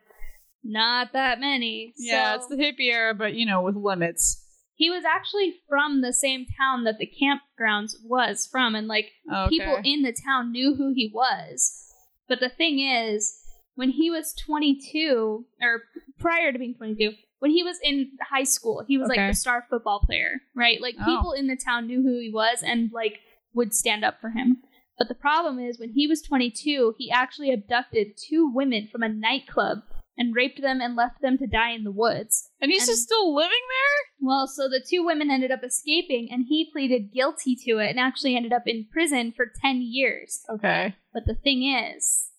not 0.64 1.12
that 1.12 1.38
many. 1.38 1.94
Yeah, 1.96 2.32
So 2.32 2.38
it's 2.40 2.46
the 2.48 2.56
hippie 2.56 2.90
era, 2.92 3.14
but 3.14 3.34
you 3.34 3.46
know, 3.46 3.62
with 3.62 3.76
limits. 3.76 4.42
He 4.76 4.90
was 4.90 5.04
actually 5.04 5.54
from 5.68 6.02
the 6.02 6.12
same 6.12 6.46
town 6.58 6.84
that 6.84 6.98
the 6.98 7.10
campgrounds 7.20 7.94
was 8.04 8.46
from, 8.46 8.74
and 8.74 8.86
like 8.86 9.10
oh, 9.30 9.46
Okay. 9.46 9.58
people 9.58 9.80
in 9.82 10.02
the 10.02 10.12
town 10.12 10.52
knew 10.52 10.74
who 10.76 10.92
he 10.94 11.10
was. 11.12 11.92
But 12.28 12.40
the 12.40 12.48
thing 12.50 12.78
is, 12.80 13.42
when 13.74 13.90
he 13.90 14.10
was 14.10 14.34
22, 14.34 15.44
or 15.60 15.82
prior 16.18 16.52
to 16.52 16.58
being 16.58 16.74
22, 16.74 17.12
when 17.38 17.50
he 17.50 17.62
was 17.62 17.78
in 17.82 18.12
high 18.30 18.44
school, 18.44 18.84
he 18.86 18.98
was 18.98 19.10
Okay. 19.10 19.20
like 19.20 19.30
the 19.30 19.36
star 19.36 19.66
football 19.68 20.00
player, 20.00 20.40
right? 20.54 20.80
Like 20.80 20.96
Oh. 21.00 21.04
people 21.04 21.32
in 21.32 21.46
the 21.46 21.56
town 21.56 21.86
knew 21.86 22.02
who 22.02 22.18
he 22.18 22.30
was 22.32 22.62
and 22.62 22.90
like 22.92 23.20
would 23.54 23.74
stand 23.74 24.04
up 24.04 24.20
for 24.20 24.30
him. 24.30 24.62
But 24.98 25.08
the 25.08 25.14
problem 25.14 25.58
is, 25.58 25.78
when 25.78 25.90
he 25.90 26.06
was 26.06 26.22
22, 26.22 26.94
he 26.98 27.10
actually 27.10 27.52
abducted 27.52 28.16
two 28.16 28.50
women 28.50 28.88
from 28.90 29.02
a 29.02 29.08
nightclub 29.10 29.82
and 30.18 30.34
raped 30.34 30.60
them 30.62 30.80
and 30.80 30.96
left 30.96 31.20
them 31.20 31.36
to 31.38 31.46
die 31.46 31.72
in 31.72 31.84
the 31.84 31.92
woods. 31.92 32.50
and 32.60 32.70
he's 32.70 32.82
and- 32.82 32.90
just 32.92 33.02
still 33.04 33.34
living 33.34 33.50
there? 33.50 34.28
Well, 34.28 34.46
so 34.46 34.68
the 34.68 34.80
two 34.84 35.04
women 35.04 35.30
ended 35.30 35.50
up 35.50 35.62
escaping, 35.62 36.28
and 36.30 36.46
he 36.48 36.70
pleaded 36.72 37.12
guilty 37.12 37.54
to 37.66 37.78
it 37.78 37.90
and 37.90 38.00
actually 38.00 38.34
ended 38.36 38.52
up 38.52 38.62
in 38.66 38.86
prison 38.90 39.32
for 39.36 39.46
10 39.60 39.82
years. 39.82 40.40
Okay. 40.50 40.94
But 41.12 41.24
the 41.26 41.34
thing 41.34 41.64
is, 41.64 42.30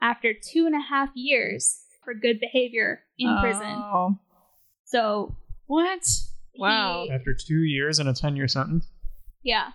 after 0.00 0.32
two 0.32 0.64
and 0.66 0.74
a 0.74 0.80
half 0.80 1.10
years 1.14 1.80
for 2.04 2.14
good 2.14 2.40
behavior 2.40 3.02
in 3.18 3.36
prison. 3.40 3.66
Oh. 3.66 4.18
So, 4.86 5.36
What? 5.66 6.06
Wow. 6.56 7.04
he- 7.04 7.10
After 7.12 7.34
two 7.34 7.60
years 7.62 7.98
and 7.98 8.08
a 8.08 8.14
10 8.14 8.36
year 8.36 8.48
sentence? 8.48 8.86
yeah. 9.42 9.72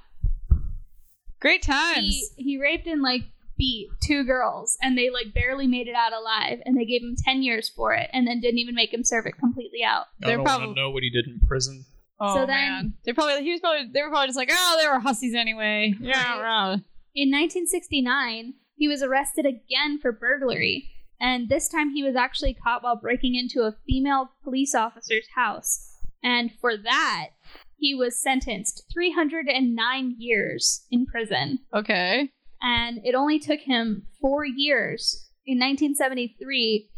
Great 1.40 1.66
He, 1.66 1.72
times. 1.72 2.34
he 2.38 2.58
raped 2.58 2.88
and, 2.88 3.02
like, 3.02 3.24
beat 3.58 3.90
two 4.02 4.24
girls, 4.24 4.78
and 4.82 4.98
they, 4.98 5.10
like, 5.10 5.34
barely 5.34 5.68
made 5.68 5.88
it 5.88 5.96
out 5.96 6.14
alive, 6.14 6.60
and 6.66 6.78
they 6.78 6.86
gave 6.86 7.02
him 7.04 7.16
10 7.18 7.44
years 7.44 7.70
for 7.70 7.94
it, 7.94 8.10
and 8.14 8.28
then 8.28 8.40
didn't 8.40 8.60
even 8.60 8.76
make 8.76 8.94
him 8.94 9.04
serve 9.04 9.26
it 9.26 9.38
completely 9.38 9.84
out. 9.84 10.06
I 10.24 10.28
They're 10.28 10.36
don't 10.38 10.46
probably- 10.46 10.68
want 10.68 10.78
to 10.78 10.82
know 10.82 10.90
what 10.92 11.04
he 11.04 11.10
did 11.10 11.28
in 11.28 11.40
prison. 11.48 11.86
oh 12.20 12.34
so 12.36 12.40
then- 12.42 12.48
man. 12.48 12.94
They 13.06 13.14
probably 13.14 13.44
he 13.44 13.52
was 13.52 13.60
probably 13.60 13.90
they 13.94 14.02
were 14.02 14.10
probably 14.10 14.28
just 14.28 14.38
like, 14.38 14.50
oh, 14.52 14.78
they 14.82 14.88
were 14.88 15.00
hussies 15.00 15.36
anyway. 15.36 15.94
Yeah, 16.02 16.40
right. 16.40 16.80
In 17.16 17.30
1969, 17.32 18.54
he 18.76 18.88
was 18.88 19.04
arrested 19.04 19.46
again 19.46 20.00
for 20.02 20.12
burglary, 20.12 20.90
and 21.20 21.48
this 21.50 21.68
time 21.70 21.92
he 21.92 22.04
was 22.04 22.16
actually 22.16 22.54
caught 22.56 22.84
while 22.84 22.96
breaking 22.96 23.36
into 23.36 23.62
a 23.62 23.76
female 23.88 24.32
police 24.44 24.74
officer's 24.74 25.28
house. 25.36 25.90
And 26.24 26.52
for 26.60 26.78
that, 26.78 27.30
he 27.78 27.94
was 27.94 28.20
sentenced 28.22 28.84
309 28.94 30.16
years 30.18 30.86
in 30.90 31.06
prison, 31.06 31.60
Okay. 31.74 32.30
And 32.64 33.00
it 33.04 33.14
only 33.14 33.38
took 33.38 33.60
him 33.60 34.08
four 34.22 34.44
years. 34.46 35.30
In 35.46 35.60
1973, 35.60 36.90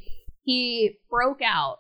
he 0.44 0.98
broke 1.10 1.42
out 1.44 1.80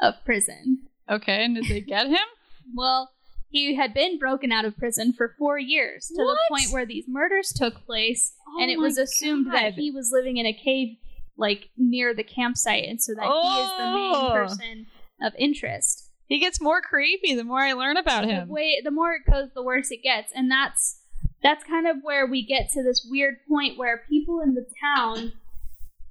of 0.00 0.14
prison. 0.24 0.86
Okay. 1.10 1.44
And 1.44 1.54
did 1.54 1.66
they 1.68 1.80
get 1.80 2.06
him? 2.08 2.16
Well, 2.74 3.12
he 3.48 3.76
had 3.76 3.94
been 3.94 4.18
broken 4.18 4.50
out 4.50 4.64
of 4.64 4.76
prison 4.76 5.12
for 5.12 5.36
four 5.38 5.56
years 5.56 6.08
to 6.08 6.14
the 6.16 6.36
point 6.50 6.72
where 6.72 6.84
these 6.84 7.04
murders 7.06 7.52
took 7.54 7.86
place, 7.86 8.34
oh 8.48 8.60
and 8.60 8.68
Oh 8.68 8.72
it 8.74 8.80
was 8.80 8.98
assumed 8.98 9.52
that 9.54 9.74
he 9.74 9.92
was 9.92 10.10
living 10.12 10.36
in 10.38 10.46
a 10.46 10.52
cave, 10.52 10.96
like 11.38 11.68
near 11.76 12.12
the 12.12 12.24
campsite, 12.24 12.82
and 12.88 13.00
so 13.00 13.14
that 13.14 13.22
he 13.22 13.60
is 13.60 13.70
the 13.78 13.84
main 13.94 14.14
Oh. 14.16 14.30
person 14.32 14.86
of 15.22 15.32
interest. 15.38 16.10
He 16.26 16.40
gets 16.40 16.60
more 16.60 16.80
creepy 16.80 17.36
the 17.36 17.44
more 17.44 17.60
I 17.60 17.72
learn 17.74 17.96
about 17.96 18.22
The 18.26 18.32
him. 18.32 18.48
way 18.48 18.80
the 18.82 18.90
more 18.90 19.14
it 19.14 19.30
goes, 19.30 19.50
the 19.54 19.62
worse 19.62 19.92
it 19.92 20.02
gets, 20.02 20.32
and 20.34 20.50
that's 20.50 21.02
that's 21.42 21.64
kind 21.64 21.86
of 21.86 21.96
where 22.02 22.26
we 22.26 22.44
get 22.44 22.70
to 22.70 22.82
this 22.82 23.06
weird 23.08 23.36
point 23.48 23.78
where 23.78 24.04
people 24.08 24.40
in 24.40 24.54
the 24.54 24.66
town 24.82 25.32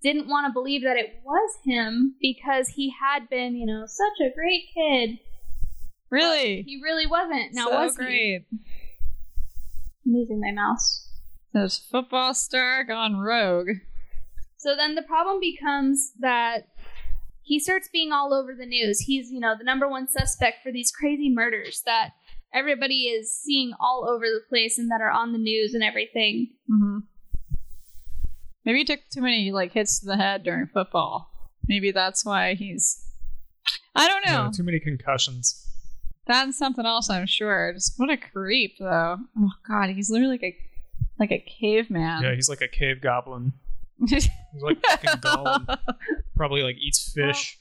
didn't 0.01 0.27
want 0.27 0.47
to 0.47 0.53
believe 0.53 0.83
that 0.83 0.97
it 0.97 1.21
was 1.23 1.57
him 1.65 2.15
because 2.21 2.69
he 2.69 2.93
had 3.01 3.27
been, 3.29 3.55
you 3.55 3.65
know, 3.65 3.85
such 3.87 4.25
a 4.25 4.33
great 4.33 4.65
kid. 4.73 5.17
Really? 6.11 6.61
He 6.61 6.79
really 6.81 7.07
wasn't. 7.07 7.53
Now 7.53 7.69
so 7.69 7.81
was 7.81 7.97
he? 7.97 8.39
I'm 10.05 10.13
losing 10.13 10.39
my 10.39 10.51
mouse. 10.51 11.09
This 11.53 11.79
football 11.79 12.33
star 12.33 12.83
gone 12.83 13.17
rogue. 13.17 13.69
So 14.57 14.75
then 14.75 14.95
the 14.95 15.01
problem 15.01 15.39
becomes 15.39 16.11
that 16.19 16.67
he 17.41 17.59
starts 17.59 17.89
being 17.91 18.11
all 18.11 18.33
over 18.33 18.55
the 18.55 18.65
news. 18.65 19.01
He's, 19.01 19.31
you 19.31 19.39
know, 19.39 19.55
the 19.57 19.63
number 19.63 19.87
one 19.87 20.07
suspect 20.07 20.63
for 20.63 20.71
these 20.71 20.91
crazy 20.91 21.29
murders 21.29 21.81
that 21.85 22.11
everybody 22.53 23.05
is 23.05 23.33
seeing 23.33 23.73
all 23.79 24.07
over 24.09 24.25
the 24.25 24.41
place 24.49 24.77
and 24.77 24.89
that 24.91 25.01
are 25.01 25.11
on 25.11 25.31
the 25.31 25.37
news 25.37 25.73
and 25.73 25.83
everything. 25.83 26.49
Mm-hmm. 26.71 26.99
Maybe 28.65 28.79
he 28.79 28.85
took 28.85 29.01
too 29.11 29.21
many 29.21 29.51
like 29.51 29.73
hits 29.73 29.99
to 29.99 30.07
the 30.07 30.17
head 30.17 30.43
during 30.43 30.67
football. 30.67 31.29
Maybe 31.67 31.91
that's 31.91 32.25
why 32.25 32.55
he's. 32.55 33.03
I 33.95 34.07
don't 34.07 34.25
know. 34.25 34.45
Yeah, 34.45 34.51
too 34.53 34.63
many 34.63 34.79
concussions. 34.79 35.61
That's 36.27 36.57
something 36.57 36.85
else, 36.85 37.09
I'm 37.09 37.27
sure. 37.27 37.73
Just 37.73 37.93
what 37.97 38.09
a 38.09 38.17
creep, 38.17 38.77
though. 38.79 39.17
Oh 39.37 39.51
God, 39.67 39.89
he's 39.89 40.09
literally 40.09 40.33
like 40.33 40.43
a 40.43 40.57
like 41.19 41.31
a 41.31 41.39
caveman. 41.59 42.23
Yeah, 42.23 42.33
he's 42.33 42.49
like 42.49 42.61
a 42.61 42.67
cave 42.67 43.01
goblin. 43.01 43.53
He's 44.07 44.29
like 44.61 44.85
fucking 44.85 45.21
Gollum. 45.21 45.77
Probably 46.35 46.63
like 46.63 46.75
eats 46.77 47.13
fish. 47.13 47.57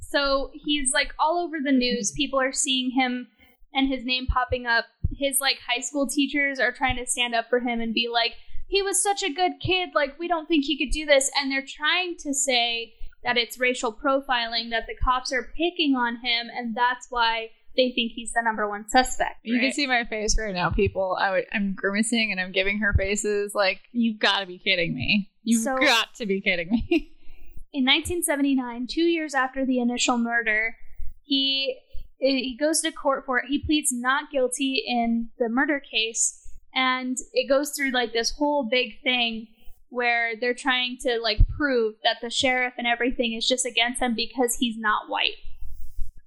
So 0.00 0.50
he's 0.52 0.92
like 0.92 1.12
all 1.18 1.38
over 1.38 1.58
the 1.64 1.72
news. 1.72 2.12
People 2.12 2.40
are 2.40 2.52
seeing 2.52 2.90
him 2.90 3.28
and 3.76 3.88
his 3.88 4.04
name 4.04 4.26
popping 4.26 4.66
up. 4.66 4.86
His 5.16 5.40
like 5.40 5.58
high 5.66 5.80
school 5.80 6.08
teachers 6.08 6.58
are 6.58 6.72
trying 6.72 6.96
to 6.96 7.06
stand 7.06 7.34
up 7.34 7.48
for 7.48 7.60
him 7.60 7.80
and 7.80 7.94
be 7.94 8.08
like, 8.12 8.32
he 8.66 8.82
was 8.82 9.00
such 9.00 9.22
a 9.22 9.30
good 9.32 9.52
kid. 9.60 9.90
Like, 9.94 10.18
we 10.18 10.26
don't 10.26 10.48
think 10.48 10.64
he 10.64 10.76
could 10.76 10.92
do 10.92 11.06
this. 11.06 11.30
And 11.38 11.52
they're 11.52 11.64
trying 11.64 12.16
to 12.18 12.34
say 12.34 12.94
that 13.22 13.36
it's 13.36 13.58
racial 13.60 13.92
profiling, 13.92 14.70
that 14.70 14.86
the 14.88 14.96
cops 15.02 15.32
are 15.32 15.52
picking 15.56 15.94
on 15.94 16.16
him, 16.16 16.48
and 16.52 16.74
that's 16.74 17.06
why 17.10 17.50
they 17.76 17.92
think 17.94 18.12
he's 18.12 18.32
the 18.32 18.42
number 18.42 18.68
one 18.68 18.88
suspect. 18.88 19.36
You 19.42 19.60
can 19.60 19.72
see 19.72 19.86
my 19.86 20.04
face 20.04 20.36
right 20.38 20.54
now, 20.54 20.70
people. 20.70 21.16
I 21.20 21.30
would, 21.30 21.44
I'm 21.52 21.74
grimacing 21.74 22.32
and 22.32 22.40
I'm 22.40 22.50
giving 22.50 22.78
her 22.78 22.92
faces 22.94 23.54
like, 23.54 23.80
you've 23.92 24.18
got 24.18 24.40
to 24.40 24.46
be 24.46 24.58
kidding 24.58 24.94
me. 24.94 25.30
You've 25.44 25.62
So- 25.62 25.76
got 25.76 26.14
to 26.16 26.26
be 26.26 26.40
kidding 26.40 26.70
me. 26.70 26.86
in 27.72 27.84
1979, 27.84 28.86
two 28.88 29.02
years 29.02 29.34
after 29.34 29.66
the 29.66 29.78
initial 29.78 30.16
murder, 30.18 30.76
he 31.22 31.76
he 32.18 32.56
goes 32.58 32.80
to 32.80 32.92
court 32.92 33.24
for 33.26 33.38
it. 33.38 33.46
He 33.48 33.58
pleads 33.58 33.92
not 33.92 34.30
guilty 34.30 34.82
in 34.86 35.30
the 35.38 35.48
murder 35.48 35.80
case, 35.80 36.48
and 36.74 37.16
it 37.32 37.48
goes 37.48 37.70
through 37.70 37.90
like 37.90 38.12
this 38.12 38.32
whole 38.32 38.64
big 38.64 39.00
thing 39.02 39.48
where 39.88 40.32
they're 40.40 40.54
trying 40.54 40.98
to 41.00 41.18
like 41.22 41.38
prove 41.56 41.94
that 42.02 42.16
the 42.20 42.30
sheriff 42.30 42.74
and 42.76 42.86
everything 42.86 43.34
is 43.34 43.46
just 43.46 43.64
against 43.64 44.00
him 44.00 44.14
because 44.14 44.56
he's 44.56 44.76
not 44.76 45.08
white. 45.08 45.36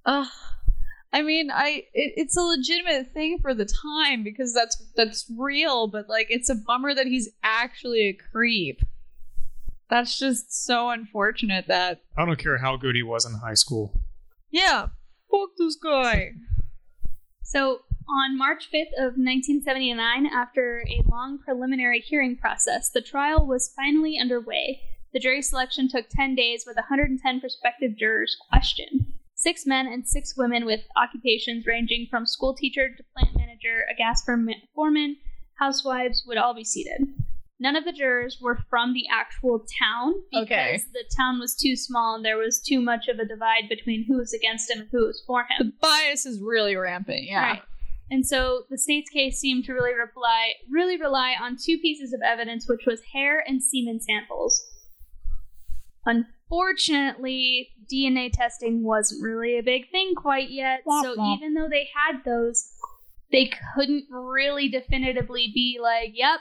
Ugh. 0.06 0.28
I 1.12 1.22
mean, 1.22 1.50
I 1.50 1.84
it, 1.92 2.14
it's 2.16 2.36
a 2.36 2.42
legitimate 2.42 3.12
thing 3.12 3.38
for 3.40 3.52
the 3.52 3.64
time 3.64 4.22
because 4.22 4.54
that's 4.54 4.82
that's 4.96 5.30
real, 5.36 5.88
but 5.88 6.08
like 6.08 6.28
it's 6.30 6.48
a 6.48 6.54
bummer 6.54 6.94
that 6.94 7.06
he's 7.06 7.28
actually 7.42 8.08
a 8.08 8.18
creep. 8.32 8.80
That's 9.88 10.16
just 10.18 10.64
so 10.64 10.90
unfortunate 10.90 11.66
that 11.66 12.00
I 12.16 12.24
don't 12.24 12.38
care 12.38 12.58
how 12.58 12.76
good 12.76 12.94
he 12.94 13.02
was 13.02 13.26
in 13.26 13.32
high 13.34 13.54
school. 13.54 14.00
yeah, 14.52 14.88
fuck 15.30 15.50
this 15.58 15.76
guy. 15.76 16.32
So, 17.42 17.80
on 18.08 18.36
March 18.36 18.68
5th 18.72 18.92
of 18.98 19.14
1979, 19.14 20.26
after 20.26 20.84
a 20.88 21.02
long 21.08 21.38
preliminary 21.38 22.00
hearing 22.00 22.36
process, 22.36 22.90
the 22.90 23.00
trial 23.00 23.46
was 23.46 23.72
finally 23.76 24.18
underway. 24.20 24.80
The 25.12 25.20
jury 25.20 25.42
selection 25.42 25.88
took 25.88 26.08
10 26.08 26.34
days 26.34 26.64
with 26.66 26.76
110 26.76 27.40
prospective 27.40 27.96
jurors 27.96 28.36
questioned. 28.48 29.06
Six 29.34 29.64
men 29.64 29.86
and 29.86 30.06
six 30.06 30.36
women 30.36 30.66
with 30.66 30.80
occupations 30.96 31.66
ranging 31.66 32.06
from 32.10 32.26
school 32.26 32.54
teacher 32.54 32.88
to 32.94 33.04
plant 33.16 33.36
manager, 33.36 33.84
a 33.90 33.96
gas 33.96 34.22
foreman, 34.24 35.16
housewives 35.58 36.24
would 36.26 36.36
all 36.36 36.54
be 36.54 36.64
seated. 36.64 37.08
None 37.62 37.76
of 37.76 37.84
the 37.84 37.92
jurors 37.92 38.38
were 38.40 38.56
from 38.70 38.94
the 38.94 39.04
actual 39.12 39.66
town 39.78 40.14
because 40.32 40.44
Okay. 40.46 40.78
the 40.94 41.04
town 41.14 41.38
was 41.38 41.54
too 41.54 41.76
small 41.76 42.14
and 42.14 42.24
there 42.24 42.38
was 42.38 42.58
too 42.58 42.80
much 42.80 43.06
of 43.06 43.18
a 43.18 43.26
divide 43.26 43.68
between 43.68 44.04
who 44.08 44.16
was 44.16 44.32
against 44.32 44.70
him 44.70 44.80
and 44.80 44.88
who 44.90 45.06
was 45.06 45.22
for 45.26 45.42
him. 45.42 45.58
The 45.66 45.72
bias 45.80 46.24
is 46.24 46.40
really 46.40 46.74
rampant. 46.74 47.24
Yeah. 47.24 47.42
Right. 47.42 47.62
And 48.10 48.26
so 48.26 48.62
the 48.70 48.78
state's 48.78 49.10
case 49.10 49.38
seemed 49.38 49.64
to 49.66 49.72
really 49.74 49.92
rely 49.94 50.54
really 50.70 50.96
rely 50.96 51.36
on 51.40 51.56
two 51.62 51.76
pieces 51.78 52.12
of 52.14 52.20
evidence, 52.24 52.66
which 52.68 52.86
was 52.86 53.02
hair 53.12 53.44
and 53.46 53.62
semen 53.62 54.00
samples. 54.00 54.66
Unfortunately, 56.50 57.68
DNA 57.92 58.30
testing 58.32 58.82
wasn't 58.82 59.22
really 59.22 59.58
a 59.58 59.62
big 59.62 59.90
thing 59.90 60.14
quite 60.16 60.50
yet. 60.50 60.80
Womp 60.86 61.02
so 61.02 61.14
womp. 61.16 61.36
even 61.36 61.54
though 61.54 61.68
they 61.68 61.88
had 61.94 62.24
those, 62.24 62.72
they 63.30 63.50
couldn't 63.74 64.06
really 64.10 64.68
definitively 64.68 65.50
be 65.54 65.78
like, 65.80 66.10
"Yep, 66.14 66.40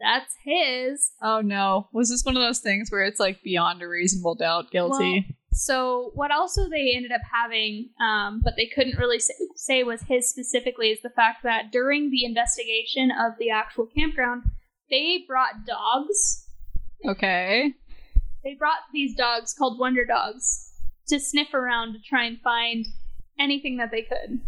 that's 0.00 0.34
his." 0.44 1.12
Oh 1.22 1.40
no. 1.40 1.88
Was 1.92 2.10
this 2.10 2.24
one 2.24 2.36
of 2.36 2.42
those 2.42 2.60
things 2.60 2.90
where 2.90 3.04
it's 3.04 3.20
like 3.20 3.42
beyond 3.42 3.82
a 3.82 3.88
reasonable 3.88 4.34
doubt 4.34 4.70
guilty? 4.70 5.36
So 5.52 6.12
what 6.14 6.30
also 6.30 6.68
they 6.68 6.92
ended 6.94 7.12
up 7.12 7.22
having, 7.32 7.90
um, 8.00 8.40
but 8.42 8.54
they 8.56 8.66
couldn't 8.72 8.98
really 8.98 9.18
say, 9.18 9.34
say 9.56 9.82
was 9.82 10.02
his 10.02 10.28
specifically, 10.28 10.90
is 10.90 11.02
the 11.02 11.10
fact 11.10 11.42
that 11.42 11.72
during 11.72 12.10
the 12.10 12.24
investigation 12.24 13.10
of 13.10 13.32
the 13.38 13.50
actual 13.50 13.86
campground, 13.86 14.44
they 14.90 15.24
brought 15.26 15.66
dogs. 15.66 16.46
okay. 17.06 17.74
They 18.44 18.54
brought 18.54 18.78
these 18.92 19.14
dogs 19.16 19.52
called 19.52 19.78
Wonder 19.78 20.06
Dogs 20.06 20.72
to 21.08 21.20
sniff 21.20 21.52
around 21.52 21.92
to 21.92 21.98
try 22.08 22.24
and 22.24 22.40
find 22.40 22.86
anything 23.38 23.76
that 23.78 23.90
they 23.90 24.02
could. 24.02 24.40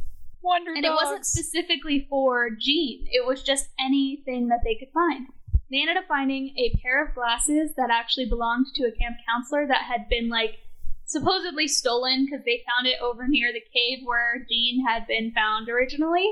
Wonder 0.43 0.73
And 0.75 0.85
it 0.85 0.93
wasn't 0.93 1.27
specifically 1.27 2.07
for 2.09 2.49
Gene. 2.51 3.07
It 3.11 3.27
was 3.27 3.43
just 3.43 3.69
anything 3.79 4.49
that 4.49 4.61
they 4.65 4.77
could 4.77 4.93
find. 4.93 5.27
They 5.73 5.81
ended 5.81 5.97
up 5.97 6.05
finding 6.07 6.55
a 6.59 6.77
pair 6.83 7.03
of 7.03 7.15
glasses 7.15 7.73
that 7.79 7.89
actually 7.91 8.29
belonged 8.29 8.67
to 8.75 8.85
a 8.85 8.93
camp 8.93 9.17
counselor 9.27 9.67
that 9.67 9.85
had 9.85 10.07
been 10.11 10.29
like 10.29 10.59
supposedly 11.07 11.67
stolen 11.67 12.27
because 12.27 12.45
they 12.45 12.63
found 12.69 12.87
it 12.87 13.01
over 13.03 13.27
near 13.27 13.53
the 13.53 13.63
cave 13.73 14.01
where 14.05 14.45
Gene 14.51 14.85
had 14.87 15.07
been 15.07 15.33
found 15.33 15.71
originally. 15.71 16.31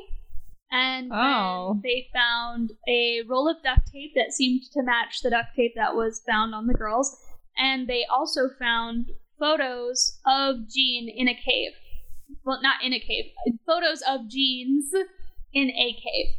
And 0.70 1.10
Oh. 1.12 1.80
they 1.82 2.08
found 2.12 2.72
a 2.86 3.22
roll 3.26 3.48
of 3.48 3.62
duct 3.62 3.90
tape 3.90 4.12
that 4.14 4.32
seemed 4.32 4.62
to 4.72 4.82
match 4.82 5.22
the 5.22 5.30
duct 5.30 5.56
tape 5.56 5.72
that 5.74 5.96
was 5.96 6.22
found 6.28 6.54
on 6.54 6.66
the 6.66 6.74
girls. 6.74 7.16
And 7.56 7.88
they 7.88 8.04
also 8.04 8.50
found 8.58 9.06
photos 9.38 10.20
of 10.26 10.68
Gene 10.68 11.08
in 11.08 11.28
a 11.28 11.34
cave. 11.34 11.72
Well, 12.44 12.60
not 12.62 12.84
in 12.84 12.92
a 12.92 13.00
cave. 13.00 13.32
Photos 13.66 14.02
of 14.06 14.28
Gene's 14.28 14.92
in 15.52 15.70
a 15.70 15.92
cave. 15.94 16.34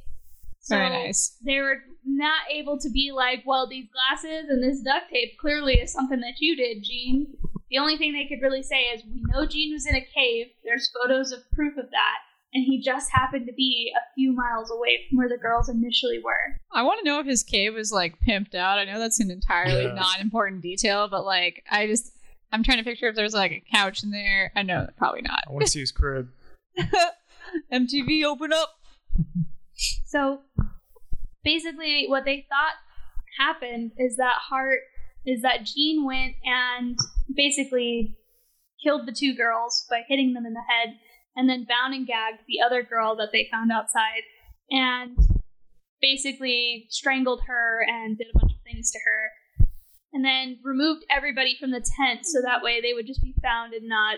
So 0.64 0.76
Very 0.76 0.90
nice. 0.90 1.38
they 1.44 1.60
were 1.60 1.78
not 2.06 2.42
able 2.52 2.80
to 2.80 2.90
be 2.90 3.12
like, 3.12 3.44
well, 3.46 3.68
these 3.68 3.88
glasses 3.92 4.46
and 4.50 4.64
this 4.64 4.82
duct 4.82 5.10
tape 5.12 5.38
clearly 5.40 5.74
is 5.76 5.92
something 5.92 6.20
that 6.22 6.36
you 6.40 6.56
did, 6.56 6.84
Gene. 6.84 7.34
The 7.72 7.78
only 7.80 7.98
thing 7.98 8.14
they 8.14 8.28
could 8.28 8.44
really 8.44 8.62
say 8.64 8.82
is, 8.94 9.02
we 9.06 9.24
know 9.28 9.46
Gene 9.48 9.74
was 9.74 9.86
in 9.88 9.96
a 9.96 10.02
cave. 10.02 10.48
There's 10.64 10.92
photos 10.92 11.32
of 11.32 11.40
proof 11.52 11.78
of 11.78 11.90
that. 11.92 12.18
And 12.54 12.66
he 12.66 12.82
just 12.82 13.10
happened 13.12 13.48
to 13.48 13.54
be 13.54 13.94
a 13.96 14.02
few 14.14 14.34
miles 14.34 14.70
away 14.70 15.06
from 15.10 15.18
where 15.20 15.30
the 15.30 15.38
girls 15.38 15.70
initially 15.70 16.20
were. 16.24 16.60
I 16.74 16.84
want 16.84 17.00
to 17.00 17.06
know 17.06 17.20
if 17.20 17.26
his 17.26 17.44
cave 17.44 17.74
was 17.76 17.94
like 17.94 18.20
pimped 18.20 18.54
out. 18.56 18.78
I 18.78 18.84
know 18.84 19.00
that's 19.00 19.22
an 19.22 19.32
entirely 19.32 19.84
Yeah. 19.86 19.94
non-important 19.94 20.62
detail, 20.62 21.08
but 21.08 21.24
like 21.26 21.64
I 21.72 21.88
just 21.88 22.12
I'm 22.52 22.62
trying 22.64 22.80
to 22.80 22.84
picture 22.84 23.08
if 23.08 23.16
there's 23.16 23.34
like 23.34 23.52
a 23.54 23.64
couch 23.74 24.04
in 24.04 24.12
there. 24.12 24.52
I 24.54 24.64
know 24.64 24.90
probably 24.98 25.22
not. 25.22 25.40
I 25.48 25.52
want 25.54 25.64
to 25.66 25.72
see 25.72 25.80
his 25.80 25.94
crib. 25.94 26.28
MTV 27.72 28.24
open 28.26 28.52
up. 28.54 28.70
So 30.06 30.42
basically, 31.44 32.06
what 32.08 32.26
they 32.26 32.46
thought 32.50 32.76
happened 33.40 33.92
is 33.98 34.18
that 34.18 34.36
Hart 34.50 34.80
is 35.26 35.42
that 35.42 35.66
Gene 35.66 36.06
went 36.06 36.36
and 36.44 36.98
basically 37.36 38.18
killed 38.84 39.08
the 39.08 39.16
two 39.18 39.36
girls 39.36 39.86
by 39.90 40.02
hitting 40.08 40.34
them 40.34 40.46
in 40.46 40.54
the 40.54 40.64
head 40.68 40.96
and 41.36 41.48
then 41.50 41.66
bound 41.68 41.94
and 41.94 42.08
gagged 42.08 42.40
the 42.48 42.66
other 42.66 42.84
girl 42.84 43.16
that 43.16 43.30
they 43.32 43.48
found 43.52 43.72
outside, 43.72 44.24
and 44.70 45.18
basically 46.02 46.88
strangled 46.90 47.42
her 47.48 47.86
and 47.88 48.18
did 48.18 48.28
a 48.34 48.40
bunch 48.40 48.52
of 48.52 48.60
things 48.66 48.92
to 48.92 49.00
her, 49.06 49.68
and 50.12 50.26
then 50.26 50.60
removed 50.64 51.06
everybody 51.10 51.56
from 51.58 51.72
the 51.72 51.86
tent 51.98 52.26
so 52.26 52.42
that 52.42 52.62
way 52.62 52.82
they 52.82 52.94
would 52.94 53.08
just 53.08 53.22
be 53.22 53.34
found 53.42 53.74
and 53.74 53.88
not 53.88 54.18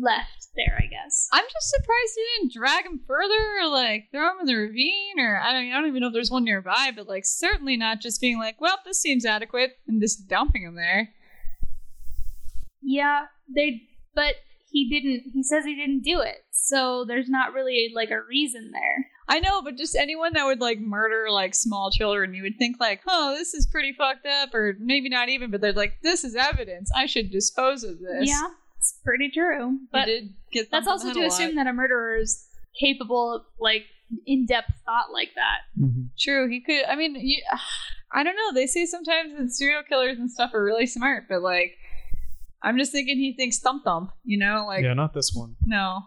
left 0.00 0.48
there. 0.56 0.78
I 0.78 0.86
guess. 0.86 1.28
I'm 1.32 1.44
just 1.44 1.70
surprised 1.70 2.12
he 2.14 2.26
didn't 2.38 2.54
drag 2.54 2.86
him 2.86 3.00
further 3.06 3.58
or 3.60 3.68
like 3.68 4.08
throw 4.10 4.30
him 4.30 4.40
in 4.40 4.46
the 4.46 4.54
ravine 4.54 5.18
or 5.18 5.40
I 5.40 5.52
don't 5.52 5.72
I 5.72 5.80
don't 5.80 5.88
even 5.88 6.00
know 6.00 6.08
if 6.08 6.12
there's 6.12 6.30
one 6.30 6.44
nearby, 6.44 6.90
but 6.94 7.08
like 7.08 7.24
certainly 7.24 7.76
not 7.76 8.00
just 8.00 8.20
being 8.20 8.38
like, 8.38 8.60
well, 8.60 8.78
this 8.84 9.00
seems 9.00 9.24
adequate 9.24 9.72
and 9.86 10.00
just 10.00 10.28
dumping 10.28 10.62
him 10.62 10.76
there. 10.76 11.10
Yeah, 12.84 13.26
they. 13.54 13.82
But 14.14 14.34
he 14.70 14.88
didn't. 14.88 15.32
He 15.32 15.42
says 15.42 15.64
he 15.64 15.74
didn't 15.74 16.02
do 16.02 16.20
it, 16.20 16.44
so 16.50 17.04
there's 17.06 17.28
not 17.28 17.52
really 17.52 17.90
like 17.94 18.10
a 18.10 18.20
reason 18.20 18.70
there. 18.72 19.06
I 19.26 19.40
know, 19.40 19.62
but 19.62 19.76
just 19.76 19.96
anyone 19.96 20.34
that 20.34 20.44
would 20.44 20.60
like 20.60 20.78
murder 20.78 21.30
like 21.30 21.54
small 21.54 21.90
children, 21.90 22.34
you 22.34 22.42
would 22.42 22.58
think 22.58 22.76
like, 22.78 23.00
oh, 23.08 23.34
this 23.36 23.54
is 23.54 23.66
pretty 23.66 23.92
fucked 23.92 24.26
up, 24.26 24.54
or 24.54 24.76
maybe 24.78 25.08
not 25.08 25.30
even, 25.30 25.50
but 25.50 25.60
they're 25.60 25.72
like, 25.72 26.02
this 26.02 26.24
is 26.24 26.36
evidence. 26.36 26.90
I 26.94 27.06
should 27.06 27.30
dispose 27.30 27.84
of 27.84 27.98
this. 28.00 28.28
Yeah, 28.28 28.48
it's 28.84 29.00
pretty 29.04 29.30
true. 29.30 29.78
but 29.90 30.00
But 30.00 30.06
did 30.06 30.34
get 30.52 30.70
that's 30.70 30.86
also 30.86 31.08
to 31.12 31.14
head 31.14 31.16
a 31.16 31.28
lot. 31.28 31.32
assume 31.32 31.54
that 31.56 31.66
a 31.66 31.72
murderer 31.72 32.16
is 32.16 32.46
capable 32.78 33.34
of 33.36 33.42
like 33.58 33.82
in-depth 34.26 34.70
thought 34.84 35.12
like 35.12 35.30
that. 35.34 35.60
Mm-hmm. 35.80 36.02
True, 36.18 36.48
he 36.48 36.60
could. 36.60 36.84
I 36.84 36.96
mean, 36.96 37.16
you, 37.18 37.42
I 38.12 38.22
don't 38.22 38.36
know. 38.36 38.52
They 38.54 38.66
say 38.66 38.86
sometimes 38.86 39.32
that 39.38 39.50
serial 39.50 39.82
killers 39.88 40.18
and 40.18 40.30
stuff 40.30 40.52
are 40.54 40.62
really 40.62 40.86
smart, 40.86 41.24
but 41.28 41.40
like, 41.42 41.72
I'm 42.62 42.78
just 42.78 42.92
thinking 42.92 43.16
he 43.18 43.34
thinks 43.34 43.58
thump 43.58 43.84
thump. 43.84 44.10
You 44.24 44.38
know, 44.38 44.64
like 44.66 44.84
yeah, 44.84 44.94
not 44.94 45.14
this 45.14 45.32
one. 45.34 45.56
no. 45.64 46.02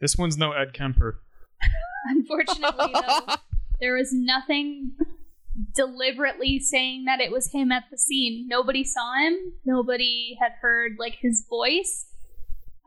This 0.00 0.16
one's 0.16 0.38
no 0.38 0.52
Ed 0.52 0.72
Kemper. 0.72 1.20
Unfortunately, 2.10 2.92
though, 2.94 3.34
there 3.80 3.94
was 3.94 4.12
nothing 4.14 4.92
deliberately 5.74 6.58
saying 6.58 7.04
that 7.04 7.20
it 7.20 7.30
was 7.30 7.52
him 7.52 7.70
at 7.70 7.84
the 7.90 7.98
scene. 7.98 8.46
Nobody 8.48 8.82
saw 8.84 9.14
him. 9.20 9.52
Nobody 9.64 10.36
had 10.40 10.52
heard 10.62 10.92
like 10.98 11.16
his 11.20 11.44
voice. 11.48 12.06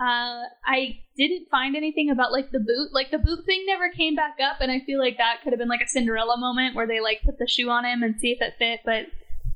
Uh, 0.03 0.43
I 0.65 0.99
didn't 1.15 1.47
find 1.49 1.77
anything 1.77 2.09
about 2.09 2.33
like 2.33 2.51
the 2.51 2.59
boot. 2.59 2.89
Like 2.91 3.11
the 3.11 3.19
boot 3.19 3.45
thing 3.45 3.63
never 3.65 3.89
came 3.89 4.15
back 4.15 4.37
up, 4.43 4.57
and 4.59 4.69
I 4.69 4.81
feel 4.81 4.99
like 4.99 5.17
that 5.17 5.41
could 5.43 5.53
have 5.53 5.59
been 5.59 5.69
like 5.69 5.81
a 5.81 5.87
Cinderella 5.87 6.37
moment 6.37 6.75
where 6.75 6.87
they 6.87 6.99
like 6.99 7.21
put 7.23 7.39
the 7.39 7.47
shoe 7.47 7.69
on 7.69 7.85
him 7.85 8.03
and 8.03 8.19
see 8.19 8.31
if 8.31 8.41
it 8.41 8.55
fit. 8.59 8.81
But 8.83 9.05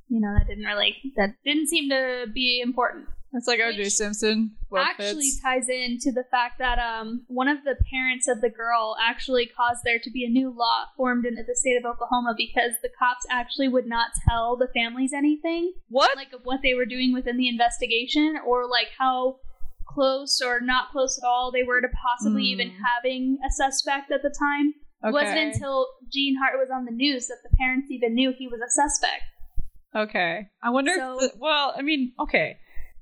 you 0.07 0.21
know 0.21 0.33
that 0.37 0.47
didn't 0.47 0.63
really 0.63 0.95
that 1.17 1.35
didn't 1.43 1.67
seem 1.67 1.89
to 1.89 2.27
be 2.33 2.61
important 2.63 3.07
It's 3.33 3.47
like 3.47 3.59
O.J. 3.59 3.89
Simpson. 3.89 4.51
Actually 4.73 5.31
fits. 5.31 5.41
ties 5.41 5.67
into 5.67 6.13
the 6.13 6.23
fact 6.31 6.59
that 6.59 6.79
um, 6.79 7.23
one 7.27 7.49
of 7.49 7.63
the 7.65 7.75
parents 7.91 8.29
of 8.29 8.39
the 8.39 8.49
girl 8.49 8.95
actually 9.03 9.47
caused 9.47 9.83
there 9.83 9.99
to 9.99 10.09
be 10.09 10.23
a 10.23 10.29
new 10.29 10.49
law 10.49 10.85
formed 10.95 11.25
in 11.25 11.35
the 11.35 11.55
state 11.55 11.75
of 11.75 11.85
Oklahoma 11.85 12.35
because 12.37 12.71
the 12.81 12.89
cops 12.97 13.25
actually 13.29 13.67
would 13.67 13.85
not 13.85 14.11
tell 14.29 14.55
the 14.55 14.69
families 14.73 15.11
anything, 15.11 15.73
what? 15.89 16.15
like 16.15 16.31
of 16.31 16.41
what 16.43 16.61
they 16.63 16.73
were 16.73 16.85
doing 16.85 17.13
within 17.13 17.35
the 17.35 17.49
investigation 17.49 18.37
or 18.45 18.65
like 18.65 18.87
how 18.97 19.39
close 19.97 20.41
or 20.45 20.59
not 20.61 20.91
close 20.91 21.17
at 21.21 21.25
all 21.27 21.51
they 21.51 21.63
were 21.63 21.81
to 21.81 21.87
possibly 22.07 22.43
Hmm. 22.43 22.53
even 22.53 22.69
having 22.87 23.39
a 23.47 23.51
suspect 23.51 24.11
at 24.11 24.21
the 24.21 24.29
time. 24.29 24.73
It 25.03 25.13
wasn't 25.13 25.37
until 25.53 25.87
Gene 26.11 26.35
Hart 26.41 26.59
was 26.59 26.69
on 26.73 26.85
the 26.85 26.91
news 26.91 27.27
that 27.27 27.37
the 27.43 27.55
parents 27.57 27.89
even 27.91 28.13
knew 28.15 28.33
he 28.37 28.47
was 28.47 28.61
a 28.61 28.69
suspect. 28.69 29.23
Okay. 29.95 30.49
I 30.61 30.69
wonder 30.69 30.93
So- 30.95 31.19
if. 31.23 31.31
The, 31.33 31.37
well, 31.39 31.73
I 31.77 31.81
mean, 31.81 32.13
okay. 32.19 32.57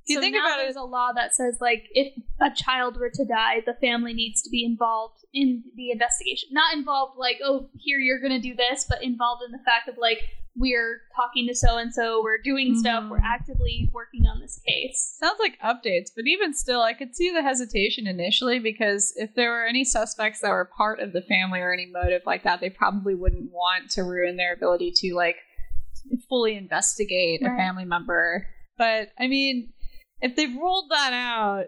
Do 0.08 0.14
you 0.14 0.20
so 0.20 0.22
think 0.22 0.36
about 0.36 0.58
there's 0.58 0.76
it? 0.76 0.80
a 0.80 0.84
law 0.86 1.12
that 1.16 1.34
says 1.34 1.58
like 1.60 1.84
if 1.94 2.14
a 2.40 2.52
child 2.56 2.98
were 3.00 3.10
to 3.10 3.26
die, 3.26 3.62
the 3.66 3.74
family 3.74 4.14
needs 4.14 4.42
to 4.44 4.50
be 4.52 4.64
involved 4.64 5.26
in 5.34 5.64
the 5.76 5.90
investigation. 5.90 6.50
Not 6.52 6.76
involved 6.76 7.18
like, 7.18 7.40
oh, 7.44 7.70
here 7.76 7.98
you're 7.98 8.20
gonna 8.22 8.40
do 8.40 8.54
this, 8.56 8.86
but 8.88 9.02
involved 9.04 9.42
in 9.44 9.52
the 9.52 9.64
fact 9.66 9.88
of 9.90 9.98
like 9.98 10.20
we're 10.58 11.02
talking 11.16 11.48
to 11.48 11.56
so 11.56 11.78
and 11.78 11.94
so, 11.94 12.22
we're 12.24 12.38
doing 12.38 12.76
stuff, 12.78 13.10
we're 13.10 13.20
Mhm. 13.20 13.26
actively 13.26 13.90
working 13.94 14.26
on 14.26 14.40
this 14.40 14.60
case. 14.66 15.18
Sounds 15.20 15.40
like 15.40 15.60
updates, 15.60 16.12
but 16.16 16.26
even 16.28 16.54
still, 16.54 16.82
I 16.82 16.94
could 16.94 17.16
see 17.16 17.30
the 17.32 17.42
hesitation 17.42 18.08
initially 18.08 18.60
because 18.60 19.14
if 19.18 19.34
there 19.36 19.52
were 19.52 19.66
any 19.66 19.84
suspects 19.84 20.40
that 20.42 20.50
were 20.50 20.66
part 20.78 21.00
of 21.00 21.12
the 21.14 21.22
family 21.22 21.60
or 21.60 21.74
any 21.74 21.86
motive 21.88 22.22
like 22.26 22.44
that, 22.44 22.62
they 22.62 22.70
probably 22.70 23.16
wouldn't 23.16 23.52
want 23.52 23.90
to 23.92 24.04
ruin 24.04 24.38
their 24.38 24.54
ability 24.54 24.92
to 24.98 25.14
like 25.16 25.38
fully 26.30 26.56
investigate 26.56 27.42
a 27.42 27.50
family 27.58 27.86
member. 27.86 28.48
But 28.78 29.10
I 29.20 29.28
mean, 29.28 29.74
if 30.22 30.36
they've 30.36 30.56
ruled 30.56 30.90
that 30.92 31.12
out, 31.14 31.66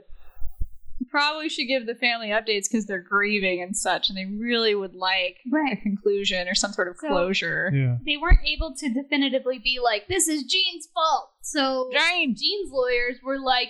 probably 1.10 1.50
should 1.50 1.68
give 1.68 1.86
the 1.86 1.96
family 1.96 2.28
updates 2.30 2.70
because 2.70 2.86
they're 2.86 3.02
grieving 3.02 3.62
and 3.62 3.76
such, 3.76 4.10
and 4.10 4.18
they 4.18 4.26
really 4.26 4.76
would 4.76 4.94
like 4.96 5.38
a 5.72 5.76
conclusion 5.78 6.48
or 6.48 6.56
some 6.56 6.72
sort 6.74 6.88
of 6.88 6.98
So- 6.98 7.08
closure. 7.08 7.72
Yeah. 7.74 7.98
They 8.06 8.18
weren't 8.18 8.46
able 8.46 8.74
to 8.76 8.90
definitively 8.90 9.60
be 9.60 9.80
like, 9.84 10.08
this 10.08 10.28
is 10.28 10.44
Gene's 10.44 10.88
fault. 10.94 11.32
So 11.42 11.90
Jane! 11.94 12.36
Gene's 12.36 12.72
lawyers 12.72 13.18
were 13.24 13.40
like, 13.40 13.70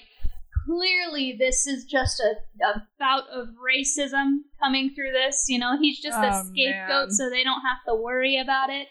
clearly 0.65 1.35
this 1.37 1.65
is 1.67 1.85
just 1.85 2.19
a, 2.19 2.35
a 2.65 2.87
bout 2.99 3.23
of 3.29 3.47
racism 3.65 4.39
coming 4.61 4.91
through 4.93 5.11
this. 5.11 5.45
You 5.47 5.59
know, 5.59 5.77
he's 5.79 5.99
just 5.99 6.17
a 6.17 6.31
Oh, 6.33 6.43
scapegoat, 6.49 7.07
man. 7.07 7.11
so 7.11 7.29
they 7.29 7.43
don't 7.43 7.61
have 7.61 7.77
to 7.87 7.95
worry 7.95 8.37
about 8.39 8.69
it. 8.69 8.87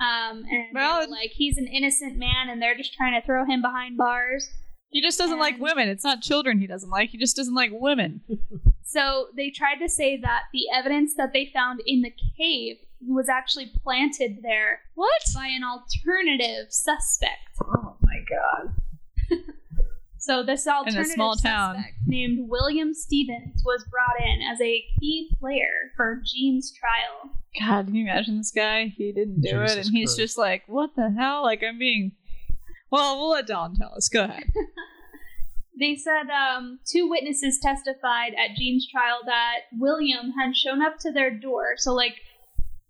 Um, 0.00 0.44
and 0.50 0.66
Well, 0.72 1.08
like 1.10 1.30
he's 1.30 1.58
an 1.58 1.66
innocent 1.66 2.16
man, 2.16 2.48
and 2.48 2.60
they're 2.60 2.76
just 2.76 2.94
trying 2.94 3.20
to 3.20 3.24
throw 3.24 3.44
him 3.44 3.60
behind 3.62 3.96
bars. 3.96 4.50
He 4.92 5.00
just 5.00 5.18
doesn't 5.18 5.38
like 5.38 5.58
women. 5.58 5.88
It's 5.88 6.04
not 6.04 6.20
children 6.22 6.58
he 6.60 6.66
doesn't 6.66 6.90
like. 6.90 7.10
He 7.10 7.18
just 7.18 7.34
doesn't 7.36 7.54
like 7.54 7.70
women. 7.72 8.20
So 8.84 9.28
they 9.34 9.48
tried 9.48 9.76
to 9.76 9.88
say 9.88 10.18
that 10.18 10.42
the 10.52 10.64
evidence 10.70 11.14
that 11.14 11.32
they 11.32 11.46
found 11.54 11.80
in 11.86 12.02
the 12.02 12.12
cave 12.36 12.76
was 13.00 13.26
actually 13.26 13.72
planted 13.82 14.40
there 14.42 14.80
What? 14.94 15.22
by 15.34 15.46
an 15.46 15.64
alternative 15.64 16.66
suspect. 16.68 17.56
Oh 17.62 17.96
my 18.02 18.18
god. 18.28 18.74
So 20.18 20.44
this 20.44 20.68
alternative 20.68 21.06
small 21.06 21.34
town. 21.34 21.74
suspect 21.74 21.96
named 22.06 22.48
William 22.48 22.94
Stevens 22.94 23.60
was 23.64 23.84
brought 23.90 24.20
in 24.24 24.40
as 24.42 24.60
a 24.60 24.84
key 25.00 25.30
player 25.40 25.90
for 25.96 26.22
Gene's 26.24 26.70
trial. 26.72 27.32
God, 27.58 27.86
can 27.86 27.94
you 27.96 28.04
imagine 28.04 28.38
this 28.38 28.52
guy? 28.52 28.86
He 28.96 29.10
didn't 29.10 29.40
do 29.40 29.48
it, 29.62 29.66
Jesus 29.68 29.86
and 29.88 29.96
he's 29.96 30.10
Christ. 30.10 30.18
just 30.18 30.38
like, 30.38 30.62
"What 30.68 30.94
the 30.94 31.10
hell?" 31.10 31.42
Like 31.42 31.62
I'm 31.66 31.76
being. 31.78 32.12
Well, 32.92 33.18
we'll 33.18 33.30
let 33.30 33.48
Dawn 33.48 33.74
tell 33.74 33.94
us. 33.96 34.08
Go 34.08 34.24
ahead. 34.24 34.44
They 35.80 35.96
said 35.96 36.30
um, 36.30 36.78
two 36.86 37.08
witnesses 37.08 37.58
testified 37.58 38.34
at 38.34 38.56
Gene's 38.56 38.86
trial 38.88 39.20
that 39.24 39.62
William 39.72 40.32
had 40.38 40.54
shown 40.54 40.82
up 40.82 40.98
to 41.00 41.10
their 41.10 41.30
door. 41.30 41.74
So 41.76 41.94
like, 41.94 42.14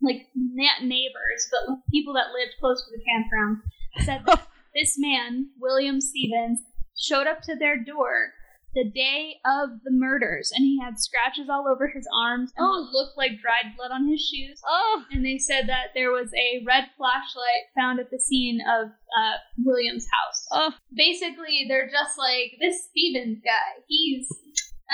like 0.03 0.27
not 0.35 0.83
neighbors, 0.83 1.49
but 1.51 1.77
people 1.91 2.13
that 2.15 2.33
lived 2.35 2.57
close 2.61 2.85
to 2.85 2.91
the 2.91 3.05
campground 3.05 3.63
said 4.05 4.23
that 4.27 4.47
this 4.75 4.97
man, 4.99 5.51
William 5.61 6.01
Stevens, 6.01 6.61
showed 6.99 7.27
up 7.27 7.41
to 7.43 7.55
their 7.55 7.83
door 7.83 8.33
the 8.75 8.89
day 8.95 9.35
of 9.45 9.71
the 9.85 9.91
murders, 9.91 10.51
and 10.55 10.65
he 10.65 10.81
had 10.83 10.99
scratches 10.99 11.49
all 11.51 11.67
over 11.69 11.89
his 11.89 12.07
arms 12.25 12.53
and 12.57 12.67
what 12.67 12.93
looked 12.93 13.17
like 13.19 13.41
dried 13.41 13.77
blood 13.77 13.91
on 13.93 14.09
his 14.09 14.21
shoes. 14.21 14.61
oh, 14.67 15.05
And 15.11 15.25
they 15.25 15.39
said 15.39 15.69
that 15.69 15.89
there 15.95 16.11
was 16.11 16.31
a 16.35 16.63
red 16.67 16.85
flashlight 16.97 17.69
found 17.77 18.01
at 18.01 18.11
the 18.11 18.19
scene 18.19 18.61
of 18.61 18.89
uh, 18.89 19.37
William's 19.65 20.07
house 20.11 20.47
oh, 20.53 20.73
basically 20.95 21.67
they're 21.69 21.91
just 21.91 22.17
like 22.19 22.53
this 22.61 22.89
Stevens 22.91 23.39
guy. 23.45 23.83
He's 23.89 24.27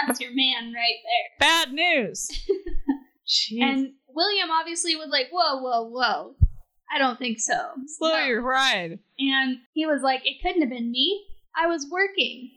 that's 0.06 0.20
your 0.20 0.30
man 0.34 0.72
right 0.74 0.98
there. 1.04 1.38
bad 1.40 1.72
news. 1.72 2.28
Jeez. 3.28 3.62
And 3.62 3.92
William 4.08 4.50
obviously 4.50 4.96
was 4.96 5.08
like, 5.10 5.28
whoa, 5.30 5.60
whoa, 5.62 5.84
whoa. 5.88 6.34
I 6.92 6.98
don't 6.98 7.18
think 7.18 7.38
so. 7.40 7.54
Slow 7.86 8.12
No. 8.12 8.24
your 8.24 8.42
ride. 8.42 8.98
And 9.18 9.58
he 9.74 9.86
was 9.86 10.00
like, 10.02 10.22
it 10.24 10.36
couldn't 10.42 10.62
have 10.62 10.70
been 10.70 10.90
me. 10.90 11.24
I 11.54 11.66
was 11.66 11.86
working. 11.90 12.50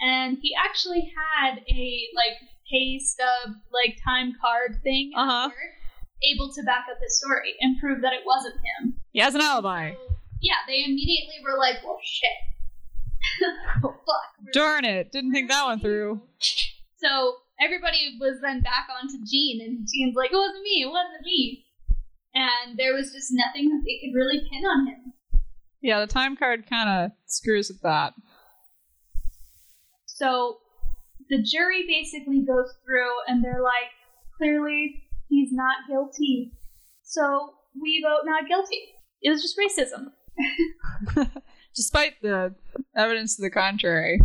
And 0.00 0.38
he 0.40 0.54
actually 0.54 1.12
had 1.16 1.58
a 1.68 2.08
like 2.14 2.38
pay 2.70 2.98
stub, 2.98 3.54
like 3.72 3.98
time 4.04 4.34
card 4.40 4.76
thing 4.82 5.10
Uh-huh. 5.16 5.48
work, 5.48 5.56
able 6.22 6.52
to 6.52 6.62
back 6.64 6.84
up 6.90 6.98
his 7.02 7.18
story 7.18 7.54
and 7.60 7.78
prove 7.80 8.02
that 8.02 8.12
it 8.12 8.22
wasn't 8.26 8.54
him. 8.56 8.94
He 9.12 9.20
has 9.20 9.34
an 9.34 9.40
alibi. 9.40 9.92
So, 9.92 9.98
yeah, 10.40 10.54
they 10.68 10.84
immediately 10.84 11.36
were 11.42 11.58
like, 11.58 11.76
well, 11.84 11.98
shit. 12.04 12.30
oh, 13.84 13.90
fuck. 14.06 14.52
Darn 14.52 14.84
it! 14.84 15.10
Didn't 15.10 15.32
think 15.32 15.48
that 15.50 15.64
one 15.64 15.80
through. 15.80 16.20
So 16.98 17.34
everybody 17.60 18.16
was 18.20 18.38
then 18.42 18.60
back 18.60 18.86
onto 18.90 19.24
Gene, 19.26 19.60
and 19.60 19.86
Gene's 19.92 20.14
like, 20.16 20.30
it 20.32 20.36
wasn't 20.36 20.62
me, 20.62 20.82
it 20.82 20.90
wasn't 20.90 21.24
me. 21.24 21.64
And 22.34 22.78
there 22.78 22.94
was 22.94 23.12
just 23.12 23.28
nothing 23.32 23.68
that 23.70 23.82
they 23.84 23.98
could 24.00 24.14
really 24.16 24.40
pin 24.50 24.64
on 24.64 24.86
him. 24.86 25.12
Yeah, 25.80 26.00
the 26.00 26.06
time 26.06 26.36
card 26.36 26.68
kind 26.68 26.88
of 26.88 27.10
screws 27.26 27.68
with 27.68 27.80
that. 27.82 28.14
So 30.18 30.58
the 31.30 31.40
jury 31.42 31.84
basically 31.86 32.40
goes 32.40 32.74
through, 32.84 33.12
and 33.28 33.44
they're 33.44 33.62
like, 33.62 33.90
clearly 34.36 35.04
he's 35.28 35.52
not 35.52 35.76
guilty. 35.88 36.52
So 37.04 37.54
we 37.80 38.02
vote 38.04 38.24
not 38.24 38.48
guilty. 38.48 38.80
It 39.22 39.30
was 39.30 39.42
just 39.42 39.56
racism. 39.56 40.10
Despite 41.76 42.20
the 42.20 42.54
evidence 42.96 43.36
to 43.36 43.42
the 43.42 43.50
contrary. 43.50 44.20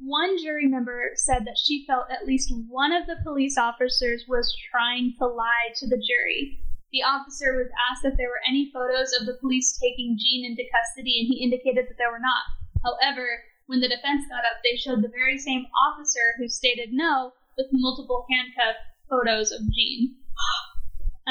one 0.00 0.42
jury 0.42 0.66
member 0.66 1.10
said 1.14 1.44
that 1.44 1.58
she 1.62 1.84
felt 1.86 2.06
at 2.10 2.26
least 2.26 2.52
one 2.68 2.92
of 2.92 3.06
the 3.06 3.22
police 3.22 3.56
officers 3.56 4.24
was 4.28 4.56
trying 4.70 5.14
to 5.18 5.26
lie 5.26 5.70
to 5.76 5.86
the 5.86 6.02
jury. 6.02 6.58
The 6.90 7.02
officer 7.02 7.54
was 7.54 7.70
asked 7.90 8.04
if 8.04 8.16
there 8.16 8.28
were 8.28 8.48
any 8.48 8.70
photos 8.72 9.12
of 9.20 9.26
the 9.26 9.38
police 9.40 9.78
taking 9.78 10.18
Gene 10.18 10.46
into 10.46 10.64
custody, 10.74 11.20
and 11.20 11.28
he 11.28 11.44
indicated 11.44 11.86
that 11.88 11.98
there 11.98 12.10
were 12.10 12.18
not. 12.18 12.42
However, 12.82 13.42
when 13.68 13.80
the 13.80 13.88
defense 13.88 14.24
got 14.28 14.40
up, 14.40 14.58
they 14.64 14.76
showed 14.76 15.02
the 15.02 15.08
very 15.08 15.38
same 15.38 15.66
officer 15.86 16.34
who 16.38 16.48
stated 16.48 16.88
no 16.92 17.32
with 17.56 17.66
multiple 17.70 18.26
handcuff 18.30 18.76
photos 19.08 19.52
of 19.52 19.60
Gene. 19.72 20.16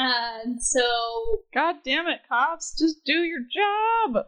And 0.00 0.62
so 0.62 1.42
God 1.52 1.76
damn 1.84 2.06
it, 2.06 2.20
cops, 2.28 2.78
just 2.78 3.04
do 3.04 3.14
your 3.24 3.40
job. 3.40 4.26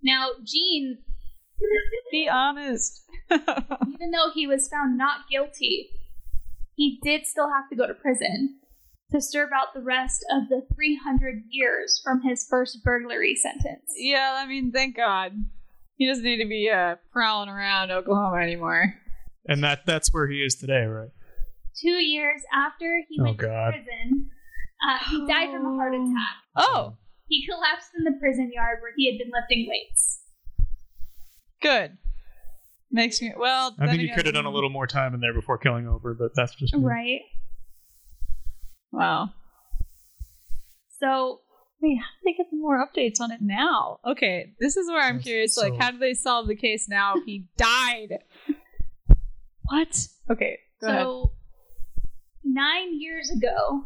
now 0.00 0.28
Gene, 0.44 0.98
Be 2.12 2.28
honest. 2.28 3.02
even 3.32 4.12
though 4.12 4.30
he 4.32 4.46
was 4.46 4.68
found 4.68 4.96
not 4.96 5.28
guilty, 5.28 5.90
he 6.76 7.00
did 7.02 7.26
still 7.26 7.48
have 7.50 7.68
to 7.70 7.74
go 7.74 7.88
to 7.88 7.94
prison 7.94 8.60
to 9.10 9.20
serve 9.20 9.50
out 9.52 9.74
the 9.74 9.82
rest 9.82 10.24
of 10.30 10.48
the 10.48 10.64
300 10.72 11.42
years 11.50 12.00
from 12.04 12.22
his 12.22 12.46
first 12.48 12.84
burglary 12.84 13.34
sentence. 13.34 13.90
yeah, 13.96 14.36
I 14.38 14.46
mean, 14.46 14.70
thank 14.70 14.96
God. 14.96 15.32
He 16.02 16.08
doesn't 16.08 16.24
need 16.24 16.42
to 16.42 16.48
be 16.48 16.68
uh, 16.68 16.96
prowling 17.12 17.48
around 17.48 17.92
Oklahoma 17.92 18.38
anymore. 18.42 18.92
And 19.46 19.62
that 19.62 19.86
that's 19.86 20.12
where 20.12 20.26
he 20.26 20.38
is 20.38 20.56
today, 20.56 20.82
right? 20.82 21.10
Two 21.80 21.90
years 22.02 22.42
after 22.52 23.00
he 23.08 23.18
Oh, 23.20 23.24
went 23.26 23.36
God. 23.36 23.70
to 23.70 23.72
prison, 23.76 24.30
uh, 24.88 24.98
he 25.08 25.24
died 25.28 25.50
from 25.52 25.64
a 25.64 25.76
heart 25.76 25.94
attack. 25.94 26.34
Oh, 26.56 26.96
He 27.28 27.46
collapsed 27.48 27.90
in 27.96 28.02
the 28.02 28.18
prison 28.18 28.50
yard 28.52 28.78
where 28.82 28.90
he 28.96 29.06
had 29.08 29.16
been 29.16 29.30
lifting 29.32 29.68
weights. 29.68 30.22
good. 31.60 31.98
Makes 32.90 33.22
me 33.22 33.32
well. 33.38 33.76
I 33.78 33.86
think 33.86 34.00
he 34.00 34.10
could 34.12 34.26
have 34.26 34.34
done 34.34 34.44
a 34.46 34.50
little 34.50 34.70
more 34.70 34.88
time 34.88 35.14
in 35.14 35.20
there 35.20 35.32
before 35.32 35.56
killing 35.56 35.86
over, 35.86 36.14
but 36.14 36.32
that's 36.34 36.56
just 36.56 36.74
me. 36.74 36.82
Right. 36.84 37.20
Wow. 38.90 39.30
So 40.98 41.41
Wait, 41.82 41.98
how 41.98 42.04
did 42.22 42.24
they 42.24 42.36
get 42.36 42.46
more 42.52 42.78
updates 42.86 43.20
on 43.20 43.32
it 43.32 43.40
now? 43.42 43.98
Okay, 44.06 44.54
this 44.60 44.76
is 44.76 44.88
where 44.88 45.02
I'm 45.02 45.16
Yes, 45.16 45.24
curious. 45.24 45.56
Like, 45.58 45.74
how 45.76 45.90
do 45.90 45.98
they 45.98 46.14
solve 46.14 46.46
the 46.46 46.54
case 46.54 46.88
now? 46.88 47.14
if 47.16 47.24
He 47.24 47.48
died. 47.56 48.18
What? 49.64 50.06
Okay, 50.30 50.58
go 50.80 50.86
ahead. 50.88 51.02
So 51.02 51.32
nine 52.44 53.00
years 53.00 53.30
ago, 53.30 53.84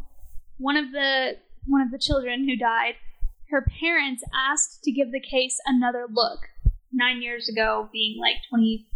one 0.59 0.77
of 0.77 0.93
the 0.93 1.37
one 1.67 1.81
of 1.81 1.91
the 1.91 1.99
children 1.99 2.47
who 2.49 2.57
died, 2.57 2.95
her 3.51 3.65
parents 3.81 4.23
asked 4.35 4.83
to 4.85 4.93
give 4.93 5.11
the 5.11 5.21
case 5.21 5.59
another 5.67 6.07
look. 6.11 6.41
Nine 6.93 7.23
years 7.23 7.49
ago, 7.49 7.89
being 7.93 8.19
like 8.21 8.37
twenty. 8.51 8.87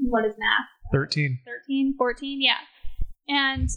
What 0.00 0.24
is 0.24 0.34
math? 0.38 0.68
13. 0.92 1.40
13, 1.44 1.94
14, 1.98 2.40
yeah. 2.40 2.54
And 3.28 3.68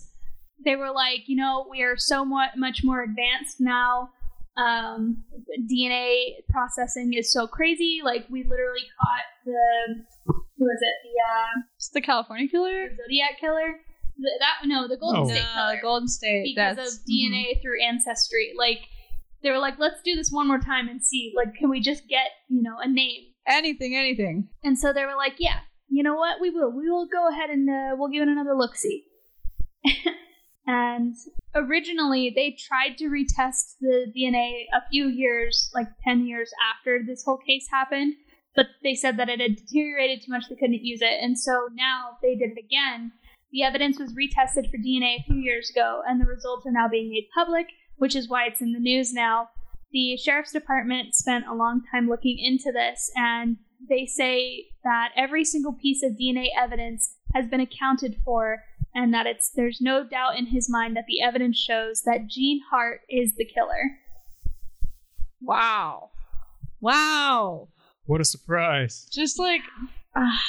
they 0.63 0.75
were 0.75 0.91
like, 0.91 1.21
you 1.27 1.35
know, 1.35 1.67
we 1.69 1.81
are 1.83 1.97
so 1.97 2.23
much 2.25 2.83
more 2.83 3.01
advanced 3.03 3.57
now. 3.59 4.09
Um, 4.57 5.23
DNA 5.71 6.33
processing 6.49 7.13
is 7.13 7.31
so 7.31 7.47
crazy. 7.47 8.01
Like, 8.03 8.25
we 8.29 8.43
literally 8.43 8.83
caught 8.99 9.25
the, 9.45 10.03
who 10.25 10.65
was 10.65 10.79
it? 10.81 10.95
The, 11.03 11.23
uh, 11.23 11.61
It's 11.77 11.89
the 11.89 12.01
California 12.01 12.47
killer. 12.49 12.89
the 12.89 12.95
Zodiac 13.05 13.39
killer? 13.39 13.79
The, 14.17 14.29
that 14.39 14.67
no, 14.67 14.87
the 14.87 14.97
Golden 14.97 15.21
Oh. 15.21 15.25
State 15.27 15.45
Killer. 15.53 15.75
the 15.77 15.81
Golden 15.81 16.07
State. 16.07 16.43
because 16.55 16.75
that's- 16.75 16.95
of 16.97 17.05
DNA 17.09 17.61
through 17.61 17.81
ancestry. 17.81 18.53
Like, 18.57 18.79
they 19.41 19.49
were 19.49 19.57
like, 19.57 19.79
let's 19.79 20.01
do 20.03 20.15
this 20.15 20.31
one 20.31 20.47
more 20.47 20.59
time 20.59 20.87
and 20.89 21.03
see. 21.03 21.33
Like, 21.35 21.55
can 21.55 21.69
we 21.69 21.79
just 21.79 22.07
get, 22.07 22.27
you 22.49 22.61
know, 22.61 22.77
a 22.79 22.87
name? 22.87 23.23
anything, 23.47 23.95
anything. 23.95 24.47
And 24.63 24.77
so 24.77 24.93
they 24.93 25.03
were 25.03 25.15
like, 25.15 25.35
yeah, 25.39 25.59
you 25.89 26.03
know 26.03 26.15
what? 26.15 26.39
We 26.39 26.51
will. 26.51 26.71
We 26.71 26.89
will 26.91 27.07
go 27.07 27.27
ahead 27.27 27.49
and 27.49 27.67
uh, 27.67 27.95
we'll 27.97 28.09
give 28.09 28.21
it 28.21 28.27
another 28.27 28.53
look 28.55 28.75
see. 28.75 29.05
and 30.67 31.15
originally, 31.55 32.31
they 32.33 32.51
tried 32.51 32.97
to 32.97 33.05
retest 33.05 33.75
the 33.81 34.11
DNA 34.15 34.65
a 34.73 34.87
few 34.89 35.07
years, 35.07 35.71
like 35.73 35.87
10 36.03 36.25
years 36.25 36.51
after 36.73 37.01
this 37.05 37.23
whole 37.23 37.37
case 37.37 37.67
happened, 37.71 38.13
but 38.55 38.67
they 38.83 38.95
said 38.95 39.17
that 39.17 39.29
it 39.29 39.39
had 39.39 39.55
deteriorated 39.55 40.21
too 40.23 40.31
much, 40.31 40.45
they 40.49 40.55
couldn't 40.55 40.83
use 40.85 41.01
it. 41.01 41.21
And 41.21 41.37
so 41.37 41.69
now 41.73 42.17
they 42.21 42.35
did 42.35 42.51
it 42.51 42.63
again. 42.63 43.11
The 43.51 43.63
evidence 43.63 43.99
was 43.99 44.13
retested 44.13 44.69
for 44.69 44.77
DNA 44.77 45.19
a 45.19 45.23
few 45.23 45.35
years 45.35 45.69
ago, 45.69 46.01
and 46.07 46.21
the 46.21 46.25
results 46.25 46.65
are 46.65 46.71
now 46.71 46.87
being 46.87 47.09
made 47.09 47.27
public, 47.33 47.67
which 47.97 48.15
is 48.15 48.29
why 48.29 48.45
it's 48.45 48.61
in 48.61 48.71
the 48.71 48.79
news 48.79 49.13
now. 49.13 49.49
The 49.91 50.15
sheriff's 50.15 50.53
department 50.53 51.15
spent 51.15 51.47
a 51.47 51.53
long 51.53 51.81
time 51.91 52.07
looking 52.07 52.37
into 52.39 52.71
this, 52.71 53.11
and 53.15 53.57
they 53.89 54.05
say 54.05 54.67
that 54.83 55.09
every 55.17 55.43
single 55.43 55.73
piece 55.73 56.01
of 56.01 56.13
DNA 56.13 56.47
evidence 56.57 57.15
has 57.33 57.47
been 57.47 57.59
accounted 57.59 58.15
for, 58.23 58.63
and 58.93 59.13
that 59.13 59.25
it's 59.27 59.49
there's 59.49 59.79
no 59.81 60.03
doubt 60.03 60.37
in 60.37 60.47
his 60.47 60.69
mind 60.69 60.95
that 60.95 61.05
the 61.07 61.21
evidence 61.21 61.57
shows 61.57 62.03
that 62.03 62.27
Gene 62.27 62.61
Hart 62.69 63.01
is 63.09 63.35
the 63.35 63.45
killer. 63.45 63.99
Wow. 65.41 66.09
Wow. 66.79 67.69
What 68.05 68.21
a 68.21 68.25
surprise. 68.25 69.07
Just 69.11 69.39
like 69.39 69.61
ah. 70.15 70.41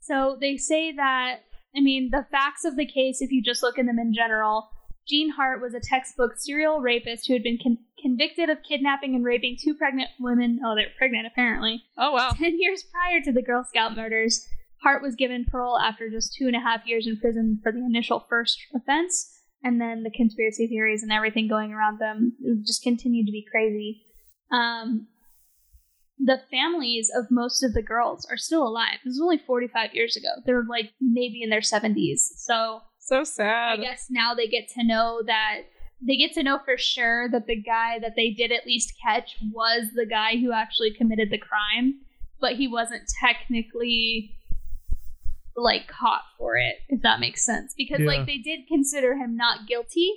So 0.00 0.36
they 0.40 0.56
say 0.56 0.92
that 0.92 1.40
I 1.76 1.80
mean 1.80 2.10
the 2.10 2.26
facts 2.30 2.64
of 2.64 2.76
the 2.76 2.86
case, 2.86 3.20
if 3.20 3.30
you 3.30 3.42
just 3.42 3.62
look 3.62 3.78
at 3.78 3.86
them 3.86 3.98
in 3.98 4.12
general, 4.14 4.68
Gene 5.06 5.30
Hart 5.30 5.60
was 5.60 5.74
a 5.74 5.80
textbook 5.80 6.32
serial 6.36 6.80
rapist 6.80 7.26
who 7.26 7.32
had 7.34 7.42
been 7.42 7.58
con- 7.62 7.78
convicted 8.00 8.50
of 8.50 8.58
kidnapping 8.68 9.14
and 9.14 9.24
raping 9.24 9.56
two 9.60 9.74
pregnant 9.74 10.08
women. 10.18 10.60
Oh, 10.64 10.74
they're 10.74 10.88
pregnant 10.98 11.26
apparently. 11.26 11.82
oh 11.96 12.12
wow. 12.12 12.32
10 12.36 12.58
years 12.60 12.82
prior 12.84 13.20
to 13.22 13.32
the 13.32 13.42
Girl 13.42 13.64
Scout 13.64 13.96
murders, 13.96 14.46
Hart 14.82 15.02
was 15.02 15.14
given 15.14 15.44
parole 15.48 15.78
after 15.78 16.10
just 16.10 16.34
two 16.34 16.46
and 16.46 16.56
a 16.56 16.60
half 16.60 16.86
years 16.86 17.06
in 17.06 17.18
prison 17.18 17.60
for 17.62 17.72
the 17.72 17.78
initial 17.78 18.26
first 18.28 18.58
offense, 18.74 19.30
and 19.62 19.80
then 19.80 20.02
the 20.02 20.10
conspiracy 20.10 20.66
theories 20.66 21.02
and 21.02 21.12
everything 21.12 21.48
going 21.48 21.72
around 21.72 21.98
them 21.98 22.32
just 22.66 22.82
continued 22.82 23.26
to 23.26 23.32
be 23.32 23.46
crazy. 23.50 24.02
Um, 24.50 25.06
the 26.18 26.40
families 26.50 27.10
of 27.16 27.26
most 27.30 27.62
of 27.62 27.74
the 27.74 27.82
girls 27.82 28.26
are 28.30 28.36
still 28.36 28.66
alive. 28.66 28.98
This 29.04 29.12
was 29.12 29.20
only 29.20 29.38
45 29.38 29.90
years 29.94 30.16
ago. 30.16 30.28
They're 30.44 30.64
like 30.68 30.92
maybe 31.00 31.42
in 31.42 31.50
their 31.50 31.60
70s. 31.60 32.20
So 32.36 32.82
So 32.98 33.24
sad. 33.24 33.78
I 33.78 33.82
guess 33.82 34.06
now 34.10 34.34
they 34.34 34.46
get 34.46 34.68
to 34.74 34.84
know 34.84 35.22
that 35.26 35.62
they 36.04 36.16
get 36.16 36.32
to 36.32 36.42
know 36.42 36.58
for 36.64 36.76
sure 36.76 37.28
that 37.30 37.46
the 37.46 37.60
guy 37.60 37.98
that 38.00 38.14
they 38.16 38.30
did 38.30 38.50
at 38.50 38.66
least 38.66 38.92
catch 39.04 39.36
was 39.52 39.90
the 39.94 40.06
guy 40.06 40.36
who 40.36 40.52
actually 40.52 40.92
committed 40.92 41.30
the 41.30 41.38
crime, 41.38 42.00
but 42.40 42.54
he 42.54 42.66
wasn't 42.66 43.02
technically 43.20 44.32
like 45.56 45.86
caught 45.88 46.22
for 46.38 46.56
it, 46.56 46.76
if 46.88 47.02
that 47.02 47.20
makes 47.20 47.44
sense. 47.44 47.74
Because 47.76 48.00
Yeah. 48.00 48.06
like 48.06 48.26
they 48.26 48.38
did 48.38 48.66
consider 48.68 49.16
him 49.16 49.36
not 49.36 49.66
guilty, 49.66 50.12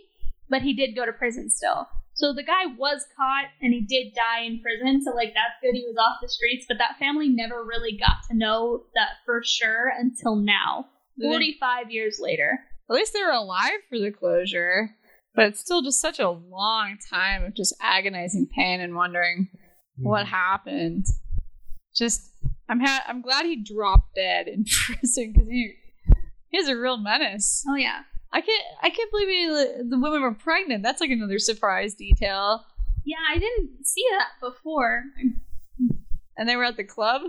but 0.50 0.62
he 0.62 0.74
did 0.74 0.96
go 0.96 1.06
to 1.06 1.14
prison 1.14 1.50
still. 1.50 1.88
So 2.14 2.32
the 2.32 2.44
guy 2.44 2.66
was 2.66 3.06
caught 3.18 3.48
and 3.62 3.74
he 3.74 3.82
did 3.82 4.14
die 4.14 4.42
in 4.42 4.62
prison, 4.62 5.04
so 5.04 5.12
like 5.12 5.34
that's 5.34 5.60
good 5.62 5.76
he 5.76 5.86
was 5.86 5.98
off 5.98 6.20
the 6.22 6.30
streets, 6.30 6.66
but 6.68 6.78
that 6.78 6.98
family 6.98 7.28
never 7.28 7.64
really 7.64 7.98
got 7.98 8.24
to 8.30 8.38
know 8.38 8.86
that 8.96 9.18
for 9.26 9.42
sure 9.44 9.92
until 9.98 10.36
now. 10.36 10.88
45 11.22 11.92
years 11.92 12.20
later. 12.22 12.60
At 12.90 12.96
least 12.96 13.14
they 13.14 13.24
were 13.24 13.32
alive 13.32 13.80
for 13.90 13.98
the 14.00 14.12
closure. 14.12 14.96
But 15.34 15.48
it's 15.48 15.60
still 15.60 15.82
just 15.82 16.00
such 16.00 16.20
a 16.20 16.30
long 16.30 16.98
time 17.10 17.44
of 17.44 17.56
just 17.56 17.76
agonizing 17.82 18.48
pain 18.56 18.80
and 18.80 18.96
wondering 18.96 19.50
what 19.98 20.26
mm. 20.26 20.30
happened. 20.30 21.06
Just, 21.94 22.32
I'm 22.68 22.80
ha- 22.80 23.04
I'm 23.08 23.22
glad 23.22 23.46
he 23.46 23.56
dropped 23.56 24.16
dead 24.16 24.48
in 24.48 24.66
prison 24.86 25.34
because 25.34 25.48
he 25.48 25.74
he's 26.50 26.68
a 26.68 26.76
real 26.76 26.98
menace. 26.98 27.64
Oh 27.68 27.76
yeah. 27.76 28.02
I 28.32 28.42
can't 28.42 28.64
I 28.82 28.90
can't 28.90 29.12
believe 29.12 29.28
he, 29.28 29.48
the 29.90 30.00
women 30.00 30.22
were 30.22 30.34
pregnant. 30.34 30.84
That's 30.84 31.02
like 31.02 31.12
another 31.12 31.40
surprise 31.40 31.94
detail. 31.94 32.66
Yeah, 33.06 33.18
I 33.30 33.38
didn't 33.38 33.86
see 33.86 34.06
that 34.12 34.30
before. 34.42 35.04
And 36.38 36.50
they 36.50 36.56
were 36.56 36.66
at 36.66 36.76
the 36.76 36.84
club. 36.84 37.22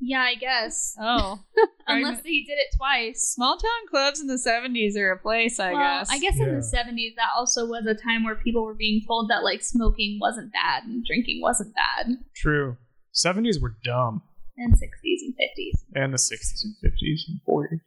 Yeah, 0.00 0.20
I 0.20 0.36
guess. 0.36 0.96
Oh, 1.00 1.40
Unless 1.88 2.22
he 2.24 2.44
did 2.44 2.58
it 2.58 2.76
twice. 2.76 3.20
small 3.22 3.56
town 3.56 3.88
clubs 3.90 4.20
in 4.20 4.26
the 4.26 4.34
'70s 4.34 4.96
are 4.96 5.12
a 5.12 5.18
place. 5.18 5.58
I 5.58 5.72
well, 5.72 5.80
guess. 5.80 6.10
I 6.10 6.18
guess 6.18 6.38
in 6.38 6.54
the 6.54 6.60
70s, 6.60 7.16
that 7.16 7.30
also 7.36 7.66
was 7.66 7.84
a 7.86 7.94
time 7.94 8.24
where 8.24 8.36
people 8.36 8.64
were 8.64 8.74
being 8.74 9.02
told 9.06 9.28
that, 9.30 9.42
like, 9.42 9.62
smoking 9.62 10.18
wasn't 10.20 10.52
bad 10.52 10.84
and 10.84 11.04
drinking 11.04 11.40
wasn't 11.42 11.74
bad. 11.74 12.16
True. 12.34 12.76
70s 13.12 13.60
were 13.60 13.74
dumb. 13.82 14.22
And 14.58 14.74
60s 14.74 15.20
and 15.22 15.34
50s. 15.34 15.84
And 15.94 16.12
the 16.12 16.18
60s 16.18 16.64
and 16.64 16.74
50s 16.84 17.20
and 17.28 17.40
40s. 17.48 17.80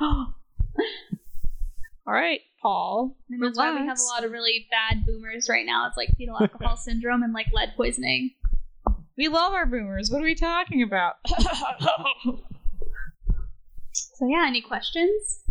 All 2.06 2.14
right, 2.14 2.40
Paul. 2.62 3.16
And 3.30 3.42
that's 3.42 3.58
why 3.58 3.72
we 3.72 3.86
have 3.86 3.98
a 3.98 4.14
lot 4.14 4.24
of 4.24 4.30
really 4.30 4.66
bad 4.70 5.04
boomers 5.04 5.48
right 5.48 5.66
now. 5.66 5.86
It's 5.88 5.96
like 5.96 6.10
fetal 6.16 6.36
alcohol 6.40 6.76
syndrome 6.76 7.22
and, 7.22 7.32
like, 7.32 7.46
lead 7.52 7.72
poisoning. 7.76 8.30
We 9.16 9.28
love 9.28 9.52
our 9.52 9.66
boomers. 9.66 10.10
What 10.10 10.20
are 10.20 10.24
we 10.24 10.34
talking 10.34 10.82
about? 10.82 11.16
So, 14.18 14.26
yeah, 14.26 14.44
any 14.48 14.60
questions? 14.60 15.44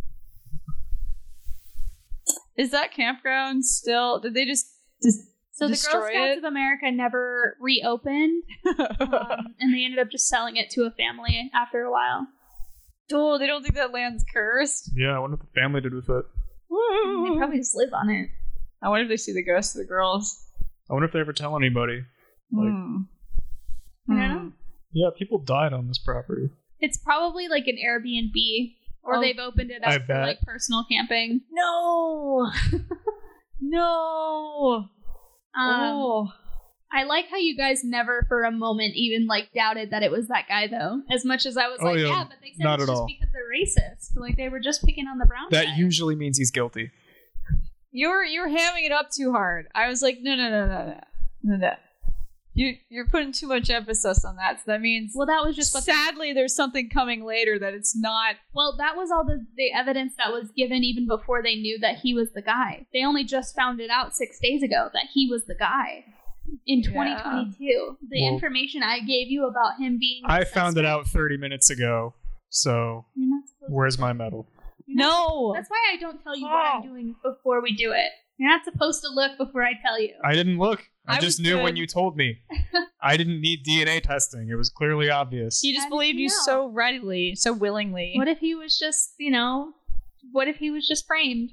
Is 2.58 2.72
that 2.72 2.92
campground 2.94 3.66
still? 3.66 4.20
Did 4.20 4.34
they 4.34 4.46
just 4.46 4.68
just 5.02 5.22
So, 5.58 5.66
the 5.66 5.72
Girl 5.92 6.04
Scouts 6.08 6.12
it? 6.14 6.38
of 6.38 6.44
America 6.44 6.92
never 6.92 7.58
reopened, 7.60 8.44
um, 8.68 9.56
and 9.60 9.74
they 9.74 9.84
ended 9.86 9.98
up 9.98 10.12
just 10.12 10.28
selling 10.28 10.56
it 10.56 10.70
to 10.72 10.84
a 10.84 10.92
family 10.92 11.50
after 11.52 11.82
a 11.82 11.92
while. 11.92 12.28
Oh, 13.12 13.40
they 13.40 13.48
don't 13.48 13.64
think 13.64 13.74
that 13.74 13.92
land's 13.92 14.24
cursed. 14.32 14.92
Yeah, 14.96 15.16
I 15.16 15.20
wonder 15.20 15.38
what 15.38 15.46
the 15.48 15.60
family 15.60 15.82
did 15.82 15.96
with 15.96 16.10
it. 16.10 16.26
They 16.70 17.38
probably 17.38 17.58
just 17.58 17.76
live 17.76 17.92
on 17.92 18.08
it. 18.12 18.30
I 18.84 18.90
wonder 18.90 19.06
if 19.06 19.10
they 19.10 19.18
see 19.18 19.34
the 19.34 19.44
ghosts 19.44 19.74
of 19.76 19.80
the 19.82 19.88
girls. 19.88 20.46
I 20.90 20.94
wonder 20.94 21.08
if 21.08 21.14
they 21.14 21.22
ever 21.22 21.34
tell 21.34 21.58
anybody. 21.58 22.04
Like-. 22.52 22.68
I 22.68 24.14
don't 24.14 24.18
know. 24.30 24.52
Yeah, 24.94 25.10
people 25.18 25.40
died 25.40 25.74
on 25.74 25.88
this 25.88 25.98
property. 25.98 26.50
It's 26.80 26.98
probably 26.98 27.48
like 27.48 27.66
an 27.66 27.78
Airbnb, 27.84 28.76
or 29.04 29.16
Oh, 29.16 29.22
they've 29.22 29.40
opened 29.40 29.72
it 29.72 29.82
I 29.84 29.96
up 29.96 30.02
for 30.02 30.08
bet. 30.08 30.22
like 30.28 30.42
personal 30.42 30.86
camping. 30.88 31.42
No. 31.52 32.52
no. 33.62 34.86
Um, 35.56 35.80
oh. 35.82 36.34
I 36.92 37.04
like 37.04 37.26
how 37.30 37.38
you 37.38 37.58
guys 37.58 37.84
never 37.84 38.26
for 38.30 38.44
a 38.44 38.52
moment 38.52 38.96
even 38.96 39.28
like 39.28 39.50
doubted 39.54 39.92
that 39.92 40.04
it 40.04 40.12
was 40.12 40.28
that 40.30 40.48
guy 40.48 40.68
though. 40.68 41.02
As 41.12 41.26
much 41.26 41.46
as 41.46 41.58
I 41.58 41.68
was 41.68 41.80
Oh, 41.82 41.86
like, 41.88 41.98
yeah, 42.00 42.06
yeah, 42.08 42.24
but 42.24 42.38
they 42.42 42.54
said 42.58 42.64
not 42.64 42.80
it's 42.80 42.84
at 42.84 42.92
just 42.92 43.00
all. 43.02 43.08
because 43.08 43.28
they're 43.34 43.52
racist. 43.54 44.16
Like 44.20 44.38
they 44.38 44.48
were 44.50 44.60
just 44.62 44.84
picking 44.86 45.06
on 45.08 45.18
the 45.18 45.26
brown 45.26 45.50
guy. 45.50 45.66
That 45.66 45.78
usually 45.78 46.16
means 46.16 46.38
he's 46.38 46.52
guilty. 46.52 46.92
You're 47.92 48.24
you're 48.24 48.48
hamming 48.48 48.86
it 48.86 48.92
up 48.92 49.10
too 49.12 49.32
hard. 49.32 49.68
I 49.76 49.88
was 49.90 50.02
like, 50.02 50.20
no, 50.22 50.36
no, 50.36 50.50
no, 50.50 50.66
no, 50.68 50.86
no, 50.86 51.00
no, 51.44 51.56
no. 51.58 51.74
You 52.58 52.76
you're 52.90 53.08
putting 53.08 53.32
too 53.32 53.48
much 53.48 53.70
emphasis 53.70 54.26
on 54.26 54.36
that. 54.38 54.58
So 54.58 54.64
that 54.72 54.82
means, 54.82 55.14
well, 55.16 55.28
that 55.28 55.44
was 55.46 55.56
just 55.56 55.74
what. 55.74 55.84
sadly, 55.84 56.34
there's 56.34 56.56
something 56.56 56.90
coming 56.90 57.24
later 57.24 57.60
that 57.60 57.74
it's 57.74 57.96
not. 57.96 58.36
well, 58.54 58.76
that 58.78 58.96
was 58.96 59.12
all 59.12 59.24
the 59.26 59.46
the 59.56 59.72
evidence 59.74 60.14
that 60.18 60.32
was 60.34 60.50
given 60.58 60.84
even 60.84 61.08
before 61.08 61.44
they 61.44 61.56
knew 61.56 61.78
that 61.80 61.98
he 61.98 62.14
was 62.14 62.32
the 62.34 62.42
guy. 62.42 62.88
They 62.94 63.04
only 63.04 63.24
just 63.24 63.56
found 63.56 63.80
it 63.80 63.90
out 63.90 64.16
six 64.16 64.40
days 64.40 64.64
ago 64.64 64.90
that 64.94 65.06
he 65.14 65.28
was 65.30 65.46
the 65.46 65.56
guy. 65.56 66.06
In 66.66 66.80
Yeah. 66.80 66.90
2022, 66.90 67.98
the 68.10 68.22
Well- 68.24 68.34
information 68.34 68.82
I 68.82 69.00
gave 69.02 69.30
you 69.30 69.46
about 69.48 69.78
him 69.80 69.98
being 70.00 70.24
I 70.26 70.44
found 70.46 70.78
it 70.78 70.86
out 70.86 71.06
30 71.08 71.38
minutes 71.38 71.70
ago. 71.70 72.14
So 72.50 73.06
You're 73.16 73.30
not 73.30 73.48
supposed 73.48 73.70
to 73.70 73.74
where's 73.76 74.00
my 74.00 74.14
medal? 74.14 74.48
No. 74.88 75.52
That's 75.54 75.70
why 75.70 75.92
I 75.94 75.98
don't 75.98 76.24
tell 76.24 76.36
you 76.38 76.46
what 76.46 76.54
I'm 76.66 76.80
Oh. 76.80 76.88
doing 76.88 77.16
before 77.24 77.62
we 77.62 77.76
do 77.76 77.92
it. 77.92 78.10
You're 78.38 78.50
not 78.50 78.64
supposed 78.64 79.02
to 79.02 79.10
look 79.10 79.38
before 79.38 79.64
I 79.64 79.74
tell 79.82 80.00
you. 80.00 80.14
I 80.24 80.34
didn't 80.34 80.58
look. 80.58 80.88
I, 81.08 81.16
I 81.16 81.20
just 81.20 81.40
was 81.40 81.48
knew 81.48 81.62
when 81.62 81.76
you 81.76 81.88
told 81.88 82.18
me. 82.18 82.40
I 83.02 83.16
didn't 83.16 83.42
need 83.42 83.66
DNA 83.66 84.02
testing. 84.02 84.50
It 84.50 84.56
was 84.56 84.70
clearly 84.70 85.10
obvious. 85.10 85.62
He 85.62 85.74
just 85.74 85.86
did 85.86 85.90
believed 85.90 86.18
you 86.18 86.24
you 86.24 86.30
know? 86.30 86.44
so 86.44 86.68
readily, 86.70 87.36
so 87.36 87.54
willingly. 87.54 88.14
What 88.16 88.28
if 88.28 88.40
he 88.40 88.56
was 88.56 88.78
just, 88.78 89.14
you 89.18 89.32
know, 89.32 89.74
what 90.32 90.48
if 90.48 90.58
he 90.58 90.72
was 90.72 90.88
just 90.88 91.06
framed? 91.08 91.52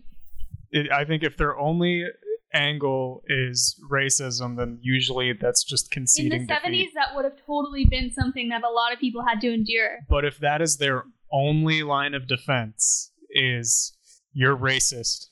It, 0.70 0.90
I 0.90 1.04
think 1.04 1.22
if 1.22 1.36
their 1.36 1.56
only 1.58 2.04
angle 2.52 3.22
is 3.26 3.80
racism, 3.90 4.56
then 4.56 4.78
usually 4.80 5.32
that's 5.32 5.62
just 5.62 5.90
conceding. 5.90 6.32
In 6.32 6.46
conceding 6.46 6.72
the 6.72 6.86
70s, 6.86 6.92
that 6.94 7.14
would 7.14 7.24
have 7.24 7.36
totally 7.46 7.84
been 7.84 8.10
something 8.10 8.48
that 8.48 8.62
a 8.64 8.70
lot 8.70 8.92
of 8.92 8.98
people 8.98 9.24
had 9.26 9.40
to 9.42 9.52
endure. 9.52 9.98
But 10.08 10.24
if 10.24 10.38
that 10.38 10.62
is 10.62 10.78
their 10.78 11.04
only 11.30 11.82
line 11.82 12.14
of 12.14 12.26
defense, 12.26 13.12
is 13.34 13.92
you're 14.32 14.56
racist, 14.56 15.26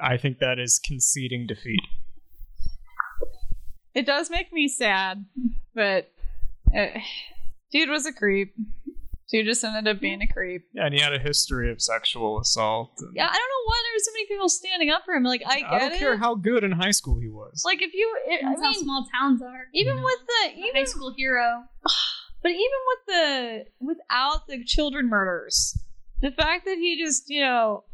I 0.00 0.16
think 0.16 0.38
that 0.38 0.58
is 0.58 0.78
conceding 0.78 1.46
defeat. 1.46 1.80
It 3.94 4.06
does 4.06 4.30
make 4.30 4.52
me 4.52 4.68
sad, 4.68 5.24
but 5.74 6.10
uh, 6.76 6.86
dude 7.72 7.88
was 7.90 8.06
a 8.06 8.12
creep. 8.12 8.54
Dude 9.30 9.44
just 9.46 9.62
ended 9.62 9.86
up 9.94 10.00
being 10.00 10.22
a 10.22 10.26
creep. 10.26 10.62
Yeah, 10.72 10.86
and 10.86 10.94
he 10.94 11.00
had 11.00 11.12
a 11.12 11.18
history 11.18 11.70
of 11.70 11.82
sexual 11.82 12.40
assault. 12.40 12.92
and- 13.00 13.14
Yeah, 13.14 13.24
I 13.26 13.32
don't 13.34 13.34
know 13.34 13.64
why 13.66 13.82
there 13.84 13.94
were 13.94 13.98
so 13.98 14.12
many 14.12 14.26
people 14.26 14.48
standing 14.48 14.90
up 14.90 15.02
for 15.04 15.12
him. 15.14 15.22
Like, 15.22 15.42
I 15.46 15.60
get 15.60 15.70
I 15.72 15.78
don't 15.80 15.92
it. 15.92 15.98
care 15.98 16.16
how 16.16 16.34
good 16.34 16.64
in 16.64 16.72
high 16.72 16.92
school 16.92 17.18
he 17.20 17.28
was. 17.28 17.62
like, 17.64 17.82
if 17.82 17.92
you, 17.92 18.16
it, 18.26 18.42
I 18.44 18.50
That's 18.50 18.62
how 18.62 18.72
small 18.72 19.06
towns 19.12 19.42
are. 19.42 19.66
even 19.74 19.96
Mhm. 19.98 20.04
with 20.04 20.20
the, 20.26 20.62
The 20.62 20.78
high 20.78 20.84
school 20.84 21.12
hero. 21.14 21.64
but 22.42 22.52
even 22.52 22.62
with 22.88 23.06
the, 23.06 23.64
without 23.80 24.46
the 24.46 24.64
children 24.64 25.08
murders, 25.10 25.76
the 26.22 26.30
fact 26.30 26.64
that 26.64 26.78
he 26.78 26.96
just, 26.98 27.28
you 27.28 27.42
know, 27.42 27.84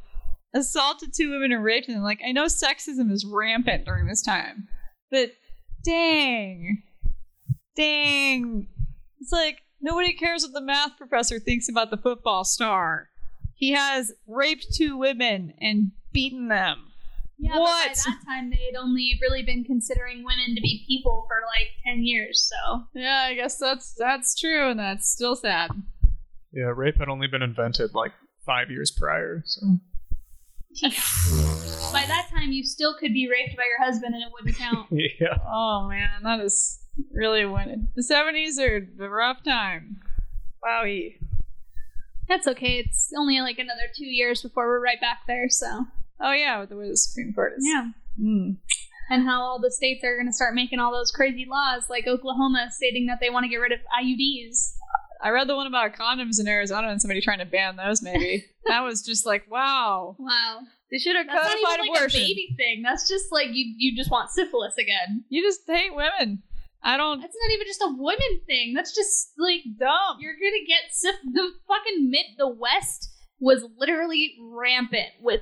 assaulted 0.55 1.13
two 1.15 1.31
women 1.33 1.51
and 1.51 1.65
raped 1.65 1.89
them. 1.89 2.03
Like, 2.03 2.21
I 2.25 2.31
know 2.31 2.45
sexism 2.45 3.11
is 3.11 3.27
rampant 3.27 3.87
during 3.87 4.07
this 4.07 4.23
time, 4.23 4.69
but 5.11 5.33
dang, 5.85 6.83
dang, 7.77 8.69
it's 9.21 9.33
like 9.33 9.59
nobody 9.81 10.13
cares 10.15 10.43
what 10.45 10.53
the 10.53 10.61
math 10.61 10.97
professor 10.97 11.39
thinks 11.39 11.69
about 11.69 11.91
the 11.91 11.97
football 11.97 12.45
star. 12.45 13.09
He 13.55 13.73
has 13.73 14.13
raped 14.27 14.67
two 14.75 14.97
women 14.97 15.53
and 15.61 15.93
beaten 16.13 16.49
them. 16.49 16.91
Yeah, 17.39 17.59
What? 17.59 17.89
but 17.89 17.97
by 17.97 18.11
that 18.11 18.25
time, 18.27 18.51
they 18.51 18.65
had 18.73 18.77
only 18.81 19.19
really 19.23 19.43
been 19.43 19.65
considering 19.65 20.19
women 20.25 20.55
to 20.55 20.61
be 20.61 20.85
people 20.89 21.27
for 21.29 21.37
like 21.57 21.69
10 21.85 22.05
years, 22.05 22.49
so. 22.51 22.85
Yeah, 22.95 23.27
I 23.29 23.35
guess 23.35 23.59
that's 23.59 23.95
that's 23.99 24.39
true, 24.39 24.71
and 24.71 24.79
that's 24.79 25.11
still 25.11 25.35
sad. 25.37 25.71
Yeah, 26.53 26.73
rape 26.75 26.97
had 26.99 27.09
only 27.09 27.27
been 27.27 27.43
invented 27.43 27.95
like 27.95 28.13
five 28.47 28.71
years 28.71 28.91
prior. 28.93 29.43
So 29.47 29.61
By 31.93 32.05
that 32.07 32.29
time, 32.31 32.53
you 32.53 32.65
still 32.65 32.95
could 32.99 33.13
be 33.13 33.29
raped 33.31 33.57
by 33.57 33.63
your 33.69 33.87
husband 33.87 34.15
and 34.15 34.23
it 34.23 34.31
wouldn't 34.33 34.57
count. 34.57 34.89
yeah, 34.91 35.39
Oh 35.47 35.87
man, 35.89 36.23
that 36.23 36.41
is 36.41 36.81
really 37.13 37.45
when 37.47 37.89
the 37.95 38.03
seventies 38.03 38.59
are 38.59 38.89
a 39.01 39.09
rough 39.09 39.43
time. 39.45 40.01
Wowie. 40.65 41.19
That's 42.29 42.49
okay. 42.49 42.79
It's 42.79 43.13
only 43.17 43.41
like 43.41 43.59
another 43.59 43.93
two 43.95 44.07
years 44.07 44.43
before 44.43 44.67
we're 44.67 44.83
right 44.83 45.01
back 45.01 45.21
there, 45.27 45.49
so. 45.49 45.87
Oh 46.21 46.33
yeah, 46.33 46.61
with 46.61 46.71
the 46.71 46.77
way 46.77 46.89
the 46.89 46.97
Supreme 46.97 47.33
Court 47.35 47.55
is. 47.59 47.65
Yeah. 47.67 47.91
Mm. 48.21 48.57
And 49.11 49.27
how 49.27 49.43
all 49.43 49.61
the 49.61 49.71
states 49.71 50.03
are 50.03 50.17
going 50.17 50.27
to 50.27 50.33
start 50.33 50.55
making 50.55 50.79
all 50.79 50.91
those 50.91 51.11
crazy 51.11 51.47
laws, 51.49 51.91
like 51.91 52.07
Oklahoma 52.07 52.69
stating 52.71 53.07
that 53.07 53.19
they 53.21 53.29
want 53.29 53.45
to 53.45 53.51
get 53.51 53.57
rid 53.57 53.73
of 53.73 53.81
IUDs. 54.03 54.75
I 55.23 55.31
read 55.31 55.49
the 55.49 55.57
one 55.57 55.67
about 55.67 55.95
condoms 55.95 56.41
in 56.41 56.49
Arizona 56.49 56.89
and 56.89 57.01
somebody 57.01 57.21
trying 57.21 57.39
to 57.39 57.45
ban 57.47 57.77
those. 57.77 58.03
Maybe 58.03 58.45
that 58.67 58.81
was 58.81 59.03
just 59.03 59.25
like 59.27 59.51
wow. 59.51 60.17
Wow. 60.19 60.61
They 60.91 60.99
should 60.99 61.17
have 61.17 61.27
That's 61.27 61.37
not 61.37 61.45
codified 61.57 61.79
even 61.81 61.93
like 61.93 61.99
abortion. 61.99 62.21
a 62.21 62.23
baby 62.25 62.55
thing. 62.57 62.83
That's 62.83 63.09
just 63.09 63.33
like 63.33 63.49
you, 63.53 63.75
you 63.79 63.97
just 63.97 64.11
want 64.11 64.31
syphilis 64.31 64.75
again. 64.79 65.25
You 65.29 65.43
just 65.43 65.61
hate 65.67 65.95
women. 65.95 66.43
I 66.83 66.97
don't. 66.97 67.21
That's 67.21 67.35
not 67.43 67.55
even 67.55 67.67
just 67.67 67.81
a 67.83 67.95
women 67.97 68.41
thing. 68.47 68.75
That's 68.75 68.95
just 68.95 69.33
like 69.39 69.63
Dumb. 69.79 70.19
you're 70.21 70.35
gonna 70.35 70.65
get 70.67 70.93
syph- 70.93 71.33
the 71.33 71.51
fucking 71.67 72.11
mid 72.11 72.27
the 72.37 72.49
West 72.49 73.11
was 73.41 73.65
literally 73.79 74.35
rampant 74.41 75.09
with 75.21 75.41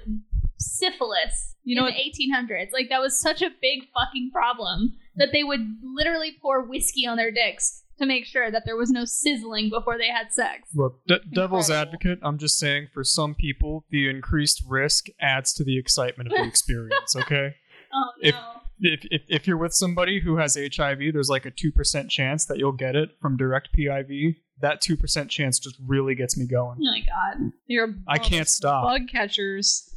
syphilis 0.59 1.55
You 1.65 1.81
know 1.81 1.87
in 1.87 1.95
the 1.95 2.01
1800s. 2.01 2.73
Like 2.73 2.89
that 2.89 3.01
was 3.01 3.21
such 3.21 3.43
a 3.43 3.51
big 3.61 3.81
fucking 3.95 4.31
problem 4.33 4.95
that 5.17 5.29
they 5.33 5.45
would 5.45 5.77
literally 5.83 6.37
pour 6.41 6.63
whiskey 6.67 7.07
on 7.07 7.17
their 7.17 7.31
dicks 7.31 7.82
to 8.03 8.07
make 8.09 8.25
sure 8.27 8.51
that 8.51 8.65
there 8.67 8.77
was 8.77 8.91
no 8.91 9.05
sizzling 9.05 9.71
before 9.71 9.97
they 9.99 10.09
had 10.09 10.33
sex. 10.33 10.69
look, 10.75 11.01
d- 11.07 11.19
devil's 11.33 11.71
advocate. 11.71 12.19
I'm 12.23 12.39
just 12.39 12.59
saying, 12.59 12.89
for 12.93 13.03
some 13.05 13.35
people, 13.35 13.85
the 13.91 14.09
increased 14.09 14.63
risk 14.69 15.07
adds 15.21 15.53
to 15.55 15.65
the 15.65 15.79
excitement 15.79 16.31
of 16.33 16.39
the 16.39 16.45
experience. 16.49 17.17
Okay, 17.17 17.55
Oh 17.95 18.05
If- 18.21 18.35
no. 18.35 18.53
if, 18.81 19.01
if 19.11 19.23
if 19.29 19.47
you're 19.47 19.57
with 19.59 19.75
somebody 19.75 20.21
who 20.21 20.37
has 20.37 20.57
HIV, 20.57 20.99
there's 21.13 21.29
like 21.31 21.47
a 21.47 21.51
two 21.51 21.71
percent 21.73 22.11
chance 22.11 22.45
that 22.47 22.59
you'll 22.59 22.73
get 22.73 22.97
it 22.97 23.11
from 23.21 23.37
direct 23.37 23.69
PIV. 23.77 24.37
That 24.61 24.81
two 24.81 24.97
percent 24.97 25.31
chance 25.31 25.59
just 25.59 25.77
really 25.87 26.15
gets 26.15 26.37
me 26.39 26.47
going. 26.47 26.79
Oh 26.81 26.85
my 26.85 27.01
god. 27.01 27.51
You're. 27.67 27.95
I 28.09 28.19
can't 28.19 28.49
stop. 28.49 28.85
Bug 28.85 29.09
catchers. 29.11 29.89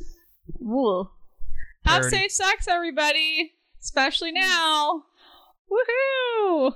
Ooh. 0.62 1.10
Have 1.86 2.02
Parody. 2.02 2.18
safe 2.18 2.32
sex, 2.32 2.68
everybody. 2.68 3.54
Especially 3.82 4.32
now. 4.32 5.04
Woohoo! 5.72 6.74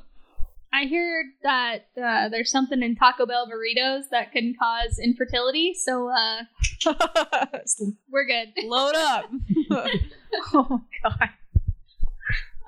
I 0.72 0.84
hear 0.86 1.26
that 1.43 1.88
uh, 2.01 2.30
there's 2.30 2.51
something 2.51 2.84
in 2.84 2.95
Taco 2.95 3.26
Bell 3.26 3.47
burritos 3.47 4.03
that 4.11 4.32
can 4.32 4.55
cause 4.59 4.99
infertility, 4.99 5.74
so 5.74 6.09
uh, 6.15 6.43
we're 8.09 8.26
good. 8.26 8.53
Load 8.63 8.95
up. 8.95 9.26
oh 10.53 10.82
my 11.03 11.09
god. 11.09 11.30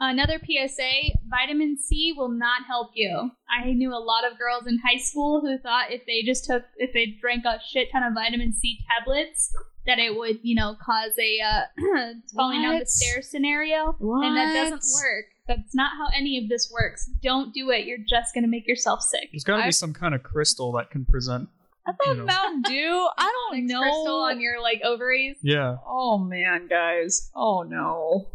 Another 0.03 0.39
PSA 0.39 1.19
vitamin 1.29 1.77
C 1.77 2.11
will 2.17 2.31
not 2.31 2.63
help 2.67 2.89
you. 2.95 3.29
I 3.47 3.73
knew 3.73 3.91
a 3.91 4.01
lot 4.01 4.25
of 4.25 4.35
girls 4.39 4.65
in 4.65 4.79
high 4.79 4.97
school 4.97 5.41
who 5.41 5.59
thought 5.59 5.91
if 5.91 6.07
they 6.07 6.23
just 6.23 6.45
took, 6.45 6.63
if 6.77 6.91
they 6.91 7.15
drank 7.21 7.45
a 7.45 7.59
shit 7.63 7.89
ton 7.91 8.01
of 8.01 8.13
vitamin 8.15 8.51
C 8.51 8.79
tablets, 8.89 9.53
that 9.85 9.99
it 9.99 10.15
would, 10.15 10.39
you 10.41 10.55
know, 10.55 10.75
cause 10.83 11.11
a 11.19 11.39
uh, 11.39 12.13
falling 12.35 12.63
down 12.63 12.79
the 12.79 12.85
stairs 12.87 13.29
scenario. 13.29 13.95
And 13.99 14.35
that 14.37 14.53
doesn't 14.53 14.83
work. 15.03 15.25
That's 15.57 15.75
not 15.75 15.91
how 15.97 16.07
any 16.15 16.37
of 16.37 16.49
this 16.49 16.71
works. 16.71 17.09
Don't 17.21 17.53
do 17.53 17.69
it. 17.71 17.85
You're 17.85 17.97
just 17.97 18.33
going 18.33 18.43
to 18.43 18.49
make 18.49 18.67
yourself 18.67 19.01
sick. 19.01 19.29
There's 19.31 19.43
got 19.43 19.57
to 19.57 19.65
be 19.65 19.71
some 19.71 19.93
kind 19.93 20.15
of 20.15 20.23
crystal 20.23 20.71
that 20.73 20.89
can 20.89 21.05
present. 21.05 21.49
I 21.85 21.93
thought 21.93 22.15
You 22.15 22.21
know. 22.21 22.25
Mountain 22.25 22.61
Dew. 22.63 23.09
I 23.17 23.23
don't 23.23 23.57
Onyx 23.57 23.71
know. 23.71 23.81
Crystal 23.81 24.19
on 24.21 24.39
your 24.41 24.61
like 24.61 24.81
ovaries. 24.83 25.37
Yeah, 25.41 25.77
Oh 25.85 26.17
man, 26.17 26.67
guys. 26.67 27.31
Oh 27.35 27.63
no. 27.63 28.27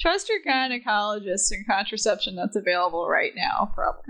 Trust 0.00 0.28
your 0.28 0.40
gynecologist 0.46 1.52
and 1.52 1.66
contraception 1.66 2.34
that's 2.34 2.56
available 2.56 3.08
right 3.08 3.32
now, 3.36 3.70
probably. 3.74 4.02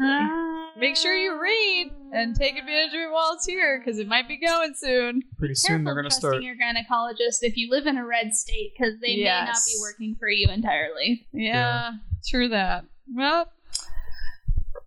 Make 0.79 0.97
sure 0.97 1.15
you 1.15 1.41
read 1.41 1.93
and 2.13 2.35
take 2.35 2.57
advantage 2.57 2.95
of 2.95 3.01
it 3.01 3.13
while 3.13 3.35
it's 3.35 3.47
here, 3.47 3.79
because 3.79 3.99
it 3.99 4.09
might 4.09 4.27
be 4.27 4.39
going 4.39 4.75
soon. 4.75 5.23
pretty 5.39 5.55
soon 5.55 5.85
they're 5.85 5.95
gonna 5.95 6.09
trusting 6.09 6.31
start. 6.31 6.43
your 6.43 6.55
gynecologist 6.57 7.43
if 7.43 7.57
you 7.57 7.71
live 7.71 7.87
in 7.87 7.97
a 7.99 8.05
red 8.05 8.35
state 8.35 8.73
because 8.77 8.95
they 9.01 9.17
may 9.17 9.25
not 9.25 9.57
be 9.67 9.77
working 9.81 10.17
for 10.19 10.29
you 10.29 10.49
entirely. 10.49 11.27
Yeah, 11.33 11.93
true 12.27 12.49
that. 12.49 12.87
Well, 13.15 13.53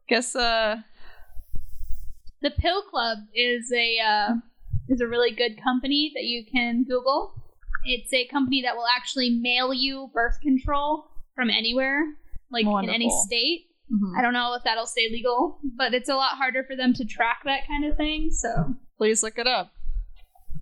guess 0.09 0.35
uh 0.35 0.77
The 2.41 2.51
Pill 2.51 2.81
Club 2.81 3.19
is 3.35 3.71
a 3.71 3.99
uh, 3.99 4.33
is 4.89 4.99
a 4.99 5.07
really 5.07 5.31
good 5.31 5.61
company 5.63 6.11
that 6.15 6.23
you 6.23 6.43
can 6.43 6.83
Google. 6.83 7.33
It's 7.87 8.13
a 8.13 8.25
company 8.27 8.61
that 8.63 8.75
will 8.75 8.85
actually 8.95 9.29
mail 9.31 9.73
you 9.73 10.09
birth 10.13 10.39
control 10.41 11.05
from 11.35 11.49
anywhere, 11.49 12.03
like 12.51 12.63
in 12.65 12.67
any 12.89 13.05
Wonderful. 13.07 13.23
state. 13.27 13.65
Mhm. 13.91 14.17
I 14.17 14.21
don't 14.21 14.33
know 14.33 14.53
if 14.55 14.63
that'll 14.63 14.85
stay 14.85 15.09
legal, 15.09 15.59
but 15.77 15.93
it's 15.93 16.09
a 16.09 16.15
lot 16.15 16.35
harder 16.37 16.63
for 16.63 16.75
them 16.75 16.93
to 16.95 17.05
track 17.05 17.41
that 17.45 17.65
kind 17.67 17.85
of 17.85 17.95
thing. 17.95 18.29
So 18.31 18.75
Please 18.97 19.23
look 19.23 19.37
it 19.37 19.47
up. 19.47 19.71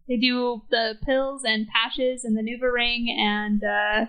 they 0.07 0.17
do 0.17 0.61
the 0.69 0.95
pills 1.03 1.43
and 1.43 1.67
patches 1.67 2.23
and 2.23 2.37
the 2.37 2.41
NuvaRing, 2.43 3.09
and 3.09 3.63
uh, 3.63 4.05
I 4.05 4.07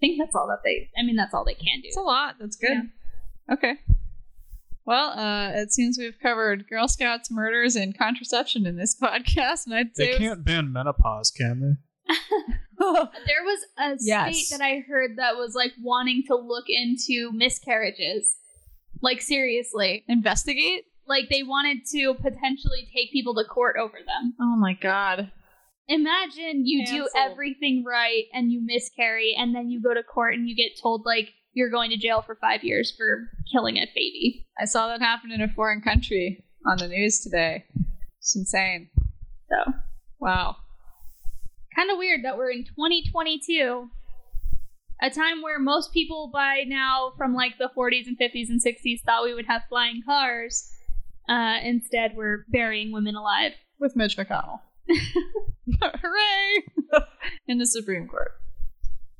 think 0.00 0.18
that's 0.18 0.34
all 0.34 0.48
that 0.48 0.62
they. 0.64 0.90
I 0.98 1.04
mean, 1.04 1.14
that's 1.16 1.32
all 1.34 1.44
they 1.44 1.54
can 1.54 1.80
do. 1.82 1.86
It's 1.88 1.96
a 1.96 2.00
lot. 2.00 2.36
That's 2.40 2.56
good. 2.56 2.90
Okay. 3.52 3.76
Well, 4.86 5.10
uh, 5.10 5.50
it 5.52 5.72
seems 5.72 5.98
we've 5.98 6.18
covered 6.20 6.66
Girl 6.68 6.88
Scouts 6.88 7.30
murders 7.30 7.76
and 7.76 7.96
contraception 7.96 8.66
in 8.66 8.76
this 8.76 8.96
podcast, 9.00 9.66
and 9.66 9.74
I'd 9.74 9.94
say 9.94 10.12
They 10.12 10.18
can't 10.18 10.44
ban 10.44 10.72
menopause, 10.72 11.30
can 11.30 11.60
they? 11.60 11.76
There 12.78 13.44
was 13.44 13.60
a 13.78 13.96
Yes. 14.00 14.36
state 14.46 14.58
that 14.58 14.64
I 14.64 14.78
heard 14.80 15.16
that 15.16 15.36
was 15.36 15.54
like 15.54 15.72
wanting 15.82 16.22
to 16.28 16.34
look 16.34 16.64
into 16.68 17.30
miscarriages. 17.32 18.36
Like 19.02 19.20
seriously, 19.20 20.04
investigate. 20.08 20.84
like 21.06 21.28
they 21.28 21.42
wanted 21.42 21.84
to 21.92 22.14
potentially 22.14 22.88
take 22.94 23.12
people 23.12 23.34
to 23.34 23.44
court 23.44 23.76
over 23.78 23.98
them. 23.98 24.34
Oh 24.40 24.56
my 24.56 24.74
god. 24.74 25.30
Imagine 25.88 26.66
you 26.66 26.86
do 26.86 27.08
everything 27.16 27.84
right 27.86 28.24
and 28.32 28.50
you 28.52 28.60
miscarry, 28.64 29.34
and 29.36 29.54
then 29.54 29.68
you 29.70 29.82
go 29.82 29.92
to 29.92 30.02
court 30.02 30.34
and 30.34 30.48
you 30.48 30.54
get 30.54 30.78
told 30.80 31.04
like 31.04 31.30
you're 31.52 31.70
going 31.70 31.90
to 31.90 31.96
jail 31.96 32.22
for 32.22 32.36
five 32.40 32.62
years 32.62 32.94
for 32.96 33.28
killing 33.52 33.76
a 33.76 33.86
baby. 33.94 34.46
I 34.58 34.64
saw 34.66 34.86
that 34.88 35.00
happen 35.02 35.32
in 35.32 35.40
a 35.42 35.48
foreign 35.48 35.80
country 35.82 36.44
on 36.66 36.76
the 36.78 36.88
news 36.88 37.20
today. 37.20 37.64
It's 38.20 38.36
insane. 38.36 38.88
So 39.48 39.72
Wow. 40.20 40.56
Kind 41.74 41.90
of 41.90 41.98
weird 41.98 42.24
that 42.24 42.36
we're 42.36 42.50
in 42.50 42.64
2022 42.64 43.88
a 45.02 45.08
time 45.10 45.40
where 45.40 45.58
most 45.58 45.92
people 45.94 46.28
by 46.32 46.62
now 46.66 47.12
from 47.16 47.34
like 47.34 47.56
the 47.58 47.70
40s 47.76 48.06
and 48.06 48.18
50s 48.18 48.48
and 48.50 48.62
60s 48.62 49.00
thought 49.04 49.24
we 49.24 49.32
would 49.34 49.46
have 49.46 49.62
flying 49.68 50.02
cars 50.04 50.70
uh, 51.28 51.56
instead 51.62 52.12
we're 52.14 52.44
burying 52.48 52.92
women 52.92 53.14
alive 53.14 53.52
With 53.78 53.96
Mitch 53.96 54.16
McConnell. 54.16 54.60
Hooray! 55.82 56.64
in 57.48 57.58
the 57.58 57.66
Supreme 57.66 58.08
Court. 58.08 58.32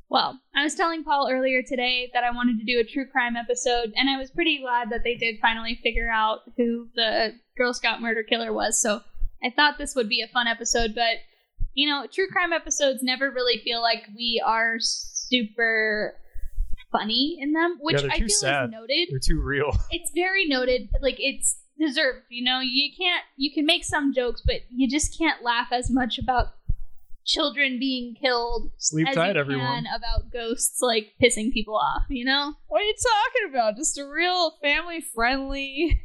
well 0.08 0.40
i 0.56 0.62
was 0.64 0.74
telling 0.74 1.04
paul 1.04 1.28
earlier 1.30 1.62
today 1.62 2.10
that 2.12 2.24
i 2.24 2.30
wanted 2.30 2.58
to 2.58 2.64
do 2.64 2.80
a 2.80 2.84
true 2.84 3.06
crime 3.06 3.36
episode 3.36 3.92
and 3.96 4.10
i 4.10 4.18
was 4.18 4.30
pretty 4.30 4.58
glad 4.60 4.90
that 4.90 5.02
they 5.04 5.14
did 5.14 5.36
finally 5.40 5.78
figure 5.82 6.10
out 6.10 6.40
who 6.56 6.88
the 6.96 7.32
girl 7.56 7.72
scout 7.72 8.02
murder 8.02 8.22
killer 8.24 8.52
was 8.52 8.80
so 8.82 9.00
i 9.44 9.50
thought 9.50 9.78
this 9.78 9.94
would 9.94 10.08
be 10.08 10.20
a 10.20 10.28
fun 10.32 10.46
episode 10.48 10.92
but 10.94 11.18
you 11.74 11.88
know 11.88 12.06
true 12.12 12.26
crime 12.30 12.52
episodes 12.52 13.02
never 13.02 13.30
really 13.30 13.58
feel 13.64 13.80
like 13.80 14.04
we 14.16 14.42
are 14.44 14.76
super 14.78 16.14
funny 16.92 17.38
in 17.40 17.52
them 17.52 17.78
which 17.80 18.00
they're 18.02 18.10
i 18.10 18.18
too 18.18 18.26
feel 18.26 18.36
sad. 18.36 18.64
is 18.64 18.70
noted 18.72 19.08
They're 19.10 19.18
too 19.20 19.40
real. 19.40 19.70
it's 19.90 20.10
very 20.14 20.44
noted 20.46 20.88
like 21.00 21.16
it's 21.18 21.58
deserved 21.78 22.24
you 22.28 22.44
know 22.44 22.60
you 22.60 22.90
can't 22.96 23.22
you 23.36 23.52
can 23.52 23.64
make 23.64 23.84
some 23.84 24.12
jokes 24.12 24.42
but 24.44 24.56
you 24.70 24.88
just 24.88 25.16
can't 25.16 25.42
laugh 25.42 25.68
as 25.72 25.90
much 25.90 26.18
about 26.18 26.48
children 27.24 27.78
being 27.78 28.14
killed 28.20 28.70
Sleep 28.78 29.06
as 29.08 29.14
tight, 29.14 29.34
you 29.36 29.40
everyone. 29.40 29.84
can 29.84 29.86
about 29.94 30.32
ghosts 30.32 30.80
like 30.82 31.12
pissing 31.22 31.52
people 31.52 31.76
off 31.76 32.02
you 32.08 32.24
know 32.24 32.54
What 32.66 32.80
are 32.80 32.84
you 32.84 32.94
talking 32.94 33.50
about? 33.54 33.76
Just 33.76 33.98
a 33.98 34.04
real 34.06 34.56
family 34.62 35.00
friendly 35.00 36.02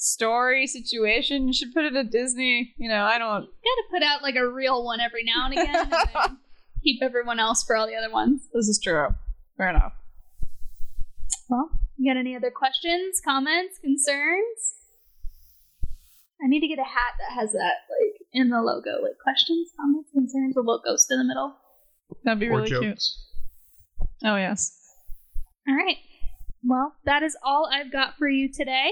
story 0.00 0.66
situation. 0.66 1.46
You 1.46 1.52
should 1.52 1.72
put 1.74 1.84
it 1.84 1.94
at 1.94 2.10
Disney. 2.10 2.74
You 2.78 2.88
know, 2.88 3.04
I 3.04 3.18
don't. 3.18 3.42
gotta 3.42 3.82
put 3.90 4.02
out 4.02 4.22
like 4.22 4.36
a 4.36 4.48
real 4.48 4.84
one 4.84 5.00
every 5.00 5.24
now 5.24 5.44
and 5.46 5.52
again 5.58 5.90
and 6.14 6.36
keep 6.84 7.02
everyone 7.02 7.38
else 7.38 7.62
for 7.64 7.76
all 7.76 7.86
the 7.86 7.94
other 7.96 8.10
ones 8.12 8.42
This 8.54 8.68
is 8.68 8.80
true. 8.82 9.08
Fair 9.56 9.68
enough. 9.70 9.92
well 11.50 11.68
you 11.98 12.10
got 12.10 12.18
any 12.18 12.34
other 12.34 12.50
questions 12.50 13.20
comments 13.22 13.78
concerns 13.78 14.74
i 16.42 16.48
need 16.48 16.60
to 16.60 16.66
get 16.68 16.78
a 16.78 16.82
hat 16.84 17.12
that 17.18 17.38
has 17.38 17.52
that 17.52 17.84
like 17.90 18.16
in 18.32 18.48
the 18.48 18.62
logo 18.62 19.02
like 19.02 19.18
questions 19.22 19.68
comments 19.78 20.08
concerns 20.14 20.56
a 20.56 20.60
little 20.60 20.80
ghost 20.82 21.08
in 21.10 21.18
the 21.18 21.24
middle 21.24 21.56
That'd 22.24 22.40
be 22.40 22.48
Or 22.48 22.56
really 22.62 22.70
cute. 22.70 23.02
Oh, 24.24 24.34
yes. 24.36 24.72
All 25.68 25.76
right. 25.76 25.96
Well, 26.64 26.94
that 27.04 27.22
is 27.22 27.36
all 27.44 27.70
I've 27.72 27.92
got 27.92 28.16
for 28.18 28.28
you 28.28 28.50
today. 28.52 28.90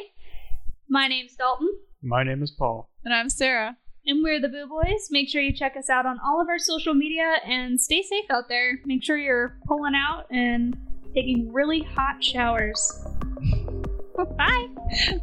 My 0.88 1.06
name's 1.08 1.34
Dalton, 1.36 1.68
My 2.02 2.22
name 2.22 2.42
is 2.42 2.50
Paul. 2.50 2.88
And 3.04 3.12
I'm 3.14 3.28
Sarah. 3.28 3.76
and 4.06 4.22
we're 4.22 4.40
the 4.40 4.48
Boo 4.48 4.66
Boys. 4.66 5.08
Make 5.10 5.28
sure 5.28 5.42
you 5.42 5.52
check 5.52 5.76
us 5.76 5.90
out 5.90 6.06
on 6.06 6.18
all 6.24 6.40
of 6.40 6.48
our 6.48 6.58
social 6.58 6.94
media 6.94 7.36
and 7.44 7.80
stay 7.80 8.02
safe 8.02 8.24
out 8.30 8.48
there. 8.48 8.78
Make 8.86 9.04
sure 9.04 9.18
you're 9.18 9.58
pulling 9.66 9.94
out 9.94 10.24
and 10.30 10.76
taking 11.14 11.52
really 11.52 11.80
hot 11.80 12.22
showers. 12.24 13.04
bye. 14.36 14.66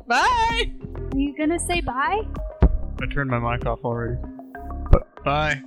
Bye. 0.08 0.72
Are 1.14 1.18
you 1.18 1.36
gonna 1.38 1.60
say 1.60 1.82
bye? 1.82 2.22
I 3.02 3.06
turned 3.12 3.30
my 3.30 3.40
mic 3.40 3.66
off 3.66 3.80
already. 3.84 4.18
But 4.92 5.24
bye. 5.24 5.62